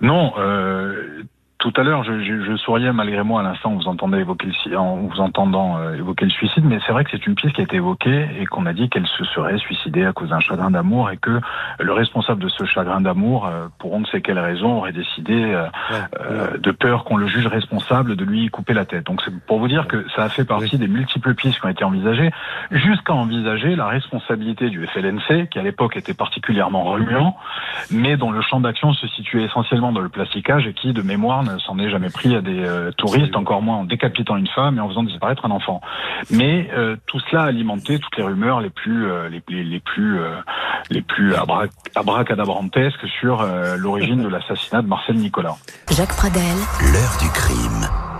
Non, 0.00 0.32
euh, 0.38 1.22
tout 1.58 1.72
à 1.76 1.82
l'heure, 1.82 2.04
je, 2.04 2.22
je, 2.22 2.42
je, 2.44 2.56
souriais 2.56 2.92
malgré 2.92 3.22
moi 3.22 3.40
à 3.40 3.42
l'instant 3.42 3.70
vous 3.70 3.88
entendez 3.88 4.18
évoquer 4.18 4.48
le, 4.66 4.76
en 4.76 4.96
vous 4.96 5.20
entendant 5.20 5.78
euh, 5.78 5.94
évoquer 5.94 6.26
le 6.26 6.30
suicide, 6.30 6.64
mais 6.64 6.78
c'est 6.86 6.92
vrai 6.92 7.04
que 7.04 7.10
c'est 7.10 7.26
une 7.26 7.34
piste 7.34 7.54
qui 7.54 7.62
a 7.62 7.64
été 7.64 7.76
évoquée 7.76 8.28
et 8.38 8.44
qu'on 8.44 8.66
a 8.66 8.74
dit 8.74 8.90
qu'elle 8.90 9.06
se 9.06 9.24
serait 9.24 9.56
suicidée 9.56 10.04
à 10.04 10.12
cause 10.12 10.28
d'un 10.28 10.40
chagrin 10.40 10.70
d'amour 10.70 11.10
et 11.10 11.16
que 11.16 11.40
le 11.80 11.92
responsable 11.92 12.42
de 12.42 12.48
ce 12.48 12.64
chagrin 12.66 13.00
d'amour, 13.00 13.46
euh, 13.46 13.68
pour 13.78 13.94
on 13.94 14.00
ne 14.00 14.06
sait 14.06 14.20
quelle 14.20 14.38
raison, 14.38 14.78
aurait 14.78 14.92
décidé, 14.92 15.34
euh, 15.34 16.58
de 16.58 16.70
peur 16.72 17.04
qu'on 17.04 17.16
le 17.16 17.26
juge 17.26 17.46
responsable, 17.46 18.16
de 18.16 18.24
lui 18.24 18.50
couper 18.50 18.74
la 18.74 18.84
tête. 18.84 19.06
Donc 19.06 19.22
c'est 19.24 19.34
pour 19.46 19.58
vous 19.58 19.68
dire 19.68 19.88
que 19.88 20.04
ça 20.14 20.24
a 20.24 20.28
fait 20.28 20.44
partie 20.44 20.76
des 20.76 20.88
multiples 20.88 21.34
pistes 21.34 21.58
qui 21.58 21.66
ont 21.66 21.70
été 21.70 21.84
envisagées, 21.84 22.30
jusqu'à 22.70 23.14
envisager 23.14 23.76
la 23.76 23.86
responsabilité 23.86 24.68
du 24.68 24.86
FLNC, 24.86 25.48
qui 25.48 25.58
à 25.58 25.62
l'époque 25.62 25.96
était 25.96 26.14
particulièrement 26.14 26.84
remuant, 26.84 27.36
mais 27.90 28.18
dont 28.18 28.30
le 28.30 28.42
champ 28.42 28.60
d'action 28.60 28.92
se 28.92 29.06
situait 29.08 29.44
essentiellement 29.44 29.92
dans 29.92 30.00
le 30.00 30.10
plasticage 30.10 30.66
et 30.66 30.74
qui, 30.74 30.92
de 30.92 31.02
mémoire, 31.02 31.45
s'en 31.58 31.78
est 31.78 31.90
jamais 31.90 32.10
pris 32.10 32.34
à 32.34 32.40
des 32.40 32.64
euh, 32.64 32.90
touristes, 32.92 33.36
encore 33.36 33.62
moins 33.62 33.76
en 33.76 33.84
décapitant 33.84 34.36
une 34.36 34.48
femme 34.48 34.78
et 34.78 34.80
en 34.80 34.88
faisant 34.88 35.02
disparaître 35.02 35.44
un 35.44 35.50
enfant. 35.50 35.80
Mais 36.30 36.68
euh, 36.74 36.96
tout 37.06 37.20
cela 37.30 37.42
a 37.42 37.46
alimenté 37.46 37.98
toutes 37.98 38.16
les 38.16 38.22
rumeurs 38.22 38.60
les 38.60 38.70
plus 38.70 39.10
euh, 39.10 39.28
les, 39.28 39.42
les, 39.48 39.80
plus 39.80 40.18
les 40.90 41.02
plus 41.02 41.34
abracadabrantesques 41.94 43.06
sur 43.20 43.46
l'origine 43.76 44.22
de 44.22 44.28
l'assassinat 44.28 44.82
de 44.82 44.88
Marcel 44.88 45.16
Nicolas. 45.16 45.56
Jacques 45.90 46.16
Pradel, 46.16 46.42
l'heure 46.92 47.16
du 47.20 47.28
crime. 47.30 48.15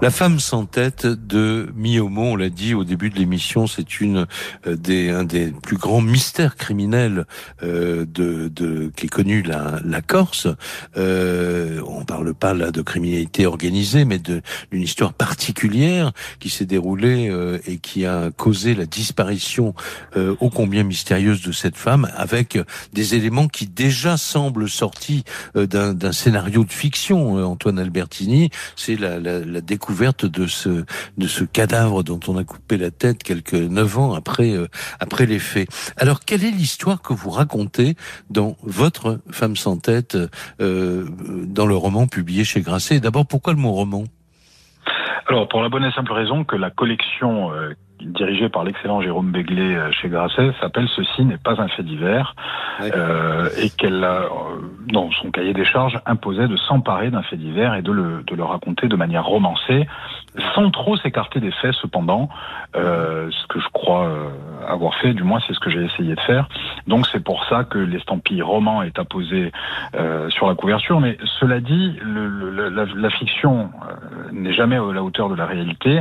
La 0.00 0.10
femme 0.10 0.38
sans 0.38 0.64
tête 0.64 1.06
de 1.06 1.72
Miomo, 1.74 2.22
on 2.22 2.36
l'a 2.36 2.50
dit 2.50 2.72
au 2.72 2.84
début 2.84 3.10
de 3.10 3.18
l'émission, 3.18 3.66
c'est 3.66 4.00
une 4.00 4.28
euh, 4.68 4.76
des 4.76 5.10
un 5.10 5.24
des 5.24 5.48
plus 5.48 5.76
grands 5.76 6.00
mystères 6.00 6.54
criminels 6.54 7.26
euh, 7.64 8.06
de, 8.06 8.46
de 8.46 8.92
qui 8.94 9.06
est 9.06 9.08
connu 9.08 9.42
la, 9.42 9.80
la 9.84 10.00
Corse. 10.00 10.46
Euh, 10.96 11.82
on 11.84 12.04
parle 12.04 12.32
pas 12.32 12.54
là 12.54 12.70
de 12.70 12.80
criminalité 12.80 13.44
organisée, 13.44 14.04
mais 14.04 14.20
d'une 14.20 14.42
histoire 14.72 15.12
particulière 15.12 16.12
qui 16.38 16.48
s'est 16.48 16.64
déroulée 16.64 17.28
euh, 17.28 17.58
et 17.66 17.78
qui 17.78 18.06
a 18.06 18.30
causé 18.30 18.76
la 18.76 18.86
disparition 18.86 19.74
euh, 20.16 20.36
ô 20.38 20.48
combien 20.48 20.84
mystérieuse 20.84 21.42
de 21.42 21.50
cette 21.50 21.76
femme, 21.76 22.08
avec 22.14 22.56
des 22.92 23.16
éléments 23.16 23.48
qui 23.48 23.66
déjà 23.66 24.16
semblent 24.16 24.68
sortis 24.68 25.24
d'un 25.56 26.12
scénario 26.12 26.62
de 26.62 26.72
fiction. 26.72 27.44
Antoine 27.44 27.80
Albertini, 27.80 28.50
c'est 28.76 28.94
la, 28.94 29.18
la, 29.18 29.40
la 29.40 29.60
découverte 29.60 29.87
découverte 29.88 30.26
de 30.26 30.46
ce 30.46 30.84
de 31.16 31.26
ce 31.26 31.44
cadavre 31.44 32.02
dont 32.02 32.20
on 32.28 32.36
a 32.36 32.44
coupé 32.44 32.76
la 32.76 32.90
tête 32.90 33.22
quelques 33.22 33.54
neuf 33.54 33.96
ans 33.96 34.12
après 34.12 34.52
euh, 34.52 34.66
après 35.00 35.24
les 35.24 35.38
faits. 35.38 35.66
Alors 35.96 36.20
quelle 36.20 36.44
est 36.44 36.50
l'histoire 36.50 37.00
que 37.00 37.14
vous 37.14 37.30
racontez 37.30 37.96
dans 38.28 38.54
votre 38.62 39.20
femme 39.30 39.56
sans 39.56 39.78
tête 39.78 40.18
euh, 40.60 41.06
dans 41.46 41.64
le 41.64 41.74
roman 41.74 42.06
publié 42.06 42.44
chez 42.44 42.60
Grasset? 42.60 43.00
D'abord 43.00 43.26
pourquoi 43.26 43.54
le 43.54 43.60
mot 43.60 43.72
roman? 43.72 44.04
Alors 45.26 45.48
pour 45.48 45.62
la 45.62 45.70
bonne 45.70 45.84
et 45.84 45.92
simple 45.92 46.12
raison 46.12 46.44
que 46.44 46.56
la 46.56 46.70
collection 46.70 47.50
dirigée 48.00 48.48
par 48.48 48.64
l'excellent 48.64 49.00
Jérôme 49.00 49.30
Béglé 49.30 49.74
euh, 49.74 49.90
chez 49.92 50.08
Grasset, 50.08 50.52
s'appelle 50.60 50.88
Ceci 50.94 51.24
n'est 51.24 51.38
pas 51.38 51.60
un 51.60 51.68
fait 51.68 51.82
divers, 51.82 52.34
euh, 52.80 53.48
et 53.58 53.70
qu'elle 53.70 54.04
a, 54.04 54.22
euh, 54.22 54.28
dans 54.92 55.10
son 55.12 55.30
cahier 55.30 55.54
des 55.54 55.64
charges, 55.64 55.98
imposait 56.06 56.48
de 56.48 56.56
s'emparer 56.56 57.10
d'un 57.10 57.22
fait 57.22 57.36
divers 57.36 57.74
et 57.74 57.82
de 57.82 57.92
le, 57.92 58.22
de 58.26 58.34
le 58.34 58.44
raconter 58.44 58.88
de 58.88 58.96
manière 58.96 59.24
romancée, 59.24 59.86
sans 60.54 60.70
trop 60.70 60.96
s'écarter 60.96 61.40
des 61.40 61.50
faits 61.50 61.74
cependant, 61.74 62.28
euh, 62.76 63.30
ce 63.30 63.46
que 63.46 63.60
je 63.60 63.68
crois 63.72 64.06
euh, 64.06 64.28
avoir 64.68 64.94
fait, 64.96 65.14
du 65.14 65.22
moins 65.22 65.40
c'est 65.46 65.54
ce 65.54 65.60
que 65.60 65.70
j'ai 65.70 65.84
essayé 65.84 66.14
de 66.14 66.20
faire. 66.20 66.48
Donc 66.86 67.06
c'est 67.10 67.22
pour 67.22 67.44
ça 67.46 67.64
que 67.64 67.78
l'estampille 67.78 68.42
roman 68.42 68.82
est 68.82 68.98
apposée 68.98 69.52
euh, 69.94 70.28
sur 70.30 70.46
la 70.46 70.54
couverture, 70.54 71.00
mais 71.00 71.16
cela 71.40 71.60
dit, 71.60 71.96
le, 72.02 72.68
la, 72.68 72.84
la, 72.84 73.10
fiction 73.10 73.70
n'est 74.32 74.52
jamais 74.52 74.76
à 74.76 74.92
la 74.92 75.02
hauteur 75.02 75.28
de 75.28 75.34
la 75.34 75.46
réalité, 75.46 76.00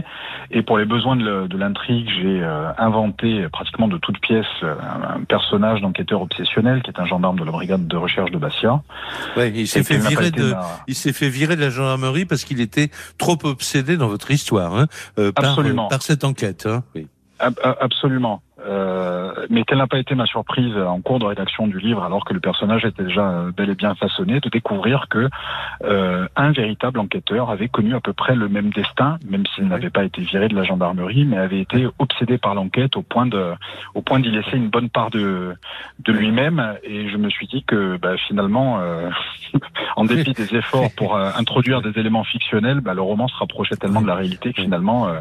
et 0.52 0.62
pour 0.62 0.78
les 0.78 0.86
besoins 0.86 1.16
de 1.16 1.58
l'intrigue, 1.58 2.10
j'ai 2.22 2.44
inventé 2.78 3.48
pratiquement 3.50 3.88
de 3.88 3.98
toutes 3.98 4.20
pièces 4.20 4.46
un, 4.64 5.24
personnage 5.24 5.82
d'enquêteur 5.82 6.22
obsessionnel 6.22 6.82
qui 6.84 6.92
est 6.92 7.00
un 7.00 7.06
gendarme 7.06 7.40
de 7.40 7.44
la 7.44 7.52
brigade 7.52 7.88
de 7.88 7.98
recherche 7.98 8.32
de 8.32 8.38
Bastia. 8.38 8.82
Ouais, 9.36 9.52
il 9.56 9.68
s'est 9.68 9.84
fait 9.84 9.98
virer 9.98 10.32
de, 10.32 10.54
il 10.88 10.96
s'est 10.96 11.14
fait 11.14 11.30
virer 11.30 11.56
de 11.56 11.62
la 11.62 11.70
gendarmerie 11.70 12.26
parce 12.26 12.44
qu'il 12.44 12.62
était 12.62 12.90
trop 13.18 13.38
obsédé 13.44 13.98
dans 13.98 14.08
votre 14.08 14.27
histoire, 14.30 14.76
hein, 14.76 14.88
euh, 15.20 15.32
par, 15.32 15.60
par, 15.90 16.02
cette 16.02 16.24
enquête. 16.24 16.66
Hein, 16.66 16.84
oui. 16.96 17.08
Absolument. 17.40 18.42
euh, 18.66 19.46
mais 19.50 19.64
quelle 19.64 19.78
n'a 19.78 19.88
pas 19.88 20.00
été 20.00 20.16
ma 20.16 20.26
surprise 20.26 20.76
en 20.78 21.00
cours 21.02 21.20
de 21.20 21.26
rédaction 21.26 21.68
du 21.68 21.80
livre, 21.80 22.04
alors 22.04 22.26
que 22.26 22.34
le 22.34 22.40
personnage 22.40 22.86
était 22.86 23.04
déjà 23.04 23.30
euh, 23.30 23.52
bel 23.52 23.70
et 23.70 23.76
bien 23.76 23.96
façonné, 23.96 24.40
de 24.40 24.50
découvrir 24.50 25.08
que 25.10 25.30
euh, 25.84 26.28
un 26.36 26.52
véritable 26.52 27.00
enquêteur 27.00 27.50
avait 27.50 27.68
connu 27.68 27.96
à 27.96 28.02
peu 28.02 28.14
près 28.14 28.36
le 28.36 28.50
même 28.50 28.72
destin, 28.72 29.20
même 29.30 29.44
s'il 29.54 29.68
n'avait 29.68 29.90
pas 29.90 30.04
été 30.04 30.22
viré 30.22 30.48
de 30.48 30.56
la 30.56 30.64
gendarmerie, 30.64 31.26
mais 31.26 31.38
avait 31.38 31.62
été 31.62 31.88
obsédé 32.00 32.38
par 32.38 32.56
l'enquête 32.56 32.96
au 32.96 33.04
point 33.04 33.26
de, 33.26 33.54
au 33.94 34.02
point 34.02 34.20
d'y 34.20 34.32
laisser 34.32 34.58
une 34.58 34.70
bonne 34.70 34.90
part 34.90 35.12
de, 35.12 35.56
de 36.00 36.12
lui-même. 36.12 36.78
Et 36.84 37.10
je 37.10 37.18
me 37.18 37.30
suis 37.30 37.48
dit 37.48 37.64
que 37.64 37.98
bah, 37.98 38.18
finalement, 38.28 38.80
euh, 38.80 39.10
en 39.96 40.06
dépit 40.06 40.34
des 40.34 40.56
efforts 40.56 40.92
pour 40.96 41.16
euh, 41.16 41.30
introduire 41.38 41.82
des 41.82 42.00
éléments 42.00 42.24
fictionnels, 42.24 42.82
bah, 42.82 42.94
le 42.94 43.02
roman 43.02 43.28
se 43.28 43.36
rapprochait 43.36 43.76
tellement 43.76 44.02
de 44.02 44.08
la 44.08 44.16
réalité 44.16 44.54
que 44.54 44.62
finalement, 44.62 45.08
euh, 45.08 45.20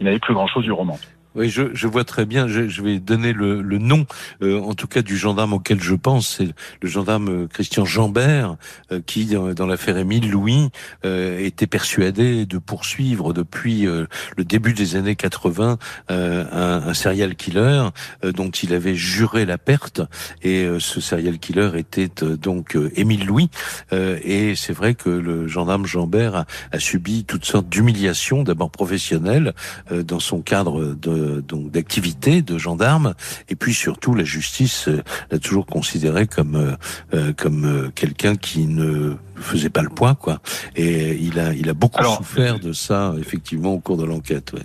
il 0.00 0.04
n'avait 0.04 0.18
plus 0.18 0.34
grand-chose 0.34 0.64
du 0.64 0.72
roman. 0.72 0.96
Oui, 1.36 1.50
je, 1.50 1.74
je, 1.74 1.86
vois 1.86 2.04
très 2.04 2.24
bien. 2.24 2.48
Je, 2.48 2.66
je 2.66 2.80
vais 2.80 2.98
donner 2.98 3.34
le, 3.34 3.60
le 3.60 3.76
nom, 3.76 4.06
euh, 4.42 4.58
en 4.58 4.72
tout 4.72 4.86
cas 4.86 5.02
du 5.02 5.18
gendarme 5.18 5.52
auquel 5.52 5.82
je 5.82 5.94
pense, 5.94 6.36
c'est 6.38 6.48
le 6.80 6.88
gendarme 6.88 7.28
euh, 7.28 7.46
Christian 7.46 7.84
Jambert, 7.84 8.56
euh, 8.90 9.02
qui 9.04 9.26
dans, 9.26 9.66
l'affaire 9.66 9.98
Émile 9.98 10.30
Louis 10.30 10.70
était 11.04 11.66
persuadé 11.66 12.46
de 12.46 12.58
poursuivre 12.58 13.32
depuis 13.32 13.82
le 13.82 14.44
début 14.44 14.72
des 14.72 14.96
années 14.96 15.16
80 15.16 15.78
un, 16.08 16.16
un, 16.52 16.94
serial 16.94 17.34
killer 17.34 17.88
dont 18.22 18.50
il 18.50 18.72
avait 18.72 18.94
juré 18.94 19.44
la 19.44 19.58
perte. 19.58 20.00
Et 20.42 20.66
ce 20.78 21.00
serial 21.00 21.38
killer 21.38 21.70
était 21.74 22.08
donc 22.40 22.78
Émile 22.94 23.26
Louis. 23.26 23.50
et 23.92 24.54
c'est 24.54 24.72
vrai 24.72 24.94
que 24.94 25.10
le 25.10 25.48
gendarme 25.48 25.86
Jambert 25.86 26.36
a, 26.36 26.46
a 26.70 26.78
subi 26.78 27.24
toutes 27.24 27.44
sortes 27.44 27.68
d'humiliations, 27.68 28.44
d'abord 28.44 28.70
professionnelles, 28.70 29.52
dans 29.90 30.20
son 30.20 30.40
cadre 30.40 30.94
de 30.94 31.25
donc 31.40 31.70
d'activité 31.70 32.42
de 32.42 32.58
gendarme 32.58 33.14
et 33.48 33.56
puis 33.56 33.74
surtout 33.74 34.14
la 34.14 34.24
justice 34.24 34.88
euh, 34.88 35.02
l'a 35.30 35.38
toujours 35.38 35.66
considéré 35.66 36.26
comme 36.26 36.56
euh, 36.56 36.76
euh, 37.14 37.32
comme 37.32 37.90
quelqu'un 37.94 38.36
qui 38.36 38.66
ne 38.66 39.14
faisait 39.36 39.70
pas 39.70 39.82
le 39.82 39.88
poids 39.88 40.14
quoi. 40.14 40.38
Et 40.74 41.14
il 41.14 41.38
a 41.38 41.52
il 41.52 41.68
a 41.68 41.74
beaucoup 41.74 42.02
souffert 42.04 42.58
de 42.58 42.72
ça 42.72 43.14
effectivement 43.18 43.72
au 43.72 43.80
cours 43.80 43.96
de 43.96 44.04
l'enquête 44.04 44.52
ouais. 44.52 44.62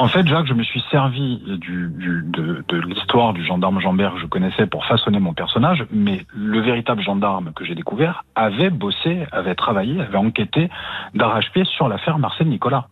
En 0.00 0.06
fait, 0.06 0.24
Jacques, 0.28 0.46
je 0.46 0.54
me 0.54 0.62
suis 0.62 0.80
servi 0.92 1.38
du, 1.58 1.88
du, 1.88 2.22
de, 2.22 2.64
de 2.68 2.80
l'histoire 2.80 3.32
du 3.32 3.44
gendarme 3.44 3.80
Jambert 3.80 4.14
que 4.14 4.20
je 4.20 4.26
connaissais 4.26 4.68
pour 4.68 4.86
façonner 4.86 5.18
mon 5.18 5.34
personnage, 5.34 5.84
mais 5.90 6.24
le 6.32 6.60
véritable 6.60 7.02
gendarme 7.02 7.52
que 7.52 7.64
j'ai 7.64 7.74
découvert 7.74 8.24
avait 8.36 8.70
bossé, 8.70 9.26
avait 9.32 9.56
travaillé, 9.56 10.00
avait 10.00 10.16
enquêté 10.16 10.70
d'arrache-pied 11.14 11.64
sur 11.64 11.88
l'affaire 11.88 12.20
Marcel 12.20 12.46
Nicolas 12.46 12.86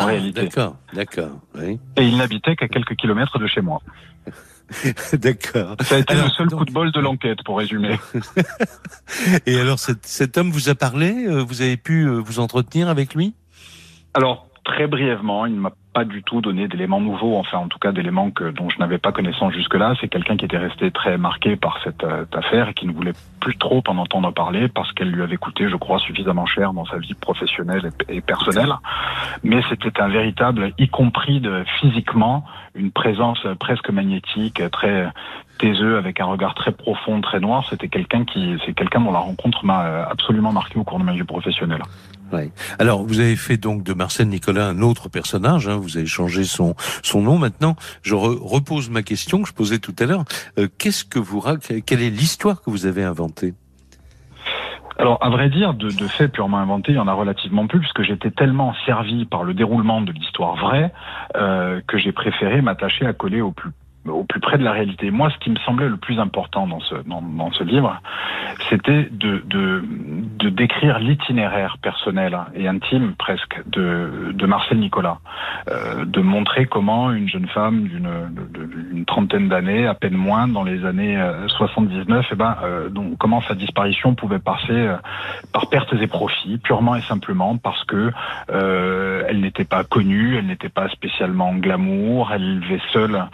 en 0.00 0.04
ah, 0.04 0.06
réalité. 0.06 0.42
D'accord, 0.42 0.76
d'accord. 0.92 1.40
Oui. 1.54 1.78
Et 1.96 2.06
il 2.06 2.16
n'habitait 2.16 2.56
qu'à 2.56 2.68
quelques 2.68 2.96
kilomètres 2.96 3.38
de 3.38 3.46
chez 3.46 3.60
moi. 3.60 3.80
D'accord. 5.12 5.76
Ça 5.80 5.96
a 5.96 5.98
été 5.98 6.14
le 6.14 6.28
seul 6.28 6.48
coup 6.48 6.64
de 6.64 6.72
bol 6.72 6.92
de 6.92 7.00
l'enquête, 7.00 7.38
pour 7.44 7.58
résumer. 7.58 7.98
Et 9.46 9.58
alors, 9.58 9.78
cet, 9.78 10.06
cet, 10.06 10.38
homme 10.38 10.50
vous 10.50 10.68
a 10.68 10.74
parlé 10.74 11.26
euh, 11.26 11.42
Vous 11.42 11.62
avez 11.62 11.76
pu 11.76 12.06
euh, 12.06 12.20
vous 12.20 12.38
entretenir 12.38 12.88
avec 12.88 13.14
lui? 13.14 13.34
Alors, 14.14 14.46
très 14.70 14.86
brièvement, 14.86 15.46
il 15.46 15.54
ne 15.56 15.60
m'a 15.60 15.72
pas 15.92 16.04
du 16.04 16.22
tout 16.22 16.40
donné 16.40 16.68
d'éléments 16.68 17.00
nouveaux, 17.00 17.36
enfin 17.36 17.58
en 17.58 17.66
tout 17.66 17.80
cas 17.80 17.90
d'éléments 17.90 18.30
que 18.30 18.52
dont 18.52 18.70
je 18.70 18.78
n'avais 18.78 18.98
pas 18.98 19.10
connaissance 19.10 19.52
jusque-là. 19.52 19.94
C'est 20.00 20.06
quelqu'un 20.06 20.36
qui 20.36 20.44
était 20.44 20.58
resté 20.58 20.92
très 20.92 21.18
marqué 21.18 21.56
par 21.56 21.80
cette 21.82 22.04
euh, 22.04 22.24
affaire 22.32 22.68
et 22.68 22.74
qui 22.74 22.86
ne 22.86 22.92
voulait 22.92 23.14
plus 23.40 23.56
trop 23.56 23.82
en 23.88 23.98
entendre 23.98 24.32
parler 24.32 24.68
parce 24.68 24.92
qu'elle 24.92 25.10
lui 25.10 25.22
avait 25.22 25.38
coûté, 25.38 25.68
je 25.68 25.74
crois, 25.74 25.98
suffisamment 25.98 26.46
cher 26.46 26.72
dans 26.72 26.84
sa 26.84 26.98
vie 26.98 27.14
professionnelle 27.14 27.90
et, 28.08 28.18
et 28.18 28.20
personnelle. 28.20 28.72
Mais 29.42 29.60
c'était 29.68 30.00
un 30.00 30.08
véritable, 30.08 30.72
y 30.78 30.88
compris 30.88 31.40
de, 31.40 31.64
physiquement, 31.80 32.44
une 32.76 32.92
présence 32.92 33.44
presque 33.58 33.90
magnétique, 33.90 34.62
très 34.70 35.08
taiseux, 35.58 35.98
avec 35.98 36.20
un 36.20 36.26
regard 36.26 36.54
très 36.54 36.72
profond, 36.72 37.20
très 37.20 37.40
noir. 37.40 37.66
C'était 37.68 37.88
quelqu'un 37.88 38.24
qui, 38.24 38.56
c'est 38.64 38.72
quelqu'un 38.72 39.00
dont 39.00 39.12
la 39.12 39.18
rencontre 39.18 39.64
m'a 39.64 39.84
euh, 39.84 40.04
absolument 40.08 40.52
marqué 40.52 40.78
au 40.78 40.84
cours 40.84 40.98
de 40.98 41.04
ma 41.04 41.12
vie 41.12 41.24
professionnelle. 41.24 41.82
Alors, 42.78 43.04
vous 43.04 43.20
avez 43.20 43.36
fait 43.36 43.56
donc 43.56 43.82
de 43.82 43.92
Marcel 43.92 44.28
Nicolas 44.28 44.68
un 44.68 44.80
autre 44.82 45.08
personnage. 45.08 45.68
Hein, 45.68 45.76
vous 45.76 45.96
avez 45.96 46.06
changé 46.06 46.44
son 46.44 46.74
son 47.02 47.22
nom. 47.22 47.38
Maintenant, 47.38 47.76
je 48.02 48.14
repose 48.14 48.90
ma 48.90 49.02
question 49.02 49.42
que 49.42 49.48
je 49.48 49.54
posais 49.54 49.78
tout 49.78 49.94
à 49.98 50.06
l'heure. 50.06 50.24
Euh, 50.58 50.68
Qu'est-ce 50.78 51.04
que 51.04 51.18
vous 51.18 51.42
quelle 51.86 52.02
est 52.02 52.10
l'histoire 52.10 52.62
que 52.62 52.70
vous 52.70 52.86
avez 52.86 53.02
inventée? 53.02 53.54
Alors, 54.98 55.18
à 55.22 55.30
vrai 55.30 55.48
dire, 55.48 55.72
de, 55.72 55.88
de 55.88 56.06
faits 56.08 56.30
purement 56.30 56.58
inventés, 56.58 56.92
il 56.92 56.96
y 56.96 56.98
en 56.98 57.08
a 57.08 57.14
relativement 57.14 57.66
plus, 57.66 57.80
puisque 57.80 58.02
j'étais 58.02 58.30
tellement 58.30 58.74
servi 58.84 59.24
par 59.24 59.44
le 59.44 59.54
déroulement 59.54 60.02
de 60.02 60.12
l'histoire 60.12 60.56
vraie 60.56 60.92
euh, 61.36 61.80
que 61.86 61.96
j'ai 61.96 62.12
préféré 62.12 62.60
m'attacher 62.60 63.06
à 63.06 63.14
coller 63.14 63.40
au 63.40 63.50
plus 63.50 63.70
au 64.06 64.24
plus 64.24 64.40
près 64.40 64.58
de 64.58 64.64
la 64.64 64.72
réalité. 64.72 65.10
Moi, 65.10 65.30
ce 65.30 65.38
qui 65.38 65.50
me 65.50 65.56
semblait 65.58 65.88
le 65.88 65.96
plus 65.96 66.18
important 66.18 66.66
dans 66.66 66.80
ce, 66.80 66.94
dans, 67.06 67.22
dans 67.22 67.52
ce 67.52 67.64
livre, 67.64 68.00
c'était 68.68 69.08
de, 69.10 69.42
de, 69.46 69.84
de, 70.38 70.48
décrire 70.48 70.98
l'itinéraire 70.98 71.76
personnel 71.82 72.38
et 72.54 72.66
intime 72.66 73.14
presque 73.18 73.60
de, 73.66 74.32
de 74.32 74.46
Marcel 74.46 74.78
Nicolas, 74.78 75.18
euh, 75.68 76.04
de 76.04 76.20
montrer 76.20 76.66
comment 76.66 77.12
une 77.12 77.28
jeune 77.28 77.46
femme 77.48 77.88
d'une 77.88 79.04
trentaine 79.06 79.48
d'années, 79.48 79.86
à 79.86 79.94
peine 79.94 80.14
moins, 80.14 80.48
dans 80.48 80.64
les 80.64 80.84
années 80.84 81.18
79, 81.48 82.18
euh, 82.18 82.28
eh 82.30 82.34
ben, 82.34 82.56
euh, 82.62 82.88
donc, 82.88 83.18
comment 83.18 83.42
sa 83.42 83.54
disparition 83.54 84.14
pouvait 84.14 84.38
passer 84.38 84.70
euh, 84.70 84.96
par 85.52 85.68
pertes 85.68 85.92
et 85.94 86.06
profits, 86.06 86.58
purement 86.58 86.96
et 86.96 87.02
simplement 87.02 87.56
parce 87.56 87.84
que 87.84 88.10
euh, 88.50 89.24
elle 89.28 89.40
n'était 89.40 89.64
pas 89.64 89.84
connue, 89.84 90.36
elle 90.36 90.46
n'était 90.46 90.68
pas 90.68 90.88
spécialement 90.88 91.54
glamour, 91.54 92.30
elle 92.32 92.60
vivait 92.60 92.80
seule 92.92 93.24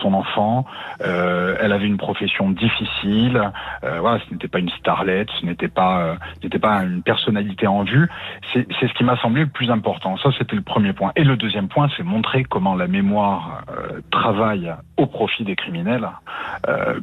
son 0.00 0.14
enfant. 0.14 0.66
Euh, 1.02 1.56
elle 1.60 1.72
avait 1.72 1.86
une 1.86 1.96
profession 1.96 2.50
difficile. 2.50 3.50
Euh, 3.84 4.00
voilà, 4.00 4.20
ce 4.26 4.32
n'était 4.32 4.48
pas 4.48 4.58
une 4.58 4.70
starlette, 4.70 5.28
ce 5.40 5.46
n'était 5.46 5.68
pas, 5.68 6.00
euh, 6.00 6.14
n'était 6.42 6.58
pas 6.58 6.82
une 6.82 7.02
personnalité 7.02 7.66
en 7.66 7.84
vue. 7.84 8.08
C'est, 8.52 8.66
ce 8.80 8.92
qui 8.94 9.04
m'a 9.04 9.16
semblé 9.18 9.42
le 9.42 9.48
plus 9.48 9.70
important. 9.70 10.16
Ça, 10.18 10.30
c'était 10.38 10.56
le 10.56 10.62
premier 10.62 10.92
point. 10.92 11.12
Et 11.16 11.24
le 11.24 11.36
deuxième 11.36 11.68
point, 11.68 11.88
c'est 11.96 12.02
montrer 12.02 12.44
comment 12.44 12.74
la 12.74 12.86
mémoire 12.86 13.62
travaille 14.10 14.72
au 14.96 15.06
profit 15.06 15.44
des 15.44 15.56
criminels, 15.56 16.08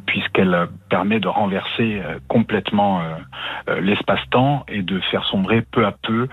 puisqu'elle 0.06 0.68
permet 0.88 1.20
de 1.20 1.28
renverser 1.28 2.02
complètement 2.28 3.02
l'espace-temps 3.80 4.64
et 4.68 4.82
de 4.82 5.00
faire 5.00 5.24
sombrer 5.24 5.62
peu 5.62 5.86
à 5.86 5.92
peu 5.92 6.28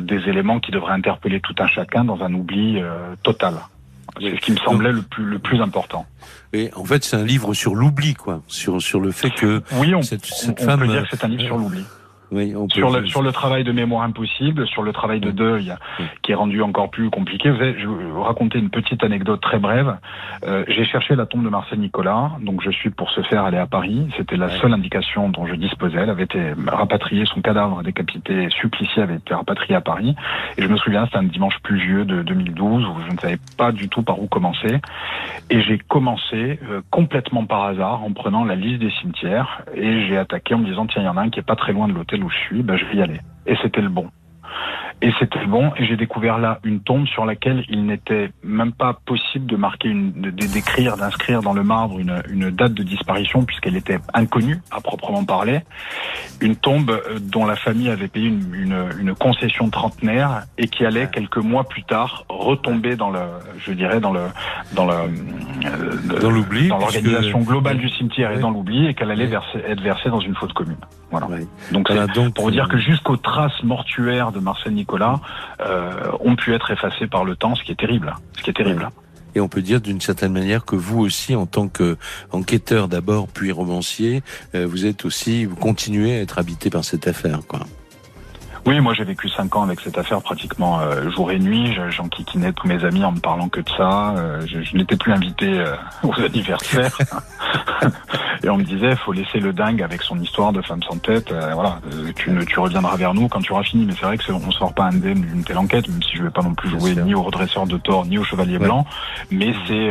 des 0.00 0.28
éléments 0.28 0.60
qui 0.60 0.70
devraient 0.70 0.92
interpeller 0.92 1.40
tout 1.40 1.54
un 1.58 1.68
chacun 1.68 2.04
dans 2.04 2.22
un 2.22 2.32
oubli 2.34 2.82
total. 3.22 3.54
C'est 4.18 4.34
ce 4.36 4.40
qui 4.40 4.52
me 4.52 4.56
semblait 4.58 4.92
le 4.92 5.02
plus, 5.02 5.24
le 5.24 5.38
plus 5.38 5.60
important. 5.60 6.06
Et 6.52 6.70
en 6.74 6.84
fait, 6.84 7.04
c'est 7.04 7.16
un 7.16 7.24
livre 7.24 7.54
sur 7.54 7.74
l'oubli, 7.74 8.14
quoi, 8.14 8.42
sur 8.46 8.82
sur 8.82 9.00
le 9.00 9.12
fait 9.12 9.30
que 9.30 9.62
oui, 9.72 9.94
on, 9.94 10.02
cette, 10.02 10.26
cette 10.26 10.60
on 10.60 10.64
femme, 10.64 10.80
peut 10.80 10.88
dire 10.88 11.02
que 11.08 11.16
c'est 11.16 11.24
un 11.24 11.28
livre 11.28 11.44
sur 11.44 11.58
l'oubli. 11.58 11.84
Oui, 12.32 12.54
on 12.54 12.68
sur, 12.68 12.90
le, 12.90 13.06
sur 13.06 13.22
le 13.22 13.32
travail 13.32 13.64
de 13.64 13.72
mémoire 13.72 14.02
impossible, 14.02 14.66
sur 14.68 14.82
le 14.82 14.92
travail 14.92 15.20
de 15.20 15.30
deuil 15.30 15.74
qui 16.22 16.32
est 16.32 16.34
rendu 16.34 16.62
encore 16.62 16.90
plus 16.90 17.10
compliqué. 17.10 17.52
je 17.58 17.88
vais 17.88 18.04
vous 18.10 18.22
raconter 18.22 18.58
une 18.58 18.70
petite 18.70 19.02
anecdote 19.02 19.40
très 19.40 19.58
brève. 19.58 19.96
Euh, 20.44 20.64
J'ai 20.68 20.84
cherché 20.84 21.16
la 21.16 21.26
tombe 21.26 21.44
de 21.44 21.48
Marcel 21.48 21.80
Nicolas, 21.80 22.32
donc 22.40 22.62
je 22.62 22.70
suis 22.70 22.90
pour 22.90 23.10
ce 23.10 23.22
faire 23.22 23.44
allé 23.44 23.58
à 23.58 23.66
Paris. 23.66 24.08
C'était 24.16 24.36
la 24.36 24.48
seule 24.60 24.72
indication 24.72 25.28
dont 25.28 25.46
je 25.46 25.54
disposais. 25.54 25.98
Elle 25.98 26.10
avait 26.10 26.24
été 26.24 26.54
rapatriée, 26.66 27.24
son 27.26 27.40
cadavre 27.40 27.82
décapité, 27.82 28.48
supplicié 28.50 29.02
avait 29.02 29.16
été 29.16 29.34
rapatrié 29.34 29.74
à 29.74 29.80
Paris. 29.80 30.14
Et 30.56 30.62
je 30.62 30.68
me 30.68 30.76
souviens, 30.76 31.06
c'était 31.06 31.18
un 31.18 31.24
dimanche 31.24 31.58
pluvieux 31.62 32.04
de 32.04 32.22
2012 32.22 32.84
où 32.84 32.94
je 33.08 33.12
ne 33.12 33.18
savais 33.18 33.38
pas 33.56 33.72
du 33.72 33.88
tout 33.88 34.02
par 34.02 34.20
où 34.22 34.26
commencer. 34.26 34.80
Et 35.50 35.62
j'ai 35.62 35.78
commencé 35.78 36.60
euh, 36.70 36.80
complètement 36.90 37.44
par 37.44 37.64
hasard 37.64 38.04
en 38.04 38.12
prenant 38.12 38.44
la 38.44 38.54
liste 38.54 38.80
des 38.80 38.90
cimetières 39.00 39.62
et 39.74 40.06
j'ai 40.06 40.16
attaqué 40.16 40.54
en 40.54 40.58
me 40.58 40.66
disant 40.66 40.86
tiens, 40.86 41.02
il 41.02 41.06
y 41.06 41.08
en 41.08 41.16
a 41.16 41.22
un 41.22 41.30
qui 41.30 41.40
est 41.40 41.44
pas 41.44 41.56
très 41.56 41.72
loin 41.72 41.88
de 41.88 41.92
l'hôtel 41.92 42.19
où 42.22 42.30
je 42.30 42.36
suis, 42.36 42.62
ben, 42.62 42.76
je 42.76 42.84
vais 42.86 42.96
y 42.96 43.02
aller. 43.02 43.20
Et 43.46 43.56
c'était 43.62 43.80
le 43.80 43.88
bon. 43.88 44.10
Et 45.02 45.10
c'était 45.18 45.46
bon, 45.46 45.72
et 45.78 45.86
j'ai 45.86 45.96
découvert 45.96 46.38
là 46.38 46.58
une 46.62 46.80
tombe 46.80 47.06
sur 47.06 47.24
laquelle 47.24 47.64
il 47.70 47.86
n'était 47.86 48.32
même 48.42 48.72
pas 48.72 48.98
possible 49.06 49.46
de 49.46 49.56
marquer, 49.56 49.88
une, 49.88 50.12
d'écrire, 50.12 50.98
d'inscrire 50.98 51.40
dans 51.40 51.54
le 51.54 51.62
marbre 51.62 51.98
une, 51.98 52.22
une 52.30 52.50
date 52.50 52.74
de 52.74 52.82
disparition 52.82 53.44
puisqu'elle 53.44 53.76
était 53.76 53.98
inconnue 54.12 54.60
à 54.70 54.82
proprement 54.82 55.24
parler. 55.24 55.60
Une 56.42 56.54
tombe 56.54 56.90
euh, 56.90 57.18
dont 57.18 57.46
la 57.46 57.56
famille 57.56 57.88
avait 57.88 58.08
payé 58.08 58.28
une, 58.28 58.54
une, 58.54 58.84
une 59.00 59.14
concession 59.14 59.70
trentenaire 59.70 60.42
et 60.58 60.68
qui 60.68 60.84
allait 60.84 61.08
quelques 61.08 61.38
mois 61.38 61.64
plus 61.64 61.84
tard 61.84 62.26
retomber 62.28 62.96
dans 62.96 63.08
le, 63.10 63.20
je 63.58 63.72
dirais 63.72 64.00
dans 64.00 64.12
le, 64.12 64.24
dans 64.74 64.84
le, 64.84 64.92
euh, 64.92 66.20
dans 66.20 66.30
l'oubli, 66.30 66.68
dans 66.68 66.78
l'organisation 66.78 67.40
globale 67.40 67.78
du 67.78 67.88
cimetière 67.88 68.32
et 68.32 68.38
dans 68.38 68.50
l'oubli, 68.50 68.86
et 68.86 68.92
qu'elle 68.92 69.10
allait 69.10 69.26
verser, 69.26 69.60
être 69.66 69.80
versée 69.80 70.10
dans 70.10 70.20
une 70.20 70.34
faute 70.34 70.52
commune. 70.52 70.76
Voilà. 71.10 71.26
Donc, 71.72 71.90
donc, 72.14 72.34
pour 72.34 72.50
dire 72.52 72.68
que 72.68 72.78
jusqu'aux 72.78 73.16
traces 73.16 73.64
mortuaires 73.64 74.30
de 74.30 74.38
Marcel 74.38 74.72
Nicolas 74.74 74.89
euh, 74.98 76.12
ont 76.20 76.36
pu 76.36 76.54
être 76.54 76.70
effacées 76.70 77.06
par 77.06 77.24
le 77.24 77.36
temps, 77.36 77.54
ce 77.54 77.64
qui 77.64 77.72
est 77.72 77.78
terrible. 77.78 78.14
Ce 78.36 78.42
qui 78.42 78.50
est 78.50 78.54
terrible. 78.54 78.90
Et 79.34 79.40
on 79.40 79.48
peut 79.48 79.62
dire 79.62 79.80
d'une 79.80 80.00
certaine 80.00 80.32
manière 80.32 80.64
que 80.64 80.76
vous 80.76 81.00
aussi, 81.00 81.34
en 81.34 81.46
tant 81.46 81.68
qu'enquêteur 81.68 82.88
d'abord, 82.88 83.28
puis 83.28 83.52
romancier, 83.52 84.22
euh, 84.54 84.66
vous 84.66 84.86
êtes 84.86 85.04
aussi, 85.04 85.44
vous 85.44 85.56
continuez 85.56 86.16
à 86.16 86.20
être 86.20 86.38
habité 86.38 86.70
par 86.70 86.84
cette 86.84 87.06
affaire, 87.06 87.40
quoi. 87.46 87.60
Oui, 88.66 88.78
moi 88.80 88.92
j'ai 88.94 89.04
vécu 89.04 89.28
cinq 89.28 89.56
ans 89.56 89.62
avec 89.62 89.80
cette 89.80 89.96
affaire 89.96 90.20
pratiquement 90.20 90.80
euh, 90.80 91.10
jour 91.10 91.30
et 91.30 91.38
nuit. 91.38 91.76
J'en 91.90 92.08
kikinais 92.08 92.52
tous 92.52 92.68
mes 92.68 92.84
amis 92.84 93.04
en 93.04 93.12
me 93.12 93.20
parlant 93.20 93.48
que 93.48 93.60
de 93.60 93.68
ça. 93.70 94.14
Euh, 94.16 94.42
je, 94.46 94.62
je 94.62 94.76
n'étais 94.76 94.96
plus 94.96 95.12
invité 95.12 95.46
euh, 95.46 95.74
aux 96.02 96.20
anniversaires. 96.20 96.96
et 98.42 98.48
on 98.50 98.58
me 98.58 98.64
disait, 98.64 98.94
faut 98.96 99.12
laisser 99.12 99.40
le 99.40 99.52
dingue 99.52 99.82
avec 99.82 100.02
son 100.02 100.18
histoire 100.18 100.52
de 100.52 100.60
femme 100.60 100.82
sans 100.82 100.98
tête. 100.98 101.32
voilà, 101.32 101.80
tu, 102.16 102.30
ne, 102.30 102.42
tu 102.42 102.60
reviendras 102.60 102.96
vers 102.96 103.14
nous 103.14 103.28
quand 103.28 103.40
tu 103.40 103.52
auras 103.52 103.62
fini. 103.62 103.86
Mais 103.86 103.94
c'est 103.98 104.04
vrai 104.04 104.18
que 104.18 104.30
on 104.32 104.50
sort 104.50 104.74
pas 104.74 104.84
indemne 104.84 105.22
d'une 105.22 105.42
telle 105.42 105.58
enquête, 105.58 105.88
même 105.88 106.02
si 106.02 106.16
je 106.16 106.22
vais 106.22 106.30
pas 106.30 106.42
non 106.42 106.54
plus 106.54 106.68
jouer 106.68 106.94
ni 106.96 107.14
au 107.14 107.22
redresseur 107.22 107.66
de 107.66 107.78
tort 107.78 108.04
ni 108.06 108.18
au 108.18 108.24
chevalier 108.24 108.58
blanc. 108.58 108.84
Mais 109.30 109.54
c'est, 109.66 109.90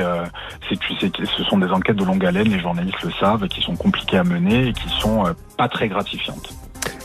c'est, 0.67 0.79
tu 0.79 0.95
sais, 0.99 1.11
ce 1.37 1.43
sont 1.45 1.57
des 1.57 1.69
enquêtes 1.71 1.97
de 1.97 2.05
longue 2.05 2.25
haleine. 2.25 2.49
Les 2.49 2.59
journalistes 2.59 3.01
le 3.03 3.11
savent, 3.19 3.47
qui 3.47 3.61
sont 3.61 3.75
compliquées 3.75 4.17
à 4.17 4.23
mener 4.23 4.67
et 4.67 4.73
qui 4.73 4.89
sont 4.99 5.23
pas 5.57 5.67
très 5.67 5.87
gratifiantes. 5.87 6.53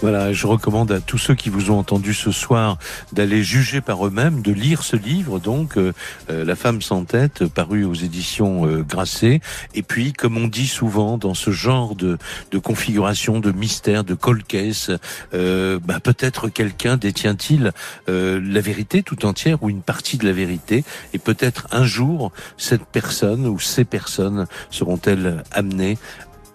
Voilà, 0.04 0.34
je 0.34 0.46
recommande 0.46 0.92
à 0.92 1.00
tous 1.00 1.16
ceux 1.16 1.34
qui 1.34 1.48
vous 1.48 1.70
ont 1.70 1.78
entendu 1.78 2.12
ce 2.12 2.30
soir 2.30 2.76
d'aller 3.14 3.42
juger 3.42 3.80
par 3.80 4.06
eux-mêmes, 4.06 4.42
de 4.42 4.52
lire 4.52 4.82
ce 4.82 4.96
livre, 4.96 5.38
donc 5.38 5.78
euh, 5.78 5.94
euh, 6.28 6.44
La 6.44 6.56
femme 6.56 6.82
sans 6.82 7.06
tête, 7.06 7.46
paru 7.46 7.86
aux 7.86 7.94
éditions 7.94 8.66
euh, 8.66 8.82
Grasset. 8.82 9.40
Et 9.74 9.82
puis, 9.82 10.12
comme 10.12 10.36
on 10.36 10.46
dit 10.46 10.66
souvent 10.66 11.16
dans 11.16 11.32
ce 11.32 11.52
genre 11.52 11.94
de, 11.94 12.18
de 12.50 12.58
configuration, 12.58 13.40
de 13.40 13.50
mystère, 13.50 14.04
de 14.04 14.12
cold 14.12 14.44
case, 14.46 14.94
bah, 15.32 16.00
peut-être 16.02 16.50
quelqu'un 16.50 16.98
détient-il 16.98 17.72
la 18.06 18.60
vérité 18.60 19.02
tout 19.02 19.24
entière 19.24 19.62
ou 19.62 19.70
une 19.70 19.80
partie 19.80 20.18
de 20.18 20.26
la 20.26 20.32
vérité. 20.32 20.84
Et 21.14 21.18
peut-être 21.18 21.66
un 21.72 21.86
jour, 21.86 22.30
cette 22.58 22.84
personne 22.84 23.46
ou 23.46 23.58
ces 23.58 23.86
personnes 23.86 24.46
seront-elles 24.68 25.42
amenées 25.50 25.96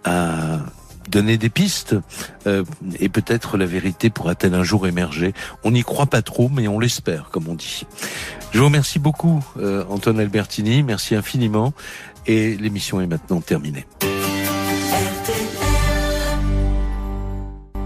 à 0.04 0.60
donner 1.10 1.38
des 1.38 1.49
pistes 1.49 1.95
euh, 2.47 2.64
et 2.99 3.10
peut-être 3.10 3.57
la 3.57 3.66
vérité 3.66 4.10
pourra-t-elle 4.10 4.53
un 4.53 4.64
jour 4.64 4.88
émerger. 4.88 5.34
On 5.64 5.72
n'y 5.72 5.84
croit 5.84 6.05
pas 6.05 6.22
trop, 6.22 6.49
mais 6.49 6.68
on 6.68 6.80
l'espère, 6.80 7.30
comme 7.32 7.47
on 7.47 7.55
dit. 7.55 7.86
Je 8.51 8.60
vous 8.60 8.66
remercie 8.66 8.99
beaucoup, 8.99 9.43
euh, 9.57 9.84
Antoine 9.89 10.20
Albertini. 10.20 10.84
Merci 10.84 11.16
infiniment. 11.16 11.74
Et 12.28 12.55
l'émission 12.57 13.01
est 13.01 13.07
maintenant 13.07 13.41
terminée. 13.41 13.86